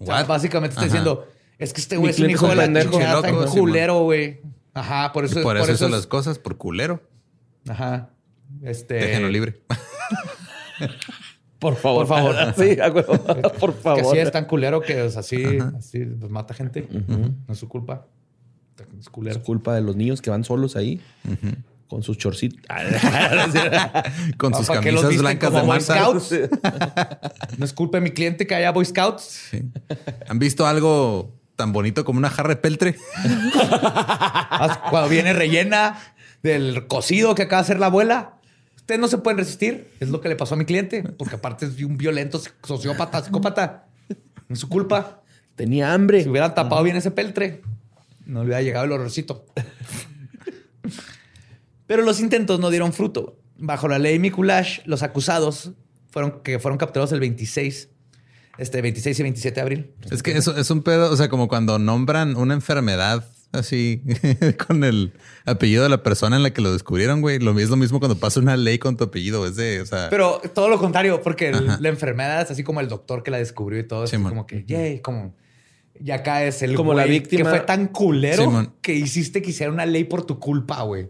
O 0.00 0.06
sea, 0.06 0.24
básicamente 0.24 0.72
está 0.72 0.80
Ajá. 0.80 0.86
diciendo, 0.86 1.28
es 1.56 1.72
que 1.72 1.80
este 1.80 1.96
güey 1.96 2.10
es 2.10 2.18
un 2.18 2.30
hijo 2.30 2.48
de 2.48 2.56
la 2.56 2.62
pendejo. 2.64 2.90
chingada, 2.90 3.14
Pinche 3.22 3.30
loco, 3.30 3.44
tan 3.44 3.52
Simón. 3.52 3.68
culero, 3.68 4.02
güey. 4.02 4.40
Ajá, 4.74 5.12
por 5.12 5.24
eso 5.24 5.38
Y 5.38 5.42
por 5.44 5.56
eso 5.56 5.70
hizo 5.70 5.84
es- 5.84 5.90
las 5.92 6.08
cosas, 6.08 6.40
por 6.40 6.56
culero. 6.56 7.00
Ajá. 7.68 8.10
Este, 8.60 8.94
Déjenlo 8.94 9.28
libre. 9.28 9.62
Por 11.60 11.76
favor. 11.76 12.08
Por 12.08 12.16
favor. 12.16 12.34
sí. 12.56 12.76
Por 13.60 13.74
Que 13.76 13.80
favor. 13.82 14.12
sí 14.16 14.18
es 14.18 14.32
tan 14.32 14.46
culero 14.46 14.80
que 14.80 15.00
o 15.02 15.10
sea, 15.10 15.20
así, 15.20 15.44
así 15.78 16.00
pues, 16.04 16.28
mata 16.28 16.54
gente. 16.54 16.88
No 16.90 17.52
es 17.52 17.58
su 17.60 17.68
culpa. 17.68 18.04
Es 18.98 19.08
culero. 19.10 19.38
Es 19.38 19.44
culpa 19.44 19.76
de 19.76 19.80
los 19.80 19.94
niños 19.94 20.20
que 20.20 20.30
van 20.30 20.42
solos 20.42 20.74
ahí. 20.74 21.00
Con 21.88 22.02
sus 22.02 22.18
chorcitos. 22.18 22.60
Con 24.36 24.54
sus 24.54 24.66
¿Para 24.66 24.80
qué 24.80 24.90
los 24.92 25.02
camisas 25.02 25.22
blancas 25.22 25.50
como 25.50 25.60
de 25.62 25.66
Boy. 25.66 25.80
Scouts? 25.80 26.34
No 27.58 27.64
es 27.64 27.72
culpa 27.72 27.98
de 27.98 28.02
mi 28.02 28.10
cliente 28.10 28.46
que 28.46 28.54
haya 28.54 28.72
Boy 28.72 28.84
Scouts. 28.84 29.22
Sí. 29.50 29.62
¿Han 30.28 30.38
visto 30.38 30.66
algo 30.66 31.32
tan 31.54 31.72
bonito 31.72 32.04
como 32.04 32.18
una 32.18 32.28
jarra 32.30 32.50
de 32.50 32.56
peltre? 32.56 32.96
Ah, 34.58 34.88
Cuando 34.90 35.08
viene 35.10 35.32
rellena 35.32 35.98
del 36.42 36.86
cocido 36.86 37.34
que 37.34 37.42
acaba 37.42 37.62
de 37.62 37.66
hacer 37.66 37.78
la 37.78 37.86
abuela. 37.86 38.34
Ustedes 38.76 39.00
no 39.00 39.08
se 39.08 39.18
pueden 39.18 39.38
resistir. 39.38 39.90
Es 40.00 40.08
lo 40.08 40.20
que 40.20 40.28
le 40.28 40.36
pasó 40.36 40.54
a 40.54 40.58
mi 40.58 40.64
cliente. 40.64 41.02
Porque 41.02 41.34
aparte 41.36 41.66
es 41.66 41.82
un 41.82 41.96
violento 41.98 42.40
sociópata, 42.62 43.22
psicópata. 43.22 43.86
No 44.48 44.54
es 44.54 44.60
su 44.60 44.68
culpa. 44.68 45.22
Tenía 45.56 45.92
hambre. 45.92 46.22
Si 46.22 46.28
hubieran 46.28 46.54
tapado 46.54 46.82
bien 46.82 46.96
ese 46.96 47.10
peltre, 47.10 47.62
no 48.24 48.40
le 48.40 48.46
hubiera 48.46 48.62
llegado 48.62 48.84
el 48.86 48.92
horrorcito. 48.92 49.44
Pero 51.86 52.02
los 52.02 52.20
intentos 52.20 52.60
no 52.60 52.70
dieron 52.70 52.92
fruto. 52.92 53.38
Bajo 53.58 53.88
la 53.88 53.98
ley 53.98 54.18
Mikulash, 54.18 54.80
los 54.84 55.02
acusados 55.02 55.72
fueron, 56.10 56.40
que 56.42 56.58
fueron 56.58 56.78
capturados 56.78 57.12
el 57.12 57.20
26, 57.20 57.88
este 58.58 58.82
26 58.82 59.18
y 59.18 59.22
27 59.22 59.54
de 59.54 59.60
abril. 59.60 59.90
Es 60.10 60.22
que 60.22 60.32
eso 60.32 60.56
es 60.56 60.70
un 60.70 60.82
pedo, 60.82 61.10
o 61.10 61.16
sea, 61.16 61.28
como 61.28 61.48
cuando 61.48 61.78
nombran 61.78 62.36
una 62.36 62.54
enfermedad 62.54 63.24
así 63.52 64.02
con 64.66 64.84
el 64.84 65.12
apellido 65.46 65.82
de 65.84 65.88
la 65.88 66.02
persona 66.02 66.36
en 66.36 66.42
la 66.42 66.52
que 66.52 66.60
lo 66.60 66.72
descubrieron, 66.72 67.20
güey. 67.22 67.38
Lo 67.38 67.58
es 67.58 67.70
lo 67.70 67.76
mismo 67.76 67.98
cuando 68.00 68.18
pasa 68.18 68.40
una 68.40 68.56
ley 68.56 68.78
con 68.78 68.96
tu 68.96 69.04
apellido, 69.04 69.46
es 69.46 69.56
de, 69.56 69.80
o 69.80 69.86
sea, 69.86 70.08
Pero 70.10 70.40
todo 70.54 70.68
lo 70.68 70.78
contrario, 70.78 71.22
porque 71.22 71.48
el- 71.50 71.66
la 71.80 71.88
enfermedad 71.88 72.42
es 72.42 72.50
así 72.50 72.62
como 72.64 72.80
el 72.80 72.88
doctor 72.88 73.22
que 73.22 73.30
la 73.30 73.38
descubrió 73.38 73.78
y 73.80 73.84
todo. 73.86 74.04
Es 74.04 74.10
Simón. 74.10 74.30
como 74.30 74.46
que, 74.46 74.64
yay, 74.66 75.00
como... 75.00 75.34
Y 75.98 76.10
acá 76.10 76.44
es 76.44 76.60
el 76.62 76.74
Como 76.74 76.92
la 76.92 77.04
güey 77.06 77.20
víctima. 77.20 77.44
que 77.50 77.56
fue 77.56 77.66
tan 77.66 77.86
culero 77.88 78.42
Simón. 78.42 78.74
que 78.82 78.92
hiciste 78.92 79.40
que 79.40 79.48
hiciera 79.50 79.72
una 79.72 79.86
ley 79.86 80.04
por 80.04 80.26
tu 80.26 80.38
culpa, 80.38 80.82
güey. 80.82 81.08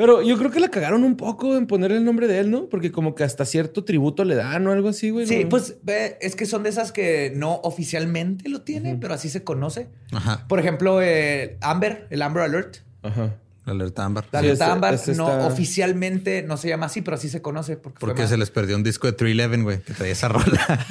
Pero 0.00 0.22
yo 0.22 0.38
creo 0.38 0.50
que 0.50 0.60
la 0.60 0.70
cagaron 0.70 1.04
un 1.04 1.14
poco 1.14 1.58
en 1.58 1.66
poner 1.66 1.92
el 1.92 2.02
nombre 2.06 2.26
de 2.26 2.38
él, 2.38 2.50
¿no? 2.50 2.70
Porque 2.70 2.90
como 2.90 3.14
que 3.14 3.22
hasta 3.22 3.44
cierto 3.44 3.84
tributo 3.84 4.24
le 4.24 4.34
dan 4.34 4.66
o 4.66 4.72
algo 4.72 4.88
así, 4.88 5.10
güey. 5.10 5.26
Sí, 5.26 5.42
¿no? 5.44 5.50
pues 5.50 5.76
ve, 5.82 6.16
es 6.22 6.34
que 6.36 6.46
son 6.46 6.62
de 6.62 6.70
esas 6.70 6.90
que 6.90 7.34
no 7.36 7.56
oficialmente 7.64 8.48
lo 8.48 8.62
tienen, 8.62 8.98
pero 8.98 9.12
así 9.12 9.28
se 9.28 9.44
conoce. 9.44 9.88
ajá. 10.10 10.46
Por 10.48 10.58
ejemplo, 10.58 11.02
eh, 11.02 11.58
Amber, 11.60 12.06
el 12.08 12.22
Amber 12.22 12.44
Alert, 12.44 12.78
Ajá. 13.02 13.34
La 13.66 13.72
alerta 13.72 14.06
ámbar. 14.06 14.24
La 14.32 14.40
Sí, 14.40 14.46
alerta 14.46 14.72
ámbar 14.72 14.94
ese 14.94 15.14
no, 15.14 15.30
está- 15.30 15.46
oficialmente 15.46 16.42
no 16.42 16.56
se 16.56 16.68
llama 16.68 16.86
así, 16.86 17.02
pero 17.02 17.16
así 17.18 17.28
se 17.28 17.42
conoce. 17.42 17.76
Porque, 17.76 17.98
Porque 18.00 18.26
se 18.26 18.38
les 18.38 18.50
perdió 18.50 18.74
un 18.74 18.82
disco 18.82 19.06
de 19.06 19.12
311, 19.12 19.62
güey, 19.62 19.80
que 19.82 19.92
traía 19.92 20.12
esa 20.14 20.28
rola. 20.28 20.86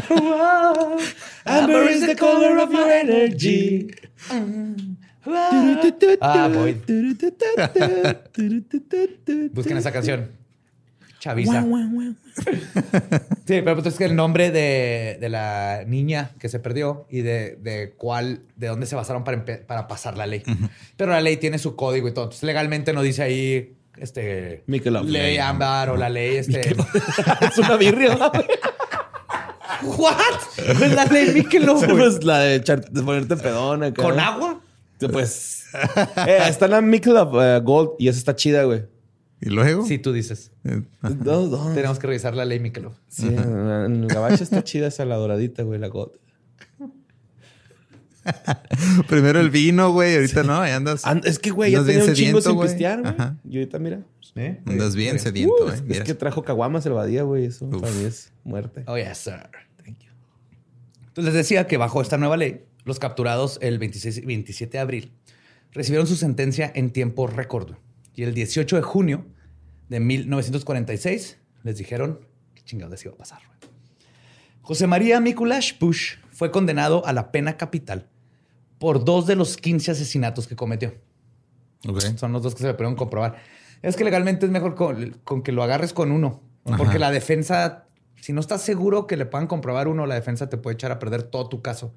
Amber 1.44 1.90
is 1.90 2.06
the 2.06 2.14
color 2.16 2.58
of 2.58 2.70
your 2.70 2.88
energy. 2.88 3.88
Ah, 6.20 6.48
voy. 6.52 6.80
Busquen 9.52 9.76
esa 9.78 9.92
canción. 9.92 10.28
Chavisa. 11.18 11.52
Sí, 13.46 13.62
pero 13.62 13.74
pues 13.76 13.86
es 13.86 13.94
que 13.94 14.04
el 14.04 14.14
nombre 14.16 14.50
de, 14.50 15.16
de 15.20 15.28
la 15.30 15.84
niña 15.86 16.32
que 16.38 16.48
se 16.50 16.58
perdió 16.58 17.06
y 17.08 17.22
de, 17.22 17.56
de 17.62 17.94
cuál, 17.96 18.42
de 18.56 18.66
dónde 18.66 18.84
se 18.86 18.94
basaron 18.94 19.24
para, 19.24 19.42
para 19.66 19.88
pasar 19.88 20.18
la 20.18 20.26
ley. 20.26 20.42
Pero 20.96 21.12
la 21.12 21.20
ley 21.22 21.38
tiene 21.38 21.58
su 21.58 21.76
código 21.76 22.08
y 22.08 22.12
todo. 22.12 22.24
Entonces, 22.26 22.42
legalmente 22.42 22.92
no 22.92 23.00
dice 23.00 23.22
ahí 23.22 23.74
este 23.96 24.64
ley 25.12 25.38
ámbar 25.38 25.88
o 25.90 25.96
la 25.96 26.10
ley 26.10 26.36
este. 26.36 26.60
es 27.40 27.58
una 27.58 27.76
birria. 27.76 28.18
¿What? 29.82 30.14
¿Cuál 30.56 30.82
es 30.82 30.94
la 30.94 31.04
ley 31.06 31.30
Michelob, 31.34 31.76
güey? 31.84 31.96
pues 31.96 32.24
la 32.24 32.38
de, 32.40 32.62
echar- 32.62 32.84
de 32.90 33.02
ponerte 33.02 33.36
pedón 33.36 33.82
acá. 33.82 34.02
¿Con 34.02 34.18
agua? 34.20 34.60
Sí, 35.08 35.12
Pues. 35.12 35.64
eh, 36.26 36.38
está 36.48 36.68
la 36.68 36.80
Michelob 36.80 37.40
eh, 37.40 37.60
Gold 37.60 37.90
y 37.98 38.08
esa 38.08 38.18
está 38.18 38.34
chida, 38.36 38.64
güey. 38.64 38.84
y 39.40 39.50
luego. 39.50 39.84
Sí, 39.86 39.98
tú 39.98 40.12
dices. 40.12 40.52
eh. 40.64 40.82
Tenemos 41.74 41.98
que 41.98 42.06
revisar 42.06 42.34
la 42.34 42.44
ley 42.44 42.60
Michelob. 42.60 42.92
Sí, 43.08 43.26
en 43.28 44.02
el 44.04 44.06
gabacho 44.08 44.42
está 44.44 44.62
chida 44.64 44.86
esa 44.88 45.04
la 45.04 45.16
doradita, 45.16 45.62
güey, 45.62 45.78
la 45.80 45.88
Gold. 45.88 46.12
Primero 49.08 49.38
el 49.40 49.50
vino, 49.50 49.92
güey. 49.92 50.14
Ahorita 50.16 50.42
no, 50.44 50.60
ahí 50.60 50.72
andas. 50.72 51.04
And- 51.04 51.26
es 51.26 51.38
que, 51.38 51.50
güey, 51.50 51.72
ya 51.72 51.78
Andas 51.80 51.88
bien 51.94 51.98
tenía 52.00 52.10
un 52.12 52.16
chingo 52.16 52.40
sediento, 52.40 52.62
sin 52.62 52.70
pistear, 52.70 53.00
güey. 53.02 53.14
Y 53.50 53.58
ahorita, 53.58 53.78
mira. 53.78 54.00
¿Eh? 54.36 54.60
Andas 54.66 54.96
bien 54.96 55.18
sediento, 55.18 55.54
Uh, 55.60 55.64
güey. 55.64 55.76
es, 55.90 55.98
es 55.98 56.04
que 56.04 56.14
trajo 56.14 56.42
caguamas 56.42 56.84
el 56.86 56.92
badía, 56.94 57.22
güey. 57.22 57.44
Eso 57.46 57.68
para 57.68 57.92
mí 57.92 58.04
es 58.04 58.32
muerte. 58.42 58.84
Oh, 58.86 58.96
yes, 58.96 59.18
sir. 59.18 59.34
Thank 59.84 59.98
you. 60.00 60.10
Entonces 61.08 61.24
les 61.24 61.34
decía 61.34 61.66
que 61.66 61.76
bajo 61.76 62.00
esta 62.02 62.16
nueva 62.16 62.36
ley, 62.36 62.64
los 62.84 62.98
capturados 62.98 63.58
el 63.62 63.78
26, 63.78 64.24
27 64.24 64.76
de 64.76 64.80
abril 64.80 65.12
recibieron 65.72 66.06
su 66.06 66.16
sentencia 66.16 66.70
en 66.74 66.90
tiempo 66.90 67.26
récord. 67.26 67.74
Y 68.14 68.22
el 68.22 68.32
18 68.32 68.76
de 68.76 68.82
junio 68.82 69.26
de 69.88 70.00
1946 70.00 71.38
les 71.64 71.76
dijeron 71.76 72.20
qué 72.54 72.62
chingados 72.62 72.92
les 72.92 73.04
iba 73.04 73.14
a 73.14 73.16
pasar. 73.16 73.40
José 74.62 74.86
María 74.86 75.20
Mikulash 75.20 75.78
Bush 75.78 76.16
fue 76.30 76.50
condenado 76.50 77.04
a 77.06 77.12
la 77.12 77.32
pena 77.32 77.56
capital 77.56 78.08
por 78.78 79.04
dos 79.04 79.26
de 79.26 79.36
los 79.36 79.56
15 79.56 79.90
asesinatos 79.90 80.46
que 80.46 80.56
cometió. 80.56 80.94
Son 82.16 82.32
los 82.32 82.42
dos 82.42 82.54
que 82.54 82.62
se 82.62 82.68
le 82.68 82.74
pudieron 82.74 82.96
comprobar. 82.96 83.36
Es 83.82 83.96
que 83.96 84.04
legalmente 84.04 84.46
es 84.46 84.52
mejor 84.52 84.74
con, 84.74 85.10
con 85.24 85.42
que 85.42 85.52
lo 85.52 85.62
agarres 85.62 85.92
con 85.92 86.10
uno. 86.12 86.42
Porque 86.78 86.98
la 86.98 87.10
defensa, 87.10 87.86
si 88.20 88.32
no 88.32 88.40
estás 88.40 88.62
seguro 88.62 89.06
que 89.06 89.18
le 89.18 89.26
puedan 89.26 89.46
comprobar 89.46 89.86
uno, 89.86 90.06
la 90.06 90.14
defensa 90.14 90.48
te 90.48 90.56
puede 90.56 90.74
echar 90.74 90.90
a 90.92 90.98
perder 90.98 91.24
todo 91.24 91.48
tu 91.48 91.60
caso. 91.60 91.94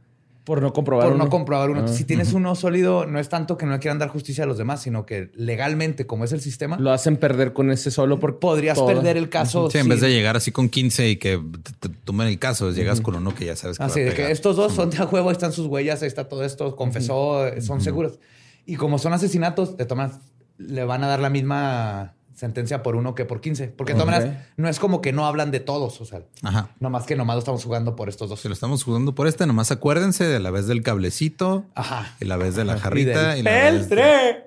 Por 0.47 0.61
no 0.61 0.71
comprobar. 0.71 1.09
por 1.09 1.17
no 1.17 1.25
uno. 1.25 1.29
comprobar 1.29 1.69
uno. 1.69 1.81
Ah. 1.83 1.87
Si 1.89 2.05
tienes 2.05 2.31
uno 2.31 2.55
sólido, 2.55 3.05
no 3.05 3.19
es 3.19 3.27
tanto 3.27 3.57
que 3.57 3.65
no 3.65 3.73
le 3.73 3.79
quieran 3.79 3.99
dar 3.99 4.07
justicia 4.07 4.45
a 4.45 4.47
los 4.47 4.57
demás, 4.57 4.81
sino 4.81 5.05
que 5.05 5.29
legalmente, 5.35 6.07
como 6.07 6.23
es 6.23 6.31
el 6.31 6.39
sistema, 6.39 6.79
Lo 6.79 6.93
hacen 6.93 7.17
perder 7.17 7.51
con 7.51 7.69
ese 7.69 7.91
solo 7.91 8.17
porque 8.17 8.39
podrías 8.39 8.79
perder 8.79 9.17
el 9.17 9.27
caso. 9.27 9.69
Sí, 9.69 9.79
en 9.79 9.89
vez 9.89 9.99
de 9.99 10.09
llegar 10.09 10.37
así 10.37 10.53
con 10.53 10.69
15 10.69 11.09
y 11.09 11.17
que 11.17 11.37
te, 11.63 11.89
te 11.89 11.95
tomen 12.05 12.29
el 12.29 12.39
caso, 12.39 12.71
llegas 12.71 13.01
con 13.01 13.15
uno 13.15 13.35
que 13.35 13.43
ya 13.43 13.57
sabes 13.57 13.77
que 13.77 13.83
Así 13.83 13.99
va 13.99 14.05
a 14.05 14.09
de 14.09 14.15
que 14.15 14.31
estos 14.31 14.55
dos 14.55 14.73
son 14.73 14.89
de 14.89 14.99
a 14.99 15.05
juego, 15.05 15.27
ahí 15.27 15.33
están 15.33 15.51
sus 15.51 15.67
huellas, 15.67 16.01
ahí 16.01 16.07
está 16.07 16.29
todo 16.29 16.45
esto, 16.45 16.77
confesó, 16.77 17.41
son 17.59 17.81
seguros. 17.81 18.17
Y 18.65 18.77
como 18.77 18.99
son 18.99 19.11
asesinatos, 19.11 19.75
de 19.75 19.85
maneras, 19.85 20.21
le 20.57 20.85
van 20.85 21.03
a 21.03 21.07
dar 21.07 21.19
la 21.19 21.29
misma 21.29 22.15
sentencia 22.37 22.83
por 22.83 22.95
uno 22.95 23.15
que 23.15 23.25
por 23.25 23.41
15. 23.41 23.69
Porque 23.69 23.93
de 23.93 23.99
todas 23.99 24.13
maneras, 24.13 24.45
no 24.57 24.69
es 24.69 24.77
como 24.79 25.01
que 25.01 25.11
no 25.11 25.25
hablan 25.25 25.49
de 25.49 25.59
todos, 25.59 25.99
o 26.01 26.05
sea, 26.05 26.21
Ajá. 26.43 26.69
nomás 26.79 27.05
que 27.07 27.15
nomás 27.15 27.35
lo 27.35 27.39
estamos 27.39 27.63
jugando 27.63 27.95
por 27.95 28.09
estos 28.09 28.29
dos. 28.29 28.39
Si 28.39 28.47
lo 28.47 28.53
estamos 28.53 28.83
jugando 28.83 29.15
por 29.15 29.25
este, 29.27 29.47
nomás 29.47 29.71
acuérdense 29.71 30.23
de 30.23 30.39
la 30.39 30.51
vez 30.51 30.67
del 30.67 30.83
cablecito 30.83 31.65
Ajá. 31.73 32.15
y 32.19 32.25
la 32.25 32.37
vez 32.37 32.55
de 32.55 32.63
la 32.63 32.77
Y 32.77 32.79
jarrita 32.79 33.29
del 33.29 33.39
y 33.39 33.41
la 33.41 33.51
vez 33.51 33.89
de-. 33.89 34.43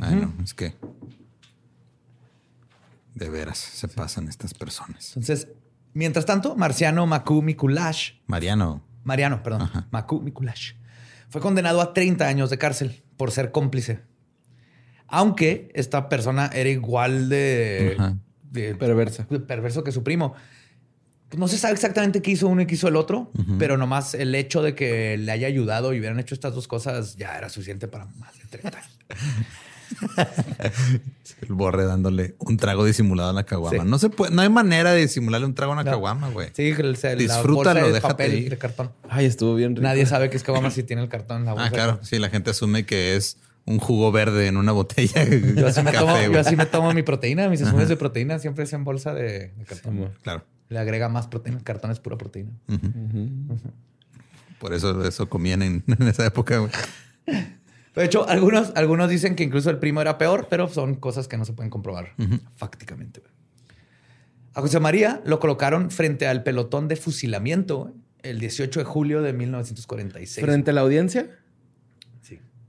Ay, 0.00 0.14
no, 0.16 0.34
es 0.42 0.54
que 0.54 0.74
de 3.14 3.28
veras 3.30 3.58
se 3.58 3.86
pasan 3.86 4.26
estas 4.28 4.54
personas. 4.54 5.10
Entonces, 5.16 5.46
mientras 5.92 6.26
tanto, 6.26 6.56
Marciano 6.56 7.06
Macu 7.06 7.42
Mikulash 7.42 8.14
Mariano. 8.26 8.82
Mariano, 9.04 9.40
perdón. 9.44 9.70
Macu 9.92 10.20
Mikulash, 10.20 10.72
fue 11.28 11.40
condenado 11.40 11.80
a 11.80 11.94
30 11.94 12.26
años 12.26 12.50
de 12.50 12.58
cárcel 12.58 13.04
por 13.16 13.30
ser 13.30 13.52
cómplice. 13.52 14.00
Aunque 15.16 15.70
esta 15.74 16.08
persona 16.08 16.50
era 16.52 16.68
igual 16.70 17.28
de, 17.28 17.96
de 18.50 18.74
perversa. 18.74 19.26
de 19.30 19.40
perverso 19.40 19.82
que 19.84 19.92
su 19.92 20.02
primo. 20.02 20.34
No 21.36 21.48
se 21.48 21.58
sabe 21.58 21.74
exactamente 21.74 22.22
qué 22.22 22.30
hizo 22.30 22.46
uno 22.46 22.62
y 22.62 22.66
qué 22.66 22.74
hizo 22.76 22.86
el 22.86 22.94
otro, 22.96 23.32
pero 23.58 23.76
nomás 23.76 24.14
el 24.14 24.34
hecho 24.36 24.62
de 24.62 24.74
que 24.76 25.16
le 25.18 25.32
haya 25.32 25.48
ayudado 25.48 25.92
y 25.92 25.98
hubieran 25.98 26.20
hecho 26.20 26.34
estas 26.34 26.54
dos 26.54 26.68
cosas 26.68 27.16
ya 27.16 27.36
era 27.36 27.48
suficiente 27.48 27.88
para 27.88 28.04
más 28.06 28.38
de 28.38 28.44
30 28.58 28.78
años. 28.78 28.98
El 31.42 31.54
borre 31.54 31.84
dándole 31.84 32.34
un 32.38 32.56
trago 32.56 32.84
disimulado 32.84 33.30
a 33.30 33.32
la 33.32 33.44
caguama. 33.44 33.82
Sí. 33.84 33.88
No 33.88 33.98
se 33.98 34.10
puede, 34.10 34.34
no 34.34 34.42
hay 34.42 34.48
manera 34.48 34.92
de 34.92 35.00
disimularle 35.02 35.46
un 35.46 35.54
trago 35.54 35.72
a 35.72 35.74
una 35.74 35.84
No. 35.84 35.90
caguama, 35.90 36.30
güey. 36.30 36.48
Sí, 36.54 36.68
el, 36.68 36.80
el- 36.80 36.98
la 37.02 37.14
Disfrútalo, 37.14 37.54
bolsa 37.54 37.74
de 37.74 37.92
déjate 37.92 38.14
papel 38.14 38.34
ir. 38.34 38.50
de 38.50 38.58
cartón. 38.58 38.92
Ay, 39.08 39.26
estuvo 39.26 39.54
bien 39.54 39.70
rico. 39.76 39.82
Nadie 39.82 40.06
sabe 40.06 40.30
que 40.30 40.36
es 40.36 40.42
caguama 40.42 40.70
si 40.70 40.82
tiene 40.84 41.02
el 41.02 41.08
cartón 41.08 41.38
en 41.40 41.44
la 41.46 41.52
bolsa. 41.52 41.66
Ah, 41.66 41.70
claro. 41.70 41.98
Sí, 42.02 42.18
la 42.18 42.30
gente 42.30 42.50
asume 42.50 42.86
que 42.86 43.16
es 43.16 43.36
un 43.66 43.78
jugo 43.78 44.12
verde 44.12 44.46
en 44.46 44.56
una 44.56 44.72
botella. 44.72 45.24
Yo 45.56 45.66
así, 45.66 45.82
me 45.82 45.92
tomo, 45.92 46.06
café, 46.06 46.24
yo 46.24 46.28
güey. 46.30 46.40
así 46.40 46.56
me 46.56 46.66
tomo 46.66 46.92
mi 46.92 47.02
proteína, 47.02 47.48
mis 47.48 47.60
insumos 47.60 47.88
de 47.88 47.96
proteína 47.96 48.38
siempre 48.38 48.64
es 48.64 48.72
en 48.72 48.84
bolsa 48.84 49.14
de, 49.14 49.48
de 49.56 49.64
cartón. 49.64 50.10
Claro. 50.22 50.44
Le 50.68 50.78
agrega 50.78 51.08
más 51.08 51.26
proteína. 51.28 51.58
El 51.58 51.64
cartón 51.64 51.90
es 51.90 52.00
pura 52.00 52.16
proteína. 52.18 52.50
Por 54.58 54.72
eso 54.74 55.04
eso 55.06 55.28
comían 55.28 55.62
en, 55.62 55.84
en 55.98 56.08
esa 56.08 56.26
época, 56.26 56.58
güey. 56.58 56.70
De 57.94 58.04
hecho, 58.04 58.28
algunos, 58.28 58.72
algunos 58.74 59.08
dicen 59.08 59.36
que 59.36 59.44
incluso 59.44 59.70
el 59.70 59.78
primo 59.78 60.00
era 60.00 60.18
peor, 60.18 60.48
pero 60.50 60.68
son 60.68 60.96
cosas 60.96 61.28
que 61.28 61.36
no 61.36 61.44
se 61.44 61.52
pueden 61.52 61.70
comprobar 61.70 62.12
fácticamente. 62.56 63.20
güey. 63.20 63.32
A 64.54 64.60
José 64.60 64.78
María 64.80 65.20
lo 65.24 65.40
colocaron 65.40 65.90
frente 65.90 66.26
al 66.26 66.42
pelotón 66.42 66.88
de 66.88 66.96
fusilamiento 66.96 67.92
el 68.22 68.38
18 68.40 68.80
de 68.80 68.84
julio 68.84 69.22
de 69.22 69.32
1946. 69.32 70.44
Frente 70.44 70.70
a 70.70 70.74
la 70.74 70.80
audiencia. 70.80 71.28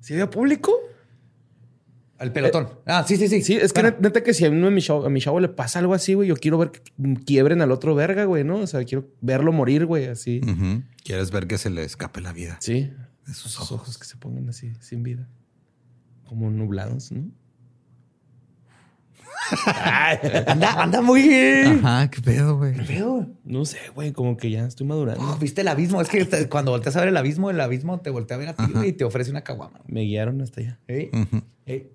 Sí. 0.05 0.07
¿Sí 0.07 0.13
había 0.13 0.29
público? 0.29 0.71
Al 2.17 2.31
pelotón. 2.31 2.69
ah, 2.85 3.03
sí, 3.05 3.17
sí, 3.17 3.27
sí. 3.27 3.41
Sí, 3.41 3.55
es 3.55 3.73
que 3.73 3.81
Bueno, 3.81 3.97
neta 3.99 4.23
que 4.23 4.33
si 4.33 4.45
a 4.45 4.49
uno 4.49 4.67
de 4.67 4.71
mi 4.71 4.81
chavo, 4.81 5.05
a 5.05 5.09
mi 5.09 5.19
chavo 5.19 5.39
le 5.41 5.49
pasa 5.49 5.79
algo 5.79 5.93
así, 5.93 6.13
güey, 6.13 6.29
yo 6.29 6.35
quiero 6.37 6.57
ver 6.57 6.71
que 6.71 6.81
quiebren 7.25 7.61
al 7.61 7.71
otro 7.71 7.93
verga, 7.93 8.23
güey, 8.23 8.43
¿no? 8.45 8.59
O 8.59 8.67
sea, 8.67 8.83
quiero 8.85 9.09
verlo 9.19 9.51
morir, 9.51 9.85
güey, 9.85 10.05
así. 10.05 10.39
Quieres 11.03 11.31
ver 11.31 11.47
que 11.47 11.57
se 11.57 11.69
le 11.69 11.83
escape 11.83 12.21
la 12.21 12.31
vida. 12.31 12.57
Sí. 12.61 12.89
De 13.27 13.33
sus 13.33 13.51
Sus 13.51 13.57
ojos. 13.57 13.71
ojos 13.81 13.97
que 13.97 14.05
se 14.05 14.15
pongan 14.17 14.47
así, 14.47 14.71
sin 14.79 15.03
vida. 15.03 15.27
Como 16.25 16.49
nublados, 16.51 17.11
¿no? 17.11 17.29
Anda, 20.47 20.81
anda 20.81 21.01
muy. 21.01 21.29
Ajá, 21.65 22.09
qué 22.09 22.21
pedo, 22.21 22.57
güey. 22.57 22.73
Feo. 22.75 23.27
No 23.43 23.65
sé, 23.65 23.77
güey, 23.93 24.11
como 24.11 24.37
que 24.37 24.49
ya 24.51 24.65
estoy 24.65 24.87
madurando. 24.87 25.23
Oh, 25.23 25.37
¿Viste 25.37 25.61
el 25.61 25.67
abismo? 25.67 26.01
Es 26.01 26.09
que 26.09 26.25
te- 26.25 26.49
cuando 26.49 26.71
volteas 26.71 26.95
a 26.95 26.99
ver 26.99 27.09
el 27.09 27.17
abismo, 27.17 27.49
el 27.49 27.59
abismo 27.61 27.99
te 27.99 28.09
voltea 28.09 28.35
a 28.35 28.39
ver 28.39 28.49
a 28.49 28.53
ti 28.53 28.63
güey, 28.73 28.89
y 28.89 28.93
te 28.93 29.03
ofrece 29.03 29.31
una 29.31 29.41
caguama. 29.43 29.79
Me 29.87 30.01
guiaron 30.01 30.41
hasta 30.41 30.61
allá. 30.61 30.79
¿Eh? 30.87 31.09
¿Eh? 31.65 31.91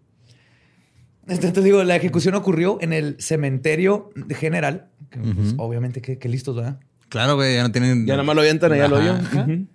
Entonces 1.28 1.62
digo, 1.64 1.84
la 1.84 1.96
ejecución 1.96 2.34
ocurrió 2.34 2.78
en 2.80 2.92
el 2.92 3.16
cementerio 3.20 4.10
general. 4.30 4.88
que, 5.10 5.18
pues, 5.20 5.54
obviamente, 5.58 6.00
que, 6.00 6.28
listos, 6.28 6.56
¿verdad? 6.56 6.80
Claro, 7.08 7.36
güey, 7.36 7.54
ya 7.56 7.62
no 7.62 7.72
tienen. 7.72 8.06
Ya 8.06 8.14
nada 8.14 8.22
más 8.24 8.34
lo 8.36 8.42
avientan 8.42 8.72
allá. 8.72 9.16
Ajá. 9.16 9.42
Ujú. 9.42 9.66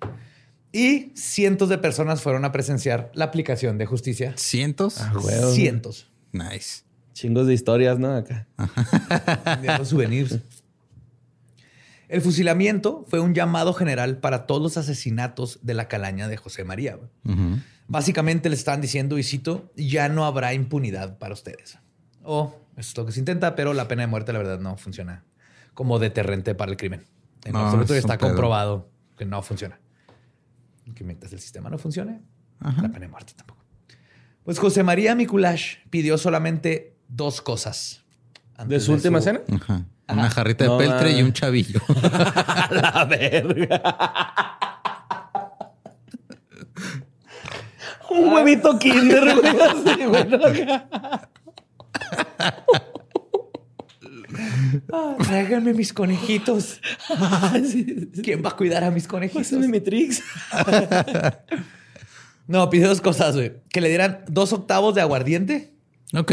Y 0.72 1.12
cientos 1.16 1.70
de 1.70 1.78
personas 1.78 2.22
fueron 2.22 2.44
a 2.44 2.52
presenciar 2.52 3.10
la 3.14 3.26
aplicación 3.26 3.78
de 3.78 3.86
justicia. 3.86 4.34
¿Cientos? 4.36 5.00
Ah. 5.00 5.14
Cientos. 5.54 6.10
Nice. 6.34 6.84
Chingos 7.16 7.48
de 7.48 7.54
historias, 7.54 7.98
¿no? 7.98 8.14
Acá. 8.14 8.46
de 9.62 9.78
los 9.78 9.88
souvenirs. 9.88 10.40
El 12.10 12.22
fusilamiento 12.22 13.06
fue 13.08 13.22
un 13.22 13.34
llamado 13.34 13.74
general 13.74 14.18
para 14.18 14.46
todos 14.46 14.62
los 14.62 14.78
asesinatos 14.78 15.60
de 15.64 15.74
la 15.76 15.88
calaña 15.88 16.28
de 16.28 16.36
José 16.36 16.66
María. 16.66 17.00
Básicamente 17.88 18.50
le 18.50 18.56
están 18.56 18.82
diciendo, 18.82 19.18
y 19.18 19.24
cito, 19.24 19.72
ya 19.78 20.10
no 20.10 20.26
habrá 20.26 20.54
impunidad 20.54 21.18
para 21.18 21.34
ustedes. 21.34 21.80
O 22.22 22.54
eso 22.76 22.90
es 22.92 22.98
lo 22.98 23.06
que 23.06 23.12
se 23.14 23.20
intenta, 23.20 23.56
pero 23.56 23.74
la 23.74 23.88
pena 23.88 24.02
de 24.02 24.08
muerte, 24.08 24.34
la 24.34 24.40
verdad, 24.40 24.60
no 24.60 24.76
funciona 24.76 25.24
como 25.74 26.00
deterrente 26.00 26.54
para 26.54 26.70
el 26.72 26.78
crimen. 26.78 27.06
En 27.46 27.54
No, 27.54 27.60
absoluto 27.60 27.94
es 27.94 28.00
está 28.00 28.18
pedo. 28.18 28.28
comprobado 28.30 28.90
que 29.18 29.26
no 29.26 29.42
funciona. 29.42 29.80
Que 30.94 31.04
mientras 31.06 31.32
el 31.32 31.40
sistema 31.40 31.70
no 31.70 31.78
funcione, 31.78 32.22
Ajá. 32.60 32.82
la 32.82 32.90
pena 32.90 33.06
de 33.06 33.08
muerte 33.08 33.34
tampoco. 33.38 33.64
Pues 34.44 34.60
José 34.60 34.84
María 34.84 35.16
Mikulash 35.16 35.78
pidió 35.90 36.18
solamente 36.18 36.95
dos 37.08 37.42
cosas. 37.42 38.02
¿De 38.66 38.80
su 38.80 38.94
última 38.94 39.22
cena? 39.22 39.42
Ajá. 39.54 39.86
Una 40.08 40.30
jarrita 40.30 40.64
de 40.66 40.70
No, 40.70 40.78
peltre 40.78 41.12
y 41.12 41.22
un 41.22 41.34
chavillo. 41.34 41.82
la 42.72 43.06
verga. 43.10 43.82
Un 48.10 48.30
huevito 48.34 48.78
kinder, 48.80 49.36
güey. 49.36 49.58
así, 49.60 50.06
güey. 50.06 50.68
Ah, 54.94 55.16
tráiganme 55.24 55.74
mis 55.74 55.92
conejitos. 55.94 56.80
¿Quién 58.24 58.44
va 58.44 58.50
a 58.50 58.56
cuidar 58.56 58.84
a 58.84 58.92
mis 58.92 59.08
conejitos? 59.08 59.48
Pásame 59.48 59.68
mi 59.68 59.80
tricks. 59.82 60.22
No, 62.48 62.70
pide 62.70 62.86
dos 62.86 63.02
cosas, 63.02 63.34
güey. 63.36 63.54
Que 63.72 63.82
le 63.82 63.90
dieran 63.90 64.24
dos 64.28 64.54
octavos 64.54 64.94
de 64.94 65.02
aguardiente. 65.02 65.74
Ok. 66.14 66.32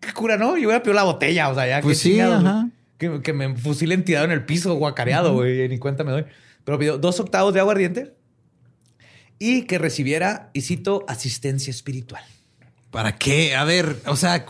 Qué 0.00 0.12
cura, 0.12 0.36
¿no? 0.36 0.56
Yo 0.56 0.68
hubiera 0.68 0.82
pedido 0.82 0.94
la 0.94 1.02
botella, 1.04 1.48
o 1.50 1.54
sea, 1.54 1.66
ya 1.66 1.80
Pues 1.80 1.98
qué 1.98 2.02
sí, 2.02 2.10
chingados, 2.12 2.44
ajá. 2.44 2.52
güey. 2.60 2.72
Que, 2.98 3.22
que 3.22 3.32
me 3.32 3.54
fusilen 3.56 4.04
tirado 4.04 4.26
en 4.26 4.32
el 4.32 4.44
piso, 4.44 4.74
guacareado, 4.74 5.34
güey. 5.34 5.68
Ni 5.68 5.78
cuenta 5.78 6.04
me 6.04 6.10
doy. 6.12 6.24
Pero 6.64 6.78
pidió 6.78 6.98
dos 6.98 7.18
octavos 7.20 7.54
de 7.54 7.60
aguardiente 7.60 8.14
y 9.38 9.62
que 9.62 9.78
recibiera, 9.78 10.50
y 10.52 10.60
cito, 10.60 11.04
asistencia 11.08 11.70
espiritual. 11.70 12.22
¿Para 12.90 13.16
qué? 13.16 13.56
A 13.56 13.64
ver, 13.64 13.96
o 14.06 14.16
sea, 14.16 14.44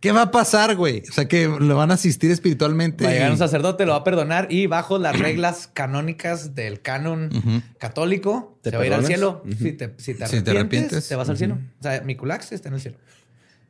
¿qué 0.00 0.10
va 0.12 0.22
a 0.22 0.30
pasar, 0.32 0.74
güey? 0.74 1.04
O 1.08 1.12
sea, 1.12 1.28
que 1.28 1.48
le 1.48 1.74
van 1.74 1.92
a 1.92 1.94
asistir 1.94 2.30
espiritualmente. 2.32 3.04
Va 3.04 3.10
a 3.10 3.12
llegar 3.12 3.30
un 3.30 3.38
sacerdote, 3.38 3.86
lo 3.86 3.92
va 3.92 3.98
a 3.98 4.04
perdonar 4.04 4.48
y 4.50 4.66
bajo 4.66 4.98
las 4.98 5.16
reglas 5.18 5.68
canónicas 5.72 6.56
del 6.56 6.80
canon 6.82 7.62
católico, 7.78 8.58
¿Te 8.62 8.70
se 8.70 8.76
va 8.76 8.82
a 8.82 8.86
ir 8.86 8.94
al 8.94 9.06
cielo. 9.06 9.44
Si 9.46 9.72
te, 9.72 9.94
si 9.98 10.14
te 10.14 10.26
Si 10.26 10.42
te 10.42 10.50
arrepientes, 10.50 11.06
te 11.06 11.14
vas 11.14 11.28
al 11.28 11.38
cielo. 11.38 11.58
O 11.78 11.82
sea, 11.82 12.00
Miculax 12.00 12.50
está 12.50 12.68
en 12.68 12.74
el 12.74 12.80
cielo. 12.80 12.98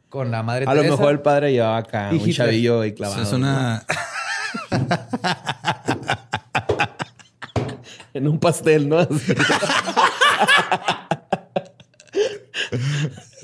Con 0.09 0.30
la 0.30 0.42
madre 0.42 0.64
A 0.66 0.74
lo 0.74 0.82
mejor 0.82 1.12
el 1.12 1.20
padre 1.20 1.52
llevaba 1.52 1.76
acá 1.78 2.09
Y 2.11 2.14
un 2.16 2.20
Hitler. 2.20 2.34
chavillo 2.36 2.84
y 2.84 2.90
O 2.90 2.94
clavado. 2.94 3.16
sea, 3.20 3.28
es 3.28 3.32
una. 3.34 3.84
En 8.14 8.26
un 8.26 8.40
pastel, 8.40 8.88
¿no? 8.88 8.98
Así. 9.00 9.34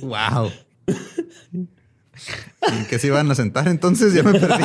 wow. 0.02 0.50
¿En 1.52 2.86
qué 2.88 2.98
se 2.98 3.06
iban 3.08 3.30
a 3.30 3.34
sentar 3.34 3.68
entonces? 3.68 4.14
Ya 4.14 4.22
me 4.22 4.32
perdí. 4.38 4.64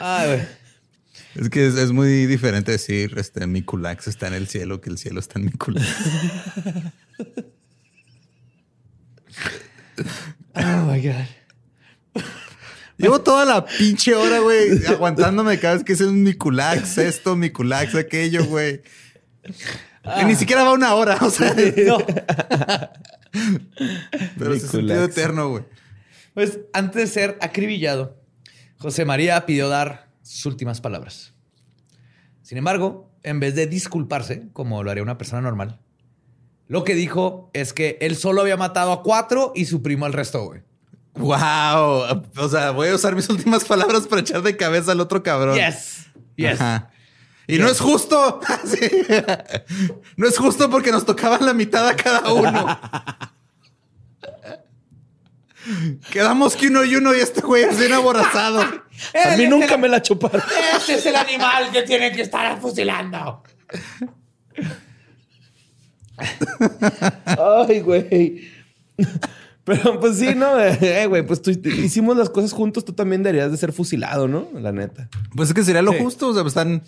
Ay, 0.00 0.26
güey. 0.28 0.57
Es 1.38 1.50
que 1.50 1.68
es, 1.68 1.76
es 1.76 1.92
muy 1.92 2.26
diferente 2.26 2.72
decir, 2.72 3.14
este, 3.16 3.46
mi 3.46 3.62
culax 3.62 4.08
está 4.08 4.26
en 4.26 4.34
el 4.34 4.48
cielo 4.48 4.80
que 4.80 4.90
el 4.90 4.98
cielo 4.98 5.20
está 5.20 5.38
en 5.38 5.44
mi 5.44 5.52
culax. 5.52 5.86
Oh 10.54 10.84
my 10.90 11.00
God. 11.00 12.24
Llevo 12.96 13.20
toda 13.20 13.44
la 13.44 13.64
pinche 13.64 14.16
hora, 14.16 14.40
güey, 14.40 14.84
aguantándome 14.86 15.60
cada 15.60 15.74
vez 15.74 15.84
que 15.84 15.92
es 15.92 16.00
un 16.00 16.24
mi 16.24 16.34
culax 16.34 16.98
esto, 16.98 17.36
mi 17.36 17.50
culax 17.50 17.94
aquello, 17.94 18.44
güey. 18.44 18.82
Y 20.20 20.24
ni 20.24 20.34
siquiera 20.34 20.64
va 20.64 20.72
una 20.72 20.94
hora, 20.94 21.18
o 21.20 21.30
sea. 21.30 21.54
No. 21.86 21.98
Pero 24.36 24.54
es 24.54 24.62
sentido 24.62 25.04
eterno, 25.04 25.50
güey. 25.50 25.64
Pues 26.34 26.58
antes 26.72 26.96
de 27.02 27.06
ser 27.06 27.38
acribillado, 27.40 28.20
José 28.78 29.04
María 29.04 29.46
pidió 29.46 29.68
dar 29.68 30.07
sus 30.28 30.46
últimas 30.46 30.80
palabras. 30.80 31.34
Sin 32.42 32.58
embargo, 32.58 33.10
en 33.22 33.40
vez 33.40 33.54
de 33.54 33.66
disculparse, 33.66 34.48
como 34.52 34.82
lo 34.82 34.90
haría 34.90 35.02
una 35.02 35.18
persona 35.18 35.40
normal, 35.40 35.80
lo 36.66 36.84
que 36.84 36.94
dijo 36.94 37.50
es 37.54 37.72
que 37.72 37.96
él 38.02 38.14
solo 38.14 38.42
había 38.42 38.56
matado 38.56 38.92
a 38.92 39.02
cuatro 39.02 39.52
y 39.54 39.64
su 39.64 39.82
primo 39.82 40.04
al 40.04 40.12
resto, 40.12 40.44
güey. 40.44 40.62
Wow. 41.14 42.22
O 42.36 42.48
sea, 42.48 42.72
voy 42.72 42.88
a 42.88 42.94
usar 42.94 43.16
mis 43.16 43.28
últimas 43.30 43.64
palabras 43.64 44.06
para 44.06 44.20
echar 44.20 44.42
de 44.42 44.56
cabeza 44.56 44.92
al 44.92 45.00
otro 45.00 45.22
cabrón. 45.22 45.56
Yes. 45.56 46.06
Yes. 46.36 46.60
Ajá. 46.60 46.90
Y 47.46 47.58
no 47.58 47.68
es 47.68 47.80
justo. 47.80 48.40
Sí. 48.66 48.86
No 50.16 50.28
es 50.28 50.36
justo 50.36 50.68
porque 50.68 50.92
nos 50.92 51.06
tocaban 51.06 51.44
la 51.46 51.54
mitad 51.54 51.88
a 51.88 51.96
cada 51.96 52.32
uno. 52.32 52.78
Quedamos 56.10 56.56
que 56.56 56.68
uno 56.68 56.84
y 56.84 56.96
uno 56.96 57.14
y 57.14 57.20
este 57.20 57.40
güey 57.40 57.64
es 57.64 57.78
bien 57.78 57.92
aborazado. 57.92 58.60
A 58.60 59.36
mí 59.36 59.46
nunca 59.46 59.76
me 59.76 59.88
la 59.88 60.00
chuparon. 60.02 60.42
Ese 60.76 60.94
es 60.94 61.06
el 61.06 61.16
animal 61.16 61.70
que 61.70 61.82
tiene 61.82 62.12
que 62.12 62.22
estar 62.22 62.60
fusilando. 62.60 63.42
Ay, 67.26 67.80
güey. 67.80 68.48
Pero 69.64 70.00
pues 70.00 70.18
sí, 70.18 70.34
¿no? 70.34 70.58
Eh, 70.60 71.06
güey, 71.06 71.26
pues 71.26 71.42
tú 71.42 71.50
hicimos 71.50 72.16
las 72.16 72.30
cosas 72.30 72.52
juntos, 72.52 72.84
tú 72.84 72.92
también 72.94 73.22
deberías 73.22 73.50
de 73.50 73.56
ser 73.58 73.72
fusilado, 73.72 74.26
¿no? 74.26 74.48
La 74.54 74.72
neta. 74.72 75.08
Pues 75.36 75.50
es 75.50 75.54
que 75.54 75.62
sería 75.62 75.82
lo 75.82 75.92
Sí. 75.92 75.98
justo. 76.00 76.28
O 76.28 76.34
sea, 76.34 76.42
pues 76.42 76.52
están, 76.52 76.82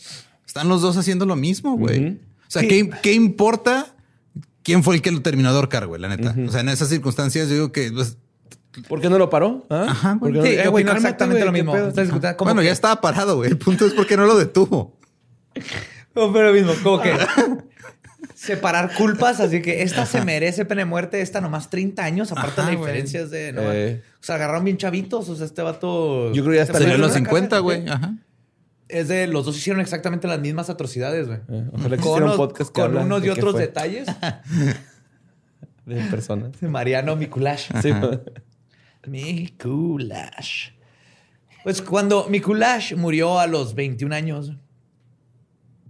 están 0.47 0.69
los 0.69 0.81
dos 0.83 0.97
haciendo 0.97 1.27
lo 1.27 1.37
mismo, 1.37 1.77
güey. 1.77 2.09
O 2.09 2.51
sea, 2.51 2.63
Sí. 2.63 2.69
¿qué, 2.69 2.91
qué 3.03 3.13
importa 3.13 3.95
quién 4.63 4.83
fue 4.83 4.95
el 4.97 5.03
que 5.03 5.11
lo 5.11 5.21
terminó 5.23 5.51
de 5.51 5.57
ahorcar, 5.57 5.87
güey? 5.87 6.01
La 6.01 6.09
neta. 6.09 6.35
O 6.47 6.51
sea, 6.51 6.63
en 6.63 6.71
esas 6.71 6.89
circunstancias 6.89 7.49
yo 7.49 7.55
digo 7.55 7.73
que 7.73 7.93
pues, 7.93 8.17
¿Por 8.89 9.01
qué 9.01 9.11
no 9.11 9.19
lo 9.19 9.29
paró? 9.31 9.67
¿Ah? 9.69 9.87
Ajá, 9.89 10.17
¿Por 10.21 10.31
güey. 10.31 10.33
no- 10.35 10.43
Sí, 10.43 10.49
Eh, 10.55 10.69
güey, 10.69 10.85
cálmate, 10.85 11.07
exactamente 11.07 11.43
güey, 11.43 11.47
lo 11.47 11.53
¿qué 11.53 11.63
mismo. 11.63 12.35
bueno, 12.45 12.61
que- 12.61 12.67
ya 12.67 12.73
estaba 12.73 13.01
parado, 13.01 13.37
güey. 13.37 13.51
El 13.51 13.59
punto 13.59 13.85
es 13.87 13.93
por 13.95 14.07
qué 14.07 14.17
no 14.17 14.27
lo 14.27 14.37
detuvo. 14.39 14.97
No, 16.15 16.33
pero 16.33 16.49
lo 16.49 16.53
mismo, 16.53 16.73
como 16.83 17.01
que 17.03 17.13
separar 18.35 18.95
culpas, 18.95 19.41
así 19.41 19.61
que 19.63 19.83
esta 19.83 20.07
se 20.07 20.25
merece 20.25 20.65
pena 20.65 20.81
de 20.83 20.85
muerte, 20.87 21.21
esta 21.21 21.41
nomás 21.41 21.69
30 21.71 22.05
años, 22.05 22.33
aparte 22.33 22.61
Ajá, 22.61 22.71
de 22.71 22.77
diferencias 22.77 23.31
de... 23.31 23.53
no, 23.53 23.63
Eh. 23.73 24.03
O 24.21 24.23
sea, 24.25 24.37
agarraron 24.37 24.65
bien 24.65 24.77
chavitos, 24.77 25.29
o 25.29 25.37
sea, 25.37 25.47
este 25.47 25.63
vato... 25.63 26.33
Yo 26.33 26.43
creo 26.43 26.53
que 26.53 26.57
ya 26.59 26.63
está 26.63 26.79
los 26.81 26.89
en 26.89 26.95
una 27.03 27.09
50, 27.11 27.49
cárcel, 27.49 27.63
güey. 27.63 27.89
Ajá. 27.89 28.15
Es 28.89 29.09
de 29.09 29.27
los 29.29 29.47
dos 29.47 29.57
hicieron 29.57 29.81
exactamente 29.81 30.27
las 30.27 30.41
mismas 30.41 30.69
atrocidades, 30.71 31.27
güey. 31.29 31.39
Eh, 31.49 31.65
ojalá 31.73 31.97
que 31.97 32.03
Con, 32.03 32.13
un 32.15 32.23
unos- 32.25 32.37
podcast 32.37 32.75
que 32.75 32.81
con 32.83 32.97
unos 32.97 33.21
y 33.21 33.27
de 33.27 33.31
otros 33.31 33.53
fue. 33.53 33.61
detalles. 33.63 34.09
De 35.87 36.01
personas. 36.05 36.61
de 36.61 36.69
Mariano 36.69 37.17
Mikulash. 37.17 37.71
Sí. 37.83 37.91
Mikulash. 39.07 40.71
Pues 41.63 41.83
cuando 41.83 42.27
Mikulash 42.29 42.95
murió 42.95 43.39
a 43.39 43.47
los 43.47 43.75
21 43.75 44.15
años 44.15 44.53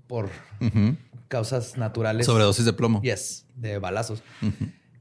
por 0.06 0.28
causas 1.28 1.76
naturales. 1.76 2.26
Sobredosis 2.26 2.64
de 2.64 2.72
plomo. 2.72 3.00
Yes, 3.02 3.46
de 3.54 3.78
balazos. 3.78 4.22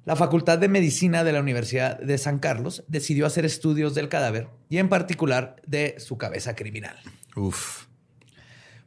La 0.06 0.16
Facultad 0.16 0.58
de 0.58 0.68
Medicina 0.68 1.24
de 1.24 1.34
la 1.34 1.40
Universidad 1.40 2.00
de 2.00 2.18
San 2.18 2.40
Carlos 2.40 2.84
decidió 2.88 3.26
hacer 3.26 3.46
estudios 3.46 3.96
del 3.96 4.10
cadáver 4.10 4.48
y 4.70 4.78
en 4.78 4.90
particular 4.90 5.56
de 5.68 5.96
su 6.00 6.18
cabeza 6.18 6.56
criminal. 6.56 6.98
Uf. 7.36 7.86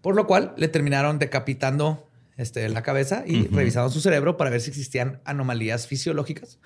Por 0.01 0.17
lo 0.17 0.27
cual 0.27 0.55
le 0.57 0.69
terminaron 0.69 1.19
decapitando 1.19 2.09
este, 2.37 2.69
la 2.69 2.83
cabeza 2.83 3.25
y 3.27 3.47
revisaron 3.49 3.91
su 3.91 4.01
cerebro 4.01 4.37
para 4.37 4.51
ver 4.51 4.61
si 4.61 4.71
existían 4.71 5.21
anomalías 5.25 5.87
fisiológicas 5.87 6.59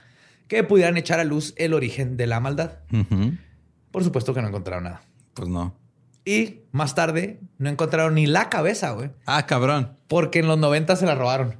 que 0.48 0.62
pudieran 0.64 0.96
echar 0.96 1.20
a 1.20 1.24
luz 1.24 1.54
el 1.56 1.74
origen 1.74 2.16
de 2.16 2.26
la 2.26 2.40
maldad. 2.40 2.72
Por 3.90 4.04
supuesto 4.04 4.34
que 4.34 4.42
no 4.42 4.48
encontraron 4.48 4.84
nada. 4.84 5.02
Pues 5.34 5.48
no. 5.48 5.74
Y 6.24 6.60
más 6.72 6.94
tarde 6.94 7.40
no 7.58 7.68
encontraron 7.70 8.14
ni 8.14 8.26
la 8.26 8.48
cabeza, 8.48 8.90
güey, 8.92 9.10
Ah, 9.26 9.46
cabrón. 9.46 9.96
porque 10.08 10.40
en 10.40 10.46
los 10.48 10.58
90 10.58 10.96
se 10.96 11.06
la 11.06 11.14
robaron. 11.14 11.56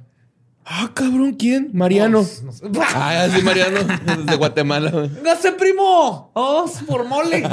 Ah, 0.69 0.91
cabrón, 0.93 1.33
¿quién? 1.39 1.69
Mariano. 1.71 2.25
No, 2.43 2.69
no- 2.69 2.81
Ah, 2.93 3.25
sí, 3.33 3.41
Mariano. 3.41 3.79
De 4.25 4.35
Guatemala. 4.35 4.91
güey. 4.91 5.07
¡Véngase, 5.07 5.53
primo! 5.53 6.29
¡Vamos 6.35 6.71
por 6.85 7.05
mole! 7.05 7.43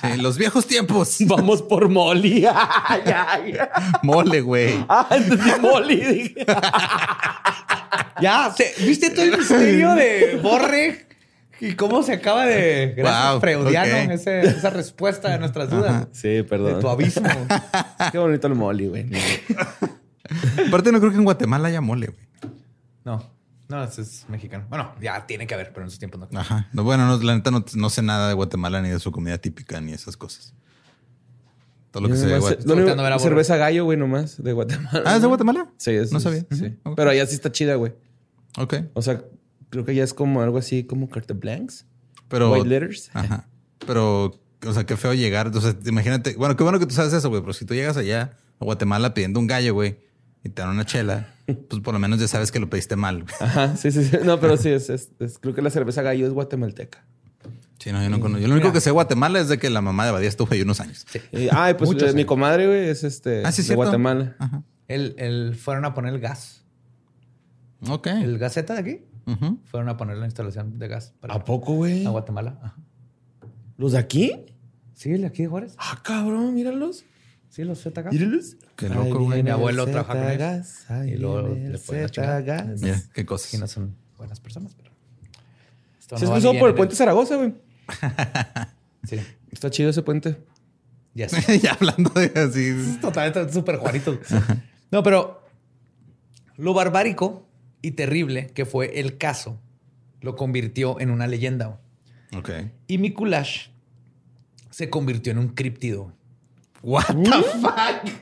Sí, 0.00 0.16
los 0.22 0.38
viejos 0.38 0.66
tiempos. 0.66 1.18
Vamos 1.26 1.60
por 1.60 1.90
Molly. 1.90 2.40
ya, 2.40 3.40
ya. 3.46 3.70
Mole, 4.02 4.40
güey. 4.40 4.84
Ah, 4.88 5.06
entendí 5.10 5.96
dije. 5.96 6.46
ya, 8.22 8.50
se- 8.56 8.72
¿viste 8.84 9.10
todo 9.10 9.24
el 9.26 9.36
misterio 9.36 9.92
de 9.94 10.40
Borre? 10.42 11.06
¿Y 11.60 11.74
cómo 11.74 12.02
se 12.02 12.14
acaba 12.14 12.44
de... 12.46 12.94
Gracias, 12.96 13.32
Wow, 13.32 13.40
Freudiano, 13.40 14.12
ese- 14.14 14.40
esa 14.46 14.70
respuesta 14.70 15.28
de 15.30 15.38
nuestras 15.38 15.70
dudas. 15.70 16.08
Sí, 16.12 16.28
De 16.28 16.44
perdón. 16.44 16.80
tu 16.80 16.88
abismo. 16.88 17.28
Qué 18.10 18.18
bonito 18.18 18.46
el 18.48 18.54
Molly, 18.54 18.88
güey. 18.88 19.06
Aparte, 20.66 20.90
no 20.90 20.98
creo 20.98 21.12
que 21.12 21.18
en 21.18 21.24
Guatemala 21.24 21.68
haya 21.68 21.80
mole, 21.80 22.06
güey. 22.08 22.22
No, 23.04 23.22
no, 23.68 23.84
ese 23.84 24.02
es 24.02 24.26
mexicano. 24.28 24.66
Bueno, 24.68 24.94
ya 25.00 25.26
tiene 25.26 25.46
que 25.46 25.54
haber, 25.54 25.68
pero 25.68 25.82
en 25.82 25.88
esos 25.88 25.98
tiempos 25.98 26.20
no. 26.30 26.38
Ajá. 26.38 26.68
No, 26.72 26.84
bueno, 26.84 27.06
no, 27.06 27.22
la 27.22 27.34
neta 27.34 27.50
no, 27.50 27.64
no 27.74 27.90
sé 27.90 28.02
nada 28.02 28.28
de 28.28 28.34
Guatemala 28.34 28.82
ni 28.82 28.90
de 28.90 28.98
su 28.98 29.12
comida 29.12 29.38
típica 29.38 29.80
ni 29.80 29.92
esas 29.92 30.16
cosas. 30.16 30.54
Todo 31.92 32.08
lo 32.08 32.14
que 32.14 32.20
ver 32.20 32.36
a 32.36 32.38
Borre. 32.38 33.18
cerveza 33.18 33.56
gallo, 33.58 33.84
güey, 33.84 33.98
nomás, 33.98 34.42
de 34.42 34.52
Guatemala. 34.52 35.02
Ah, 35.04 35.16
¿es 35.16 35.22
de 35.22 35.28
Guatemala? 35.28 35.70
Sí, 35.76 35.90
es, 35.90 36.10
No 36.10 36.20
sabía. 36.20 36.46
Sí. 36.50 36.74
Pero 36.96 37.10
allá 37.10 37.26
sí 37.26 37.34
está 37.34 37.52
chida, 37.52 37.74
güey. 37.74 37.92
Ok. 38.56 38.76
O 38.94 39.02
sea, 39.02 39.22
creo 39.68 39.84
que 39.84 39.94
ya 39.94 40.02
es 40.02 40.14
como 40.14 40.40
algo 40.40 40.56
así 40.56 40.84
como 40.84 41.08
carte 41.10 41.34
blancs. 41.34 41.84
Pero. 42.28 42.50
White 42.50 42.68
letters. 42.68 43.10
Ajá. 43.12 43.46
Pero, 43.86 44.40
o 44.66 44.72
sea, 44.72 44.84
qué 44.86 44.96
feo 44.96 45.12
llegar. 45.12 45.48
O 45.54 45.60
sea, 45.60 45.76
imagínate. 45.84 46.34
Bueno, 46.36 46.56
qué 46.56 46.62
bueno 46.62 46.78
que 46.78 46.86
tú 46.86 46.94
sabes 46.94 47.12
eso, 47.12 47.28
güey. 47.28 47.42
Pero 47.42 47.52
si 47.52 47.66
tú 47.66 47.74
llegas 47.74 47.98
allá 47.98 48.38
a 48.58 48.64
Guatemala 48.64 49.12
pidiendo 49.12 49.38
un 49.38 49.46
gallo, 49.46 49.74
güey, 49.74 49.98
y 50.44 50.48
te 50.48 50.62
dan 50.62 50.70
una 50.70 50.84
chela, 50.84 51.28
pues 51.46 51.80
por 51.82 51.94
lo 51.94 52.00
menos 52.00 52.18
ya 52.20 52.28
sabes 52.28 52.50
que 52.52 52.58
lo 52.60 52.68
pediste 52.70 52.96
mal. 52.96 53.24
Ajá, 53.40 53.76
sí, 53.76 53.90
sí, 53.90 54.04
sí. 54.04 54.16
No, 54.24 54.40
pero 54.40 54.56
sí, 54.56 54.68
es, 54.70 54.90
es- 54.90 55.10
es- 55.18 55.38
creo 55.38 55.54
que 55.54 55.62
la 55.62 55.70
cerveza 55.70 56.02
gallo 56.02 56.26
es 56.26 56.32
guatemalteca. 56.32 57.04
Sí, 57.78 57.90
no, 57.90 58.00
yo 58.02 58.10
no 58.10 58.20
conozco. 58.20 58.40
Yo 58.40 58.46
lo 58.48 58.54
único 58.54 58.72
que 58.72 58.80
sé 58.80 58.90
de 58.90 58.92
Guatemala 58.92 59.40
es 59.40 59.48
de 59.48 59.58
que 59.58 59.68
la 59.68 59.80
mamá 59.80 60.06
de 60.06 60.12
Badía 60.12 60.28
estuvo 60.28 60.48
ahí 60.52 60.62
unos 60.62 60.78
años. 60.78 61.04
Y, 61.32 61.48
ay, 61.50 61.74
pues 61.74 61.90
Muchos 61.90 62.10
eh, 62.10 62.12
mi 62.12 62.20
años. 62.20 62.28
comadre, 62.28 62.66
güey, 62.68 62.88
es 62.88 63.02
este 63.02 63.42
Ah, 63.44 63.50
sí, 63.50 63.62
de 63.62 63.66
cierto. 63.66 63.82
Guatemala. 63.82 64.36
Ajá. 64.38 64.62
El, 64.86 65.16
el- 65.18 65.56
fueron 65.56 65.84
a 65.84 65.92
poner 65.92 66.14
el 66.14 66.20
gas. 66.20 66.64
Ok. 67.88 68.06
El 68.06 68.38
gaceta 68.38 68.74
de 68.74 68.80
aquí. 68.80 69.00
Ujú. 69.26 69.58
Fueron 69.64 69.88
a 69.88 69.96
poner 69.96 70.16
la 70.18 70.26
instalación 70.26 70.78
de 70.78 70.86
gas 70.88 71.12
para 71.18 71.34
¿A 71.34 71.44
poco, 71.44 71.74
güey? 71.74 72.06
a 72.06 72.10
Guatemala. 72.10 72.58
Ajá. 72.62 72.76
¿Los 73.78 73.92
de 73.92 73.98
aquí? 73.98 74.32
Sí, 74.94 75.10
el 75.10 75.22
de 75.22 75.26
aquí 75.26 75.42
de 75.42 75.48
Juárez. 75.48 75.74
Ah, 75.78 75.98
cabrón, 76.04 76.54
míralos. 76.54 77.04
Sí, 77.48 77.64
los 77.64 77.80
Z 77.80 78.00
gas. 78.00 78.12
Míralos. 78.12 78.56
Qué 78.88 78.94
loco, 78.94 79.24
güey. 79.24 79.42
Mi 79.42 79.50
abuelo 79.50 79.84
el 79.84 79.90
trabaja 79.90 80.12
con 80.14 80.22
Zetagas, 80.30 80.90
ahí 80.90 81.10
Y 81.12 81.16
luego 81.16 81.48
le 81.48 81.78
ponen 81.78 82.08
la. 82.16 82.76
Mira, 82.80 83.02
qué 83.14 83.24
cosas. 83.26 83.58
no 83.60 83.66
son 83.68 83.96
buenas 84.16 84.40
personas, 84.40 84.74
pero. 84.74 84.90
Esto 85.98 86.18
Sí, 86.18 86.24
no 86.24 86.36
es 86.36 86.44
ni 86.44 86.58
por 86.58 86.68
el 86.68 86.74
puente 86.74 86.94
en 86.94 86.98
Zaragoza, 86.98 87.36
güey. 87.36 87.54
Sí, 89.04 89.18
Está 89.50 89.68
chido 89.68 89.90
ese 89.90 90.02
puente. 90.02 90.36
ya 91.14 91.28
sé. 91.30 91.58
ya 91.58 91.72
hablando 91.72 92.10
de 92.10 92.32
así. 92.40 92.98
Totalmente 93.00 93.52
súper 93.52 93.76
Juanito. 93.76 94.18
No, 94.92 95.02
pero 95.02 95.42
lo 96.58 96.74
barbárico 96.74 97.48
y 97.80 97.92
terrible 97.92 98.48
que 98.48 98.66
fue 98.66 99.00
el 99.00 99.16
caso 99.16 99.58
lo 100.20 100.36
convirtió 100.36 101.00
en 101.00 101.10
una 101.10 101.26
leyenda. 101.26 101.80
güey. 102.30 102.40
Ok. 102.42 102.70
Y 102.88 102.98
Mikulash 102.98 103.68
se 104.70 104.90
convirtió 104.90 105.32
en 105.32 105.38
un 105.38 105.48
críptido. 105.48 106.12
What 106.82 107.06
the 107.06 107.42
fuck? 107.60 108.12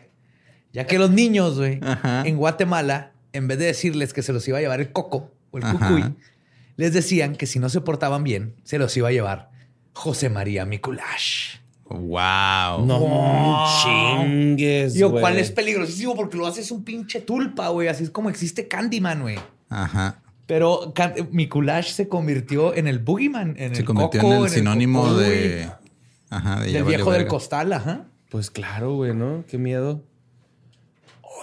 Ya 0.73 0.87
que 0.87 0.99
los 0.99 1.11
niños, 1.11 1.59
güey, 1.59 1.81
en 2.25 2.37
Guatemala, 2.37 3.13
en 3.33 3.49
vez 3.49 3.59
de 3.59 3.67
decirles 3.67 4.13
que 4.13 4.23
se 4.23 4.33
los 4.33 4.47
iba 4.47 4.59
a 4.59 4.61
llevar 4.61 4.81
el 4.81 4.93
coco 4.93 5.33
o 5.51 5.59
el 5.59 5.65
Ajá. 5.65 5.89
cucuy, 5.89 6.15
les 6.77 6.93
decían 6.93 7.37
que 7.37 7.47
si 7.47 7.59
no 7.59 7.69
se 7.69 7.81
portaban 7.81 8.25
bien, 8.25 8.55
se 8.63 8.79
los 8.79 8.97
iba 8.97 9.09
a 9.09 9.13
llevar 9.13 9.51
José 9.93 10.29
María 10.31 10.65
Mikulash. 10.65 11.57
Wow. 11.89 12.87
No 12.87 13.67
chingues, 13.83 14.95
Yo. 14.95 15.11
¿cuál 15.11 15.39
es 15.39 15.51
peligrosísimo? 15.51 16.15
Porque 16.15 16.37
lo 16.37 16.47
haces 16.47 16.71
un 16.71 16.85
pinche 16.85 17.21
tulpa, 17.21 17.69
güey. 17.71 17.89
Así 17.89 18.05
es 18.05 18.11
como 18.11 18.31
existe 18.31 18.69
Candyman, 18.69 19.23
güey. 19.23 19.39
Ajá. 19.69 20.23
Pero 20.47 20.93
Mikulash 21.33 21.93
se 21.93 22.09
convirtió 22.09 22.75
en 22.75 22.87
el 22.87 23.01
boogeyman, 23.01 23.55
en 23.59 23.75
Se 23.75 23.81
el 23.81 23.87
convirtió 23.87 24.21
coco, 24.21 24.35
en 24.37 24.45
el 24.45 24.51
sinónimo 24.51 25.03
cucuy, 25.03 25.25
de. 25.25 25.71
Ajá, 26.31 26.61
de 26.61 26.73
del 26.73 26.85
viejo 26.85 27.11
del 27.11 27.27
costal, 27.27 27.73
ajá. 27.73 28.07
Pues 28.31 28.51
claro, 28.51 28.95
güey, 28.95 29.13
¿no? 29.15 29.45
Qué 29.49 29.59
miedo. 29.59 30.05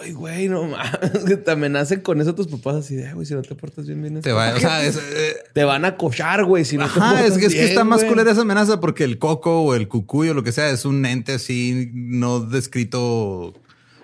Ay, 0.01 0.11
güey, 0.13 0.47
no 0.47 0.63
mames. 0.67 1.23
Que 1.27 1.37
te 1.37 1.51
amenacen 1.51 2.01
con 2.01 2.21
eso 2.21 2.35
tus 2.35 2.47
papás 2.47 2.75
así 2.75 2.95
de, 2.95 3.07
"Ay, 3.07 3.13
güey, 3.13 3.25
si 3.25 3.33
no 3.33 3.41
te 3.41 3.55
portas 3.55 3.85
bien, 3.87 4.01
bien. 4.01 4.21
Te 4.21 4.31
va, 4.31 4.53
o 4.55 4.59
sea, 4.59 4.83
es, 4.85 4.95
eh, 4.97 5.35
Te 5.53 5.63
van 5.63 5.85
a 5.85 5.97
cochar, 5.97 6.43
güey, 6.45 6.65
si 6.65 6.77
no 6.77 6.85
te 6.87 6.99
portas 6.99 7.25
es, 7.25 7.37
que- 7.37 7.45
es 7.47 7.53
que 7.53 7.65
está 7.65 7.83
más 7.83 8.03
culera 8.03 8.31
esa 8.31 8.41
amenaza 8.41 8.79
porque 8.79 9.03
el 9.03 9.17
coco 9.17 9.61
o 9.63 9.73
el 9.75 9.87
cucuy 9.87 10.29
o 10.29 10.33
lo 10.33 10.43
que 10.43 10.51
sea 10.51 10.69
es 10.69 10.85
un 10.85 11.05
ente 11.05 11.33
así 11.33 11.89
no 11.93 12.39
descrito, 12.41 13.53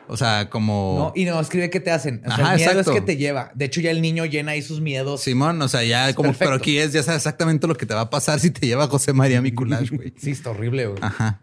o 0.08 0.18
sea, 0.18 0.50
como... 0.50 1.14
No, 1.16 1.22
y 1.22 1.26
no, 1.26 1.40
escribe 1.40 1.70
qué 1.70 1.80
te 1.80 1.92
hacen. 1.92 2.22
O 2.26 2.28
sea, 2.28 2.34
Ajá, 2.46 2.52
el 2.54 2.58
miedo 2.60 2.72
exacto. 2.72 2.92
es 2.92 2.98
que 3.00 3.06
te 3.06 3.18
lleva. 3.18 3.52
De 3.56 3.66
hecho, 3.66 3.80
ya 3.82 3.92
el 3.92 4.02
niño 4.02 4.26
llena 4.26 4.52
ahí 4.54 4.62
sus 4.62 4.82
miedos. 4.82 5.22
Simón, 5.22 5.62
o 5.62 5.68
sea, 5.68 5.84
ya 5.84 6.14
como, 6.14 6.30
perfecto. 6.30 6.46
pero 6.46 6.56
aquí 6.58 6.78
es, 6.78 6.92
ya 6.92 7.04
sabes 7.04 7.20
exactamente 7.20 7.68
lo 7.68 7.76
que 7.76 7.86
te 7.86 7.94
va 7.94 8.02
a 8.02 8.10
pasar 8.10 8.40
si 8.40 8.52
te 8.52 8.66
lleva 8.68 8.88
José 8.88 9.14
María 9.14 9.42
Mikulash, 9.42 9.90
güey. 9.96 10.14
Sí, 10.18 10.32
está 10.32 10.50
horrible, 10.50 10.88
güey. 10.88 11.00
Ajá. 11.02 11.40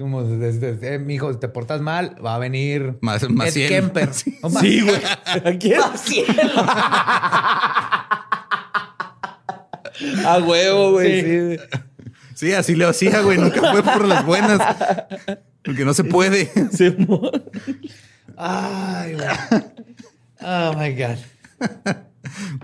Como, 0.00 0.24
desde, 0.24 0.94
eh, 0.94 0.98
mijo, 0.98 1.30
si 1.30 1.38
te 1.38 1.48
portas 1.48 1.82
mal, 1.82 2.16
va 2.24 2.34
a 2.34 2.38
venir 2.38 2.96
Más- 3.02 3.22
Ed 3.22 3.28
Maciel. 3.28 3.68
Kemper. 3.68 4.14
Sí. 4.20 4.38
O 4.40 4.48
Maciel. 4.48 4.72
Sí, 4.72 4.80
güey. 4.80 4.96
¿A 5.44 5.58
quién? 5.58 5.80
A 10.26 10.38
huevo, 10.38 10.92
güey. 10.92 11.20
Sí. 11.20 11.26
Sí. 11.26 11.38
güey. 11.44 11.58
Sí, 12.34 12.52
así 12.54 12.74
le 12.74 12.86
hacía, 12.86 13.20
güey. 13.20 13.36
Nunca 13.36 13.60
fue 13.70 13.82
por 13.82 14.08
las 14.08 14.24
buenas. 14.24 14.58
Porque 15.62 15.84
no 15.84 15.92
se 15.92 16.04
puede. 16.04 16.50
Simón. 16.72 17.30
Ay, 18.38 19.12
güey. 19.14 19.28
Oh, 20.40 20.72
my 20.78 20.94
God. 20.94 21.18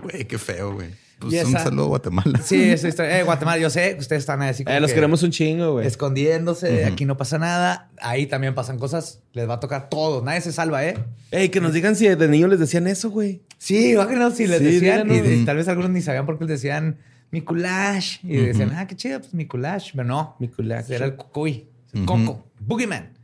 Güey, 0.01 0.25
qué 0.25 0.39
feo, 0.39 0.73
güey. 0.73 0.89
Pues 1.19 1.33
Y 1.33 1.39
un 1.39 1.47
esa- 1.47 1.63
saludo 1.63 1.85
a 1.85 1.87
Guatemala. 1.87 2.39
Sí, 2.43 2.61
esa 2.69 2.87
historia. 2.87 3.19
Eh, 3.19 3.23
Guatemala, 3.23 3.57
yo 3.57 3.69
sé 3.71 3.93
que 3.95 3.99
ustedes 4.01 4.21
están 4.21 4.41
así 4.43 4.63
como 4.63 4.75
Eh, 4.75 4.79
los 4.79 4.91
que 4.91 4.95
queremos 4.95 5.23
un 5.23 5.31
chingo, 5.31 5.71
güey. 5.73 5.87
escondiéndose. 5.87 6.85
Aquí 6.85 7.05
no 7.05 7.17
pasa 7.17 7.39
nada. 7.39 7.89
Ahí 8.01 8.27
también 8.27 8.53
pasan 8.53 8.77
cosas. 8.77 9.21
Les 9.33 9.49
va 9.49 9.55
a 9.55 9.59
tocar 9.59 9.89
todo. 9.89 10.23
Nadie 10.23 10.41
se 10.41 10.51
salva, 10.51 10.85
¿eh? 10.85 10.95
Ey, 11.31 11.49
que 11.49 11.59
nos 11.59 11.73
digan 11.73 11.95
si 11.95 12.07
de 12.07 12.27
niños 12.27 12.49
les 12.51 12.59
decían 12.59 12.85
eso, 12.87 13.09
güey. 13.09 13.41
Sí, 13.57 13.95
bájenos 13.95 14.35
si 14.35 14.45
les 14.45 14.59
Sí, 14.59 14.65
decían. 14.65 15.07
Díganos. 15.07 15.45
tal 15.45 15.57
vez 15.57 15.67
algunos 15.67 15.89
ni 15.89 16.01
sabían 16.03 16.25
por 16.27 16.37
qué 16.37 16.45
les 16.45 16.61
decían 16.61 16.99
Mikulash. 17.31 18.19
Y 18.23 18.37
decían, 18.37 18.71
ah, 18.75 18.85
qué 18.87 18.95
chido, 18.95 19.19
pues 19.19 19.33
Mikulash. 19.33 19.91
Pero 19.93 20.03
no. 20.03 20.35
Mikulash. 20.39 20.91
Era 20.91 21.05
el 21.05 21.15
cucuy, 21.15 21.67
el 21.93 22.03
Ujú. 22.03 22.05
coco, 22.25 22.45
Boogeyman. 22.59 23.17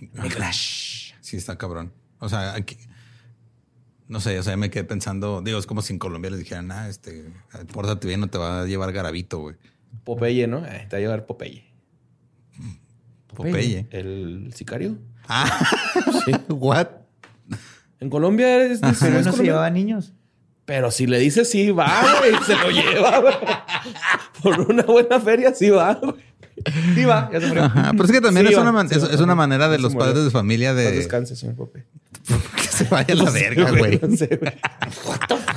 Mikulash. 0.00 1.12
Sí, 1.20 1.36
está 1.36 1.56
cabrón. 1.56 1.92
O 2.18 2.28
sea, 2.28 2.54
aquí. 2.54 2.76
No 4.08 4.20
sé, 4.20 4.38
o 4.38 4.42
sea, 4.42 4.56
me 4.56 4.70
quedé 4.70 4.84
pensando, 4.84 5.42
digo, 5.42 5.58
es 5.58 5.66
como 5.66 5.82
si 5.82 5.92
en 5.92 5.98
Colombia 5.98 6.30
les 6.30 6.40
dijeran, 6.40 6.72
ah, 6.72 6.88
este, 6.88 7.26
pórtate 7.72 8.08
bien, 8.08 8.20
no 8.20 8.28
te 8.28 8.38
va 8.38 8.62
a 8.62 8.66
llevar 8.66 8.90
garabito, 8.92 9.38
güey. 9.38 9.56
Popeye, 10.04 10.46
¿no? 10.46 10.64
Eh, 10.66 10.86
te 10.88 10.96
va 10.96 10.98
a 10.98 11.00
llevar 11.00 11.26
Popeye. 11.26 11.64
Popeye. 13.34 13.86
¿El 13.90 14.50
sicario? 14.54 14.96
Ah, 15.28 15.46
Sí. 16.24 16.32
what? 16.48 16.88
En 18.00 18.10
Colombia 18.10 18.64
es... 18.64 18.82
es- 18.82 18.98
Pero 19.00 19.18
es 19.18 19.26
no 19.26 19.32
se 19.32 19.44
llevaba 19.44 19.68
niños. 19.70 20.12
Pero 20.64 20.90
si 20.90 21.06
le 21.06 21.18
dices 21.18 21.48
sí, 21.50 21.70
va, 21.70 21.88
güey. 22.18 22.32
se 22.44 22.54
lo 22.54 22.70
lleva, 22.70 23.20
güey. 23.20 23.34
Por 24.42 24.60
una 24.70 24.82
buena 24.82 25.18
feria, 25.20 25.54
sí 25.54 25.70
va, 25.70 25.94
güey. 25.94 26.14
Sí, 26.94 27.04
va, 27.04 27.30
ya 27.32 27.40
se 27.40 27.46
murió. 27.46 27.64
Ajá, 27.64 27.92
pero 27.92 28.04
es 28.04 28.10
que 28.12 28.20
también 28.20 28.46
Sí, 28.46 28.52
es, 28.52 28.58
va, 28.58 28.70
una 28.70 28.88
sí, 28.88 28.94
es, 28.96 29.04
va. 29.04 29.14
es 29.14 29.20
una 29.20 29.34
manera 29.34 29.68
de 29.68 29.78
los 29.78 29.94
padres 29.94 30.24
de 30.24 30.30
familia 30.30 30.74
de 30.74 30.90
descanse, 30.92 31.36
señor 31.36 31.54
Popeye. 31.56 31.84
se 32.78 32.84
vaya 32.84 33.14
a 33.14 33.16
la 33.16 33.30
verga, 33.30 33.70
güey. 33.72 34.00
No 34.02 34.16
sé, 34.16 34.26
güey. 34.40 34.52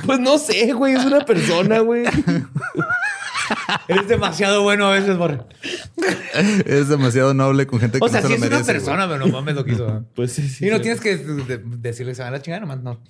Pues 0.06 0.20
no 0.20 0.38
sé, 0.38 0.72
güey. 0.72 0.94
Es 0.94 1.04
una 1.04 1.24
persona, 1.24 1.80
güey. 1.80 2.04
Eres 3.88 4.08
demasiado 4.08 4.62
bueno 4.62 4.86
a 4.86 4.92
veces, 4.92 5.16
Borre. 5.16 5.40
Es 6.64 6.88
demasiado 6.88 7.34
noble 7.34 7.66
con 7.66 7.80
gente 7.80 7.98
que 7.98 8.04
O 8.04 8.08
sea, 8.08 8.20
no 8.20 8.28
sí 8.28 8.34
se 8.34 8.36
es 8.36 8.40
lo 8.40 8.46
una 8.48 8.56
merece. 8.56 8.72
persona, 8.72 9.06
pero 9.08 9.18
no 9.18 9.28
mames 9.32 9.54
lo 9.54 9.64
que 9.64 9.72
hizo. 9.72 10.04
Pues 10.14 10.32
sí, 10.32 10.48
sí. 10.48 10.66
Y 10.66 10.70
no 10.70 10.76
sí. 10.76 10.82
tienes 10.82 11.00
que 11.00 11.16
de- 11.18 11.58
decirle 11.64 12.12
que 12.12 12.16
se 12.16 12.22
van 12.22 12.32
a 12.34 12.36
la 12.36 12.42
chingada, 12.42 12.60
nomás 12.60 12.80
no. 12.82 13.00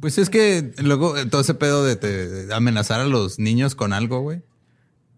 Pues 0.00 0.18
es 0.18 0.28
que 0.28 0.72
luego 0.82 1.16
eh, 1.16 1.26
todo 1.26 1.40
ese 1.40 1.54
pedo 1.54 1.84
de, 1.84 1.96
te- 1.96 2.28
de 2.46 2.54
amenazar 2.54 3.00
a 3.00 3.04
los 3.06 3.38
niños 3.38 3.74
con 3.74 3.92
algo, 3.92 4.20
güey. 4.20 4.38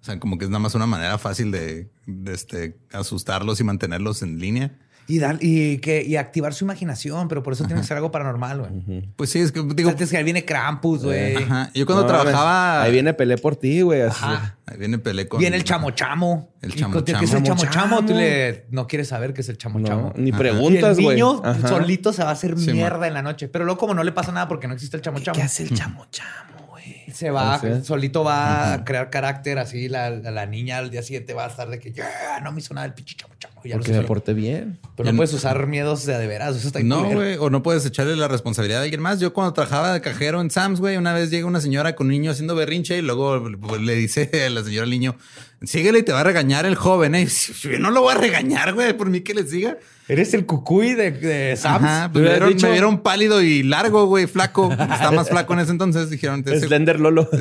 O 0.00 0.04
sea, 0.04 0.18
como 0.20 0.38
que 0.38 0.44
es 0.44 0.50
nada 0.50 0.60
más 0.60 0.74
una 0.74 0.86
manera 0.86 1.18
fácil 1.18 1.50
de, 1.50 1.88
de, 2.06 2.32
este, 2.34 2.76
asustarlos 2.92 3.58
y 3.60 3.64
mantenerlos 3.64 4.22
en 4.22 4.38
línea. 4.38 4.78
Y, 5.10 5.18
dar, 5.20 5.38
y, 5.40 5.78
que, 5.78 6.02
y 6.04 6.16
activar 6.16 6.52
su 6.52 6.64
imaginación, 6.64 7.28
pero 7.28 7.42
por 7.42 7.54
eso 7.54 7.64
tiene 7.64 7.80
que 7.80 7.86
ser 7.86 7.96
algo 7.96 8.10
paranormal, 8.10 8.58
güey. 8.60 9.02
Pues 9.16 9.30
sí, 9.30 9.38
es 9.40 9.52
que 9.52 9.62
Digo, 9.74 9.88
Antes 9.88 10.10
que 10.10 10.18
ahí 10.18 10.22
viene 10.24 10.44
Krampus, 10.44 11.02
güey. 11.02 11.34
ajá. 11.36 11.70
Yo 11.74 11.86
cuando 11.86 12.02
No, 12.02 12.08
trabajaba. 12.08 12.82
Ahí 12.82 12.92
viene 12.92 13.14
Pelé 13.14 13.38
por 13.38 13.56
ti, 13.56 13.80
güey. 13.80 14.02
Ajá. 14.02 14.58
Ahí 14.66 14.76
viene 14.76 14.98
Pelé 14.98 15.26
con. 15.26 15.40
Viene 15.40 15.56
el 15.56 15.64
chamo 15.64 15.92
chamo. 15.92 16.50
El 16.60 16.74
chamo 16.74 16.92
con- 16.94 17.04
¿Qué 17.04 17.12
es 17.12 17.22
el 17.22 17.42
chamo. 17.42 17.46
chamo 17.46 17.72
chamo? 17.72 18.00
Tú 18.02 18.08
Chamo. 18.08 18.20
le, 18.20 18.66
no 18.70 18.86
quieres 18.86 19.08
saber 19.08 19.32
qué 19.32 19.40
es 19.40 19.48
el 19.48 19.56
chamo 19.56 19.78
No, 19.78 19.88
chamo. 19.88 20.12
ni 20.16 20.30
preguntas, 20.30 20.98
y 20.98 21.00
el 21.00 21.04
güey. 21.04 21.16
niño 21.16 21.40
Ajá. 21.42 21.68
solito 21.68 22.12
se 22.12 22.22
va 22.22 22.28
a 22.28 22.32
hacer 22.34 22.58
Sí, 22.58 22.72
mierda 22.72 23.06
en 23.06 23.14
la 23.14 23.22
noche. 23.22 23.48
Pero 23.48 23.64
luego 23.64 23.80
como 23.80 23.94
no 23.94 24.04
le 24.04 24.12
pasa 24.12 24.30
nada 24.32 24.46
porque 24.46 24.68
no 24.68 24.74
existe 24.74 24.98
el 24.98 25.02
chamo 25.02 25.20
chamo. 25.20 25.34
¿Qué 25.36 25.42
hace 25.42 25.62
el 25.62 25.74
chamo 25.74 26.04
chamo, 26.10 26.66
güey? 26.67 26.67
Se 27.12 27.30
va, 27.30 27.56
O 27.56 27.60
sea. 27.60 27.82
solito 27.84 28.22
va 28.24 28.72
a 28.74 28.84
crear 28.84 29.10
carácter 29.10 29.58
así. 29.58 29.88
La, 29.88 30.10
la 30.10 30.46
niña 30.46 30.78
al 30.78 30.90
día 30.90 31.02
siguiente 31.02 31.34
va 31.34 31.46
a 31.46 31.48
estar 31.48 31.68
de 31.68 31.78
que 31.78 31.92
ya 31.92 32.40
no 32.42 32.52
me 32.52 32.60
hizo 32.60 32.74
nada 32.74 32.86
el 32.86 32.94
pinche 32.94 33.14
chamo 33.16 33.34
chamo. 33.38 33.60
Ya 33.64 33.76
Porque 33.76 33.92
yo. 33.92 34.06
porté 34.06 34.34
bien. 34.34 34.78
Pero 34.96 35.06
Ya 35.06 35.12
no 35.12 35.12
no- 35.12 35.16
puedes 35.18 35.32
usar 35.34 35.66
miedos 35.66 36.06
de 36.06 36.14
a 36.14 36.18
de 36.18 36.26
veras. 36.26 36.56
Eso 36.56 36.68
está 36.68 36.80
No, 36.80 37.04
güey, 37.10 37.36
o 37.36 37.50
no 37.50 37.62
puedes 37.62 37.84
echarle 37.86 38.14
la 38.16 38.28
responsabilidad 38.28 38.80
a 38.80 38.84
alguien 38.84 39.00
más. 39.00 39.18
Yo 39.20 39.32
cuando 39.32 39.52
trabajaba 39.52 39.92
de 39.92 40.00
cajero 40.00 40.40
en 40.40 40.50
Sam's, 40.50 40.80
güey, 40.80 40.96
una 40.96 41.12
vez 41.12 41.30
llega 41.30 41.46
una 41.46 41.60
señora 41.60 41.94
con 41.96 42.06
un 42.06 42.12
niño 42.12 42.30
haciendo 42.30 42.54
berrinche 42.54 42.98
y 42.98 43.02
luego 43.02 43.42
pues, 43.60 43.80
le 43.82 43.94
dice 43.94 44.30
a 44.46 44.50
la 44.50 44.62
señora 44.62 44.84
al 44.84 44.90
niño, 44.90 45.16
síguele 45.62 45.98
y 46.00 46.02
te 46.02 46.12
va 46.12 46.20
a 46.20 46.24
regañar 46.24 46.66
el 46.66 46.76
joven, 46.76 47.14
¿eh? 47.14 47.26
Yo 47.62 47.78
no 47.78 47.90
lo 47.90 48.02
voy 48.02 48.14
a 48.14 48.18
regañar, 48.18 48.74
güey, 48.74 48.92
por 48.96 49.08
mí 49.10 49.20
que 49.22 49.34
le 49.34 49.44
siga. 49.46 49.76
Eres 50.08 50.32
el 50.32 50.46
cucuy 50.46 50.94
de, 50.94 51.10
de 51.10 51.56
Sam's. 51.56 51.84
Ajá, 51.84 52.10
pues 52.12 52.24
me, 52.24 52.30
vieron, 52.30 52.48
dicho- 52.48 52.66
me 52.66 52.72
vieron 52.72 52.98
pálido 53.02 53.42
y 53.42 53.62
largo, 53.62 54.06
güey, 54.06 54.26
flaco. 54.26 54.70
Estaba 54.72 55.10
más 55.12 55.28
flaco 55.28 55.52
en 55.52 55.60
ese 55.60 55.70
entonces. 55.72 56.08
Dijeron, 56.08 56.42
ese- 56.46 56.66
Slender 56.66 56.98
Lolo. 56.98 57.28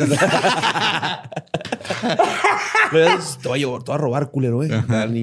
Te 3.42 3.48
voy 3.48 3.58
a 3.58 3.60
llevar, 3.60 3.84
te 3.84 3.92
voy 3.92 3.96
a 3.96 3.98
robar, 3.98 4.32
culero, 4.32 4.56
güey. 4.58 4.70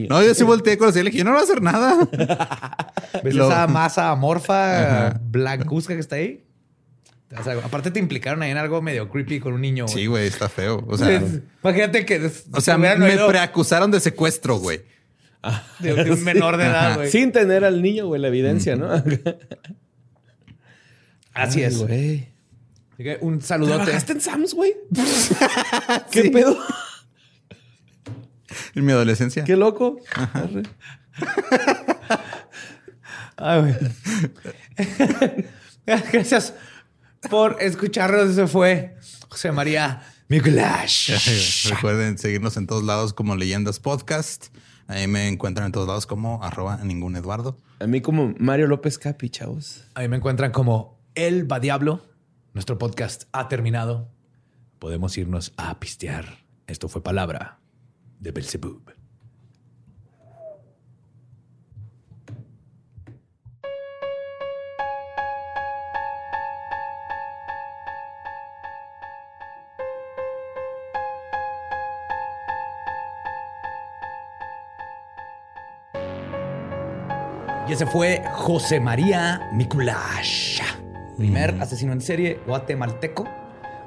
No, 0.09 0.23
yo 0.23 0.35
sí 0.35 0.43
volteé 0.45 0.77
con 0.79 0.89
la 0.93 0.99
y 0.99 1.03
le 1.03 1.11
dije, 1.11 1.19
yo 1.19 1.25
no 1.25 1.33
voy 1.33 1.41
a 1.41 1.45
hacer 1.45 1.63
nada. 1.63 2.09
¿Ves 3.25 3.35
Lo- 3.35 3.47
esa 3.49 3.67
masa 3.67 4.11
amorfa 4.11 5.19
blancuzca 5.31 5.95
que 5.95 6.01
está 6.01 6.17
ahí? 6.17 6.45
O 7.39 7.43
sea, 7.43 7.55
aparte 7.65 7.91
te 7.91 7.99
implicaron 7.99 8.43
ahí 8.43 8.51
en 8.53 8.59
algo 8.59 8.81
medio 8.81 9.09
creepy 9.11 9.41
con 9.41 9.55
un 9.55 9.61
niño. 9.61 9.89
Sí, 9.89 10.07
güey, 10.07 10.27
está 10.27 10.49
feo. 10.49 10.85
O 10.87 10.97
sea, 10.97 11.21
Imagínate 11.65 12.05
que 12.07 12.31
o 12.53 12.61
sea 12.61 12.79
me, 12.79 12.93
oído 12.93 13.27
preacusaron 13.29 13.91
de 13.91 13.99
secuestro, 14.01 14.57
güey. 14.59 14.83
De, 15.79 15.95
de 16.05 16.11
un 16.11 16.23
menor 16.25 16.57
de 16.57 16.65
edad, 16.65 16.97
güey. 16.97 17.11
Sin 17.11 17.33
tener 17.33 17.65
al 17.65 17.83
niño, 17.83 18.07
güey, 18.07 18.21
la 18.21 18.29
evidencia, 18.29 18.77
¿no? 18.77 18.91
Así 21.33 21.61
Ay, 21.61 21.65
es. 21.67 21.79
güey. 21.79 22.29
Así 22.93 23.03
que 23.03 23.19
Un 23.21 23.41
saludote. 23.43 23.77
¿Trabajaste 23.85 24.13
en 24.13 24.21
Sam's, 24.21 24.55
güey? 24.55 24.73
¿Qué 26.13 26.31
pedo? 26.31 26.57
En 28.75 28.85
mi 28.85 28.93
adolescencia. 28.93 29.43
Qué 29.45 29.57
loco. 29.57 29.99
Ay, 33.37 33.61
güey. 33.61 33.75
Gracias 36.13 36.55
por 37.29 37.57
escucharnos. 37.61 38.31
Eso 38.31 38.47
fue 38.47 38.97
José 39.29 39.51
María 39.51 40.03
Mikulash. 40.29 41.69
Recuerden 41.71 42.17
seguirnos 42.17 42.57
en 42.57 42.67
todos 42.69 42.85
lados 42.85 43.13
como 43.13 43.35
Leyendas 43.35 43.81
Podcast. 43.81 44.47
Ahí 44.87 45.07
me 45.07 45.29
encuentran 45.29 45.67
en 45.67 45.73
todos 45.73 45.87
lados 45.87 46.07
como 46.07 46.43
arroba 46.43 46.79
ningún 46.85 47.17
Eduardo. 47.17 47.57
A 47.81 47.87
mí 47.87 48.01
como 48.01 48.35
Mario 48.39 48.67
López 48.67 48.99
Capi, 48.99 49.31
chavos. 49.31 49.85
Ahí 49.95 50.09
me 50.09 50.17
encuentran 50.17 50.53
como 50.53 50.99
El 51.15 51.51
Va 51.51 51.61
Diablo. 51.61 52.03
Nuestro 52.53 52.79
podcast 52.79 53.25
ha 53.33 53.49
terminado. 53.49 54.11
Podemos 54.79 55.17
irnos 55.19 55.53
a 55.57 55.79
pistear. 55.81 56.45
Esto 56.67 56.89
fue 56.89 57.03
palabra 57.03 57.59
de 58.21 58.33
Belzebub. 58.33 58.94
Y 77.69 77.73
ese 77.73 77.87
fue 77.87 78.23
José 78.33 78.79
María 78.79 79.49
Mikulash, 79.55 80.61
primer 81.17 81.51
asesino 81.61 81.93
en 81.93 82.01
serie 82.01 82.41
guatemalteco. 82.47 83.27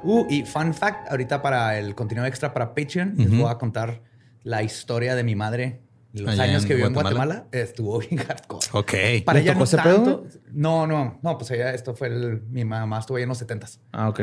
Uh, 0.02 0.26
y 0.28 0.44
fun 0.44 0.74
fact, 0.74 1.10
ahorita 1.10 1.42
para 1.42 1.78
el 1.78 1.94
contenido 1.94 2.26
extra 2.26 2.52
para 2.52 2.74
Patreon, 2.74 3.14
les 3.16 3.30
voy 3.36 3.48
a 3.50 3.56
contar 3.56 4.00
la 4.42 4.62
historia 4.62 5.14
de 5.14 5.24
mi 5.24 5.34
madre. 5.34 5.82
Los 6.12 6.30
Allá 6.30 6.44
años 6.44 6.64
que 6.64 6.74
vivió 6.74 6.86
en 6.88 6.94
Guatemala. 6.94 7.46
Estuvo 7.52 7.98
bien 8.10 8.16
hardcore. 8.16 8.66
Ok. 8.72 8.92
Para 9.24 9.38
¿Le 9.38 9.44
ella 9.44 9.52
tocó 9.52 9.58
no 9.60 9.64
ese 9.64 9.76
tanto. 9.76 10.22
pedo? 10.22 10.40
No, 10.52 10.86
no, 10.86 11.18
no, 11.22 11.38
pues 11.38 11.50
ella, 11.50 11.72
esto 11.74 11.94
fue 11.94 12.08
el, 12.08 12.42
mi 12.48 12.64
mamá 12.64 12.98
estuvo 12.98 13.16
ahí 13.18 13.24
en 13.24 13.28
los 13.28 13.40
70s. 13.46 13.78
Ah, 13.92 14.08
ok. 14.08 14.20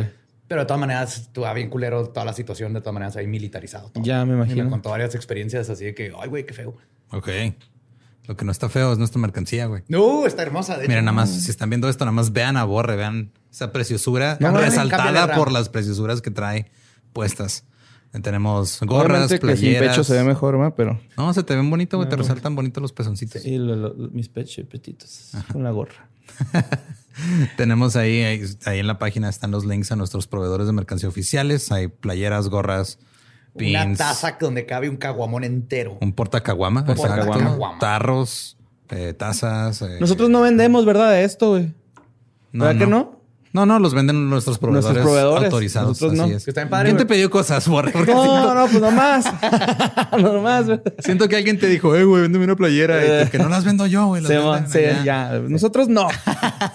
Pero 0.47 0.61
de 0.61 0.65
todas 0.67 0.79
maneras, 0.79 1.17
estuvo 1.17 1.51
bien 1.53 1.69
culero 1.69 2.07
toda 2.09 2.25
la 2.25 2.33
situación, 2.33 2.73
de 2.73 2.79
todas 2.81 2.93
maneras 2.93 3.15
ahí 3.17 3.27
militarizado. 3.27 3.89
todo. 3.91 4.03
Ya 4.03 4.25
me 4.25 4.33
Y 4.33 4.35
imagino. 4.35 4.63
me 4.65 4.69
contó 4.69 4.89
varias 4.89 5.13
experiencias 5.15 5.69
así 5.69 5.85
de 5.85 5.93
que, 5.95 6.11
ay, 6.19 6.27
güey, 6.29 6.45
qué 6.45 6.53
feo. 6.53 6.75
Ok. 7.11 7.29
Lo 8.27 8.35
que 8.35 8.45
no 8.45 8.51
está 8.51 8.69
feo 8.69 8.91
es 8.91 8.97
nuestra 8.97 9.19
mercancía, 9.21 9.65
güey. 9.67 9.83
No, 9.87 10.25
está 10.25 10.41
hermosa. 10.43 10.73
De 10.77 10.83
Miren, 10.87 10.97
hecho. 10.97 11.05
nada 11.05 11.15
más, 11.15 11.29
si 11.29 11.49
están 11.51 11.69
viendo 11.69 11.87
esto, 11.89 12.05
nada 12.05 12.13
más 12.15 12.31
vean 12.33 12.57
a 12.57 12.63
Borre, 12.63 12.95
vean 12.95 13.31
esa 13.51 13.71
preciosura 13.71 14.37
No, 14.39 14.57
resaltada 14.57 15.35
por 15.35 15.51
las 15.51 15.69
preciosuras 15.69 16.21
que 16.21 16.31
trae 16.31 16.71
puestas. 17.13 17.65
Tenemos 18.23 18.79
gorras, 18.81 19.29
Obviamente 19.29 19.39
que 19.39 19.57
sin 19.57 19.71
playeras. 19.73 19.89
pecho 19.89 20.03
se 20.05 20.13
ve 20.13 20.23
mejor, 20.23 20.57
¿va? 20.59 20.73
Pero... 20.73 20.99
No, 21.17 21.33
se 21.33 21.43
te 21.43 21.53
ven 21.53 21.69
bonito, 21.69 21.97
güey. 21.97 22.07
Te 22.07 22.15
resaltan 22.15 22.55
bonito 22.55 22.79
los 22.79 22.93
pezoncitos. 22.93 23.45
Y 23.45 23.57
lo- 23.57 23.75
lo- 23.75 23.93
mis 24.11 24.29
pechos 24.29 24.65
petitos 24.67 25.31
con 25.51 25.63
la 25.63 25.71
gorra. 25.71 26.07
Tenemos 27.57 27.95
ahí, 27.95 28.21
ahí, 28.23 28.41
ahí 28.65 28.79
en 28.79 28.87
la 28.87 28.99
página 28.99 29.29
están 29.29 29.51
los 29.51 29.65
links 29.65 29.91
a 29.91 29.95
nuestros 29.95 30.27
proveedores 30.27 30.67
de 30.67 30.73
mercancía 30.73 31.07
oficiales. 31.09 31.71
Hay 31.71 31.87
playeras, 31.87 32.49
gorras, 32.49 32.99
Una 33.55 33.95
taza 33.95 34.37
donde 34.39 34.65
cabe 34.65 34.89
un 34.89 34.97
caguamón 34.97 35.43
entero. 35.43 35.97
un 36.01 36.11
portacaguama, 36.13 36.81
exacto, 36.81 37.01
Portacaguama. 37.25 37.79
tarros, 37.79 38.57
eh, 38.89 39.13
tazas. 39.13 39.81
eh, 39.81 39.97
Nosotros 39.99 40.29
no 40.29 40.41
vendemos, 40.41 40.85
¿verdad? 40.85 41.11
De 41.11 41.23
esto, 41.23 41.51
güey. 41.51 41.73
¿Verdad 42.51 42.77
que 42.77 42.87
no? 42.87 43.14
No, 43.55 43.65
no, 43.65 43.79
los 43.79 43.93
venden 43.93 44.29
nuestros 44.29 44.57
proveedores, 44.59 44.83
Nuestros 44.95 45.05
proveedores. 45.05 45.45
autorizados. 45.45 45.87
Nosotros 45.87 46.19
así 46.19 46.29
no. 46.31 46.37
es. 46.37 46.43
Que 46.43 46.51
está 46.51 46.61
bien 46.61 46.69
padre, 46.69 46.89
¿Quién 46.89 46.97
te 46.97 47.05
pidió 47.05 47.29
cosas, 47.29 47.65
Borre? 47.69 47.93
No, 47.93 48.03
siento, 48.03 48.53
no, 48.53 48.67
pues 48.67 48.81
nomás. 48.81 49.25
nomás. 50.11 50.65
siento 50.99 51.29
que 51.29 51.37
alguien 51.37 51.57
te 51.57 51.67
dijo, 51.67 51.95
eh, 51.95 52.03
güey, 52.03 52.23
véndeme 52.23 52.43
una 52.43 52.57
playera. 52.57 53.23
Y 53.23 53.29
que 53.29 53.37
no 53.37 53.47
las 53.47 53.63
vendo 53.63 53.87
yo, 53.87 54.07
güey. 54.07 54.21
Sí, 54.23 54.33
sí, 54.67 54.79
allá". 54.79 55.03
ya. 55.05 55.39
Nosotros 55.39 55.87
no. 55.87 56.09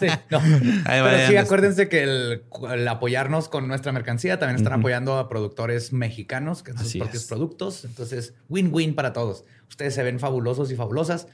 Sí, 0.01 0.07
no. 0.31 0.39
Ahí 0.39 0.49
Pero 0.87 1.05
vayan, 1.05 1.18
sí, 1.18 1.24
este. 1.35 1.39
acuérdense 1.39 1.89
que 1.91 2.03
el, 2.03 2.43
el 2.72 2.89
apoyarnos 2.89 3.51
con 3.51 3.68
nuestra 3.68 3.93
mercancía 3.93 4.39
también 4.39 4.57
están 4.57 4.72
apoyando 4.72 5.18
a 5.18 5.28
productores 5.28 5.93
mexicanos 5.93 6.62
que 6.62 6.70
hacen 6.70 6.85
sus 6.87 6.97
propios 6.97 7.22
es. 7.24 7.28
productos. 7.28 7.85
Entonces, 7.85 8.33
win-win 8.49 8.95
para 8.95 9.12
todos. 9.12 9.45
Ustedes 9.68 9.95
se 9.95 10.03
ven 10.03 10.18
fabulosos 10.18 10.72
y 10.72 10.76
fabulosas 10.76 11.26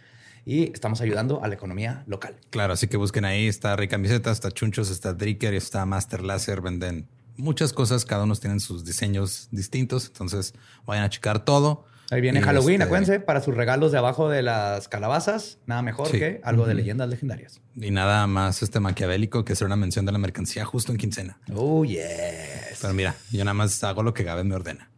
y 0.46 0.72
estamos 0.72 1.00
ayudando 1.02 1.42
a 1.42 1.48
la 1.48 1.54
economía 1.54 2.04
local. 2.06 2.36
Claro, 2.50 2.72
así 2.72 2.86
que 2.86 2.96
busquen 2.96 3.24
ahí. 3.26 3.48
Está 3.48 3.74
Rey 3.76 3.88
Camiseta, 3.88 4.30
está 4.30 4.50
Chunchos, 4.52 4.88
está 4.90 5.12
Dricker, 5.12 5.52
está 5.52 5.84
Master 5.84 6.22
Laser. 6.22 6.60
Venden 6.60 7.08
muchas 7.36 7.72
cosas. 7.72 8.04
Cada 8.04 8.22
uno 8.22 8.34
tienen 8.36 8.60
sus 8.60 8.84
diseños 8.84 9.48
distintos. 9.50 10.06
Entonces 10.06 10.54
vayan 10.86 11.02
a 11.04 11.10
checar 11.10 11.44
todo. 11.44 11.84
Ahí 12.12 12.20
viene 12.20 12.38
Y, 12.38 12.42
Halloween, 12.44 12.74
este, 12.74 12.84
acuérdense, 12.84 13.18
para 13.18 13.40
sus 13.40 13.56
regalos 13.56 13.90
de 13.90 13.98
abajo 13.98 14.28
de 14.28 14.40
las 14.42 14.86
calabazas. 14.86 15.58
Nada 15.66 15.82
mejor 15.82 16.06
Sí. 16.08 16.20
que 16.20 16.40
algo 16.44 16.64
de 16.64 16.74
leyendas 16.74 17.08
legendarias. 17.08 17.60
Y 17.74 17.90
nada 17.90 18.28
más 18.28 18.62
este 18.62 18.78
maquiavélico 18.78 19.44
que 19.44 19.54
hacer 19.54 19.66
una 19.66 19.74
mención 19.74 20.06
de 20.06 20.12
la 20.12 20.18
mercancía 20.18 20.64
justo 20.64 20.92
en 20.92 20.98
quincena. 20.98 21.40
Oh, 21.52 21.84
yes. 21.84 22.78
Pero 22.80 22.94
mira, 22.94 23.16
yo 23.32 23.44
nada 23.44 23.54
más 23.54 23.82
hago 23.82 24.04
lo 24.04 24.14
que 24.14 24.22
Gabe 24.22 24.44
me 24.44 24.54
ordena. 24.54 24.88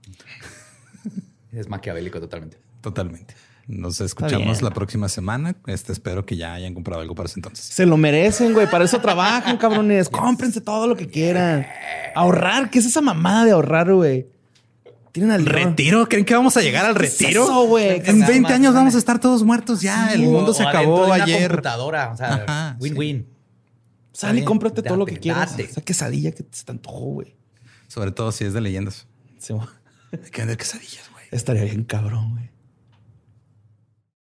Es 1.53 1.69
maquiavélico 1.69 2.21
totalmente. 2.21 2.59
Totalmente. 2.83 3.35
Nos 3.69 4.01
escuchamos 4.01 4.63
la 4.63 4.71
próxima 4.71 5.09
semana. 5.11 5.55
Este 5.67 5.93
espero 5.93 6.25
que 6.25 6.37
ya 6.37 6.55
hayan 6.55 6.73
comprado 6.73 7.03
algo 7.03 7.15
para 7.15 7.29
ese 7.29 7.39
entonces. 7.39 7.65
Se 7.67 7.85
lo 7.85 7.97
merecen, 7.99 8.55
güey. 8.55 8.69
Para 8.71 8.85
eso 8.87 8.99
trabajan, 9.01 9.57
cabrones. 9.59 10.09
Cómprense 10.09 10.61
todo 10.63 10.87
lo 10.87 10.97
que 10.97 11.07
quieran. 11.07 11.67
Ahorrar. 12.15 12.71
¿Qué 12.71 12.79
es 12.79 12.87
esa 12.87 13.03
mamada 13.03 13.45
de 13.45 13.51
ahorrar, 13.53 13.93
güey? 13.93 14.27
Tienen 15.13 15.33
al 15.33 15.45
¿Retiro? 15.47 16.09
¿Creen 16.09 16.25
que 16.25 16.35
vamos 16.35 16.57
a 16.57 16.63
llegar 16.63 16.87
al 16.87 16.97
¿Qué 16.97 17.07
es 17.07 17.19
retiro? 17.21 17.45
eso, 17.45 17.67
güey? 17.67 18.01
En 18.07 18.19
Nada 18.21 18.31
20 18.33 18.41
más, 18.41 18.53
años 18.53 18.75
vamos 18.75 18.95
a 18.95 18.99
estar 18.99 19.19
todos 19.21 19.43
muertos 19.45 19.83
ya. 19.83 20.13
El 20.15 20.23
mundo 20.23 20.55
se 20.55 20.63
O 20.65 20.69
acabó 20.69 21.01
de 21.07 21.13
una 21.13 21.25
ayer. 21.25 21.49
computadora. 21.51 22.11
O 22.13 22.17
sea, 22.17 22.77
win-win. 22.81 23.27
Sal 24.13 24.39
y 24.39 24.45
cómprate 24.45 24.83
todo 24.83 24.97
lo 24.97 25.05
que 25.07 25.19
quieras. 25.19 25.51
date. 25.53 25.65
Esa 25.65 25.81
quesadilla 25.83 26.33
que 26.33 26.45
se 26.51 26.65
te 26.65 26.73
antojó, 26.73 27.05
güey. 27.07 27.37
Sobre 27.87 28.13
todo 28.13 28.33
si 28.33 28.45
es 28.45 28.53
de 28.55 28.61
leyendas. 28.63 29.07
Se- 29.39 29.53
Hay 29.53 30.31
que 30.31 30.41
vender 30.41 30.57
quesadillas, 30.57 31.11
güey. 31.13 31.25
Estaría 31.31 31.65
bien 31.65 31.85
cabrón, 31.85 32.31
güey. 32.33 32.51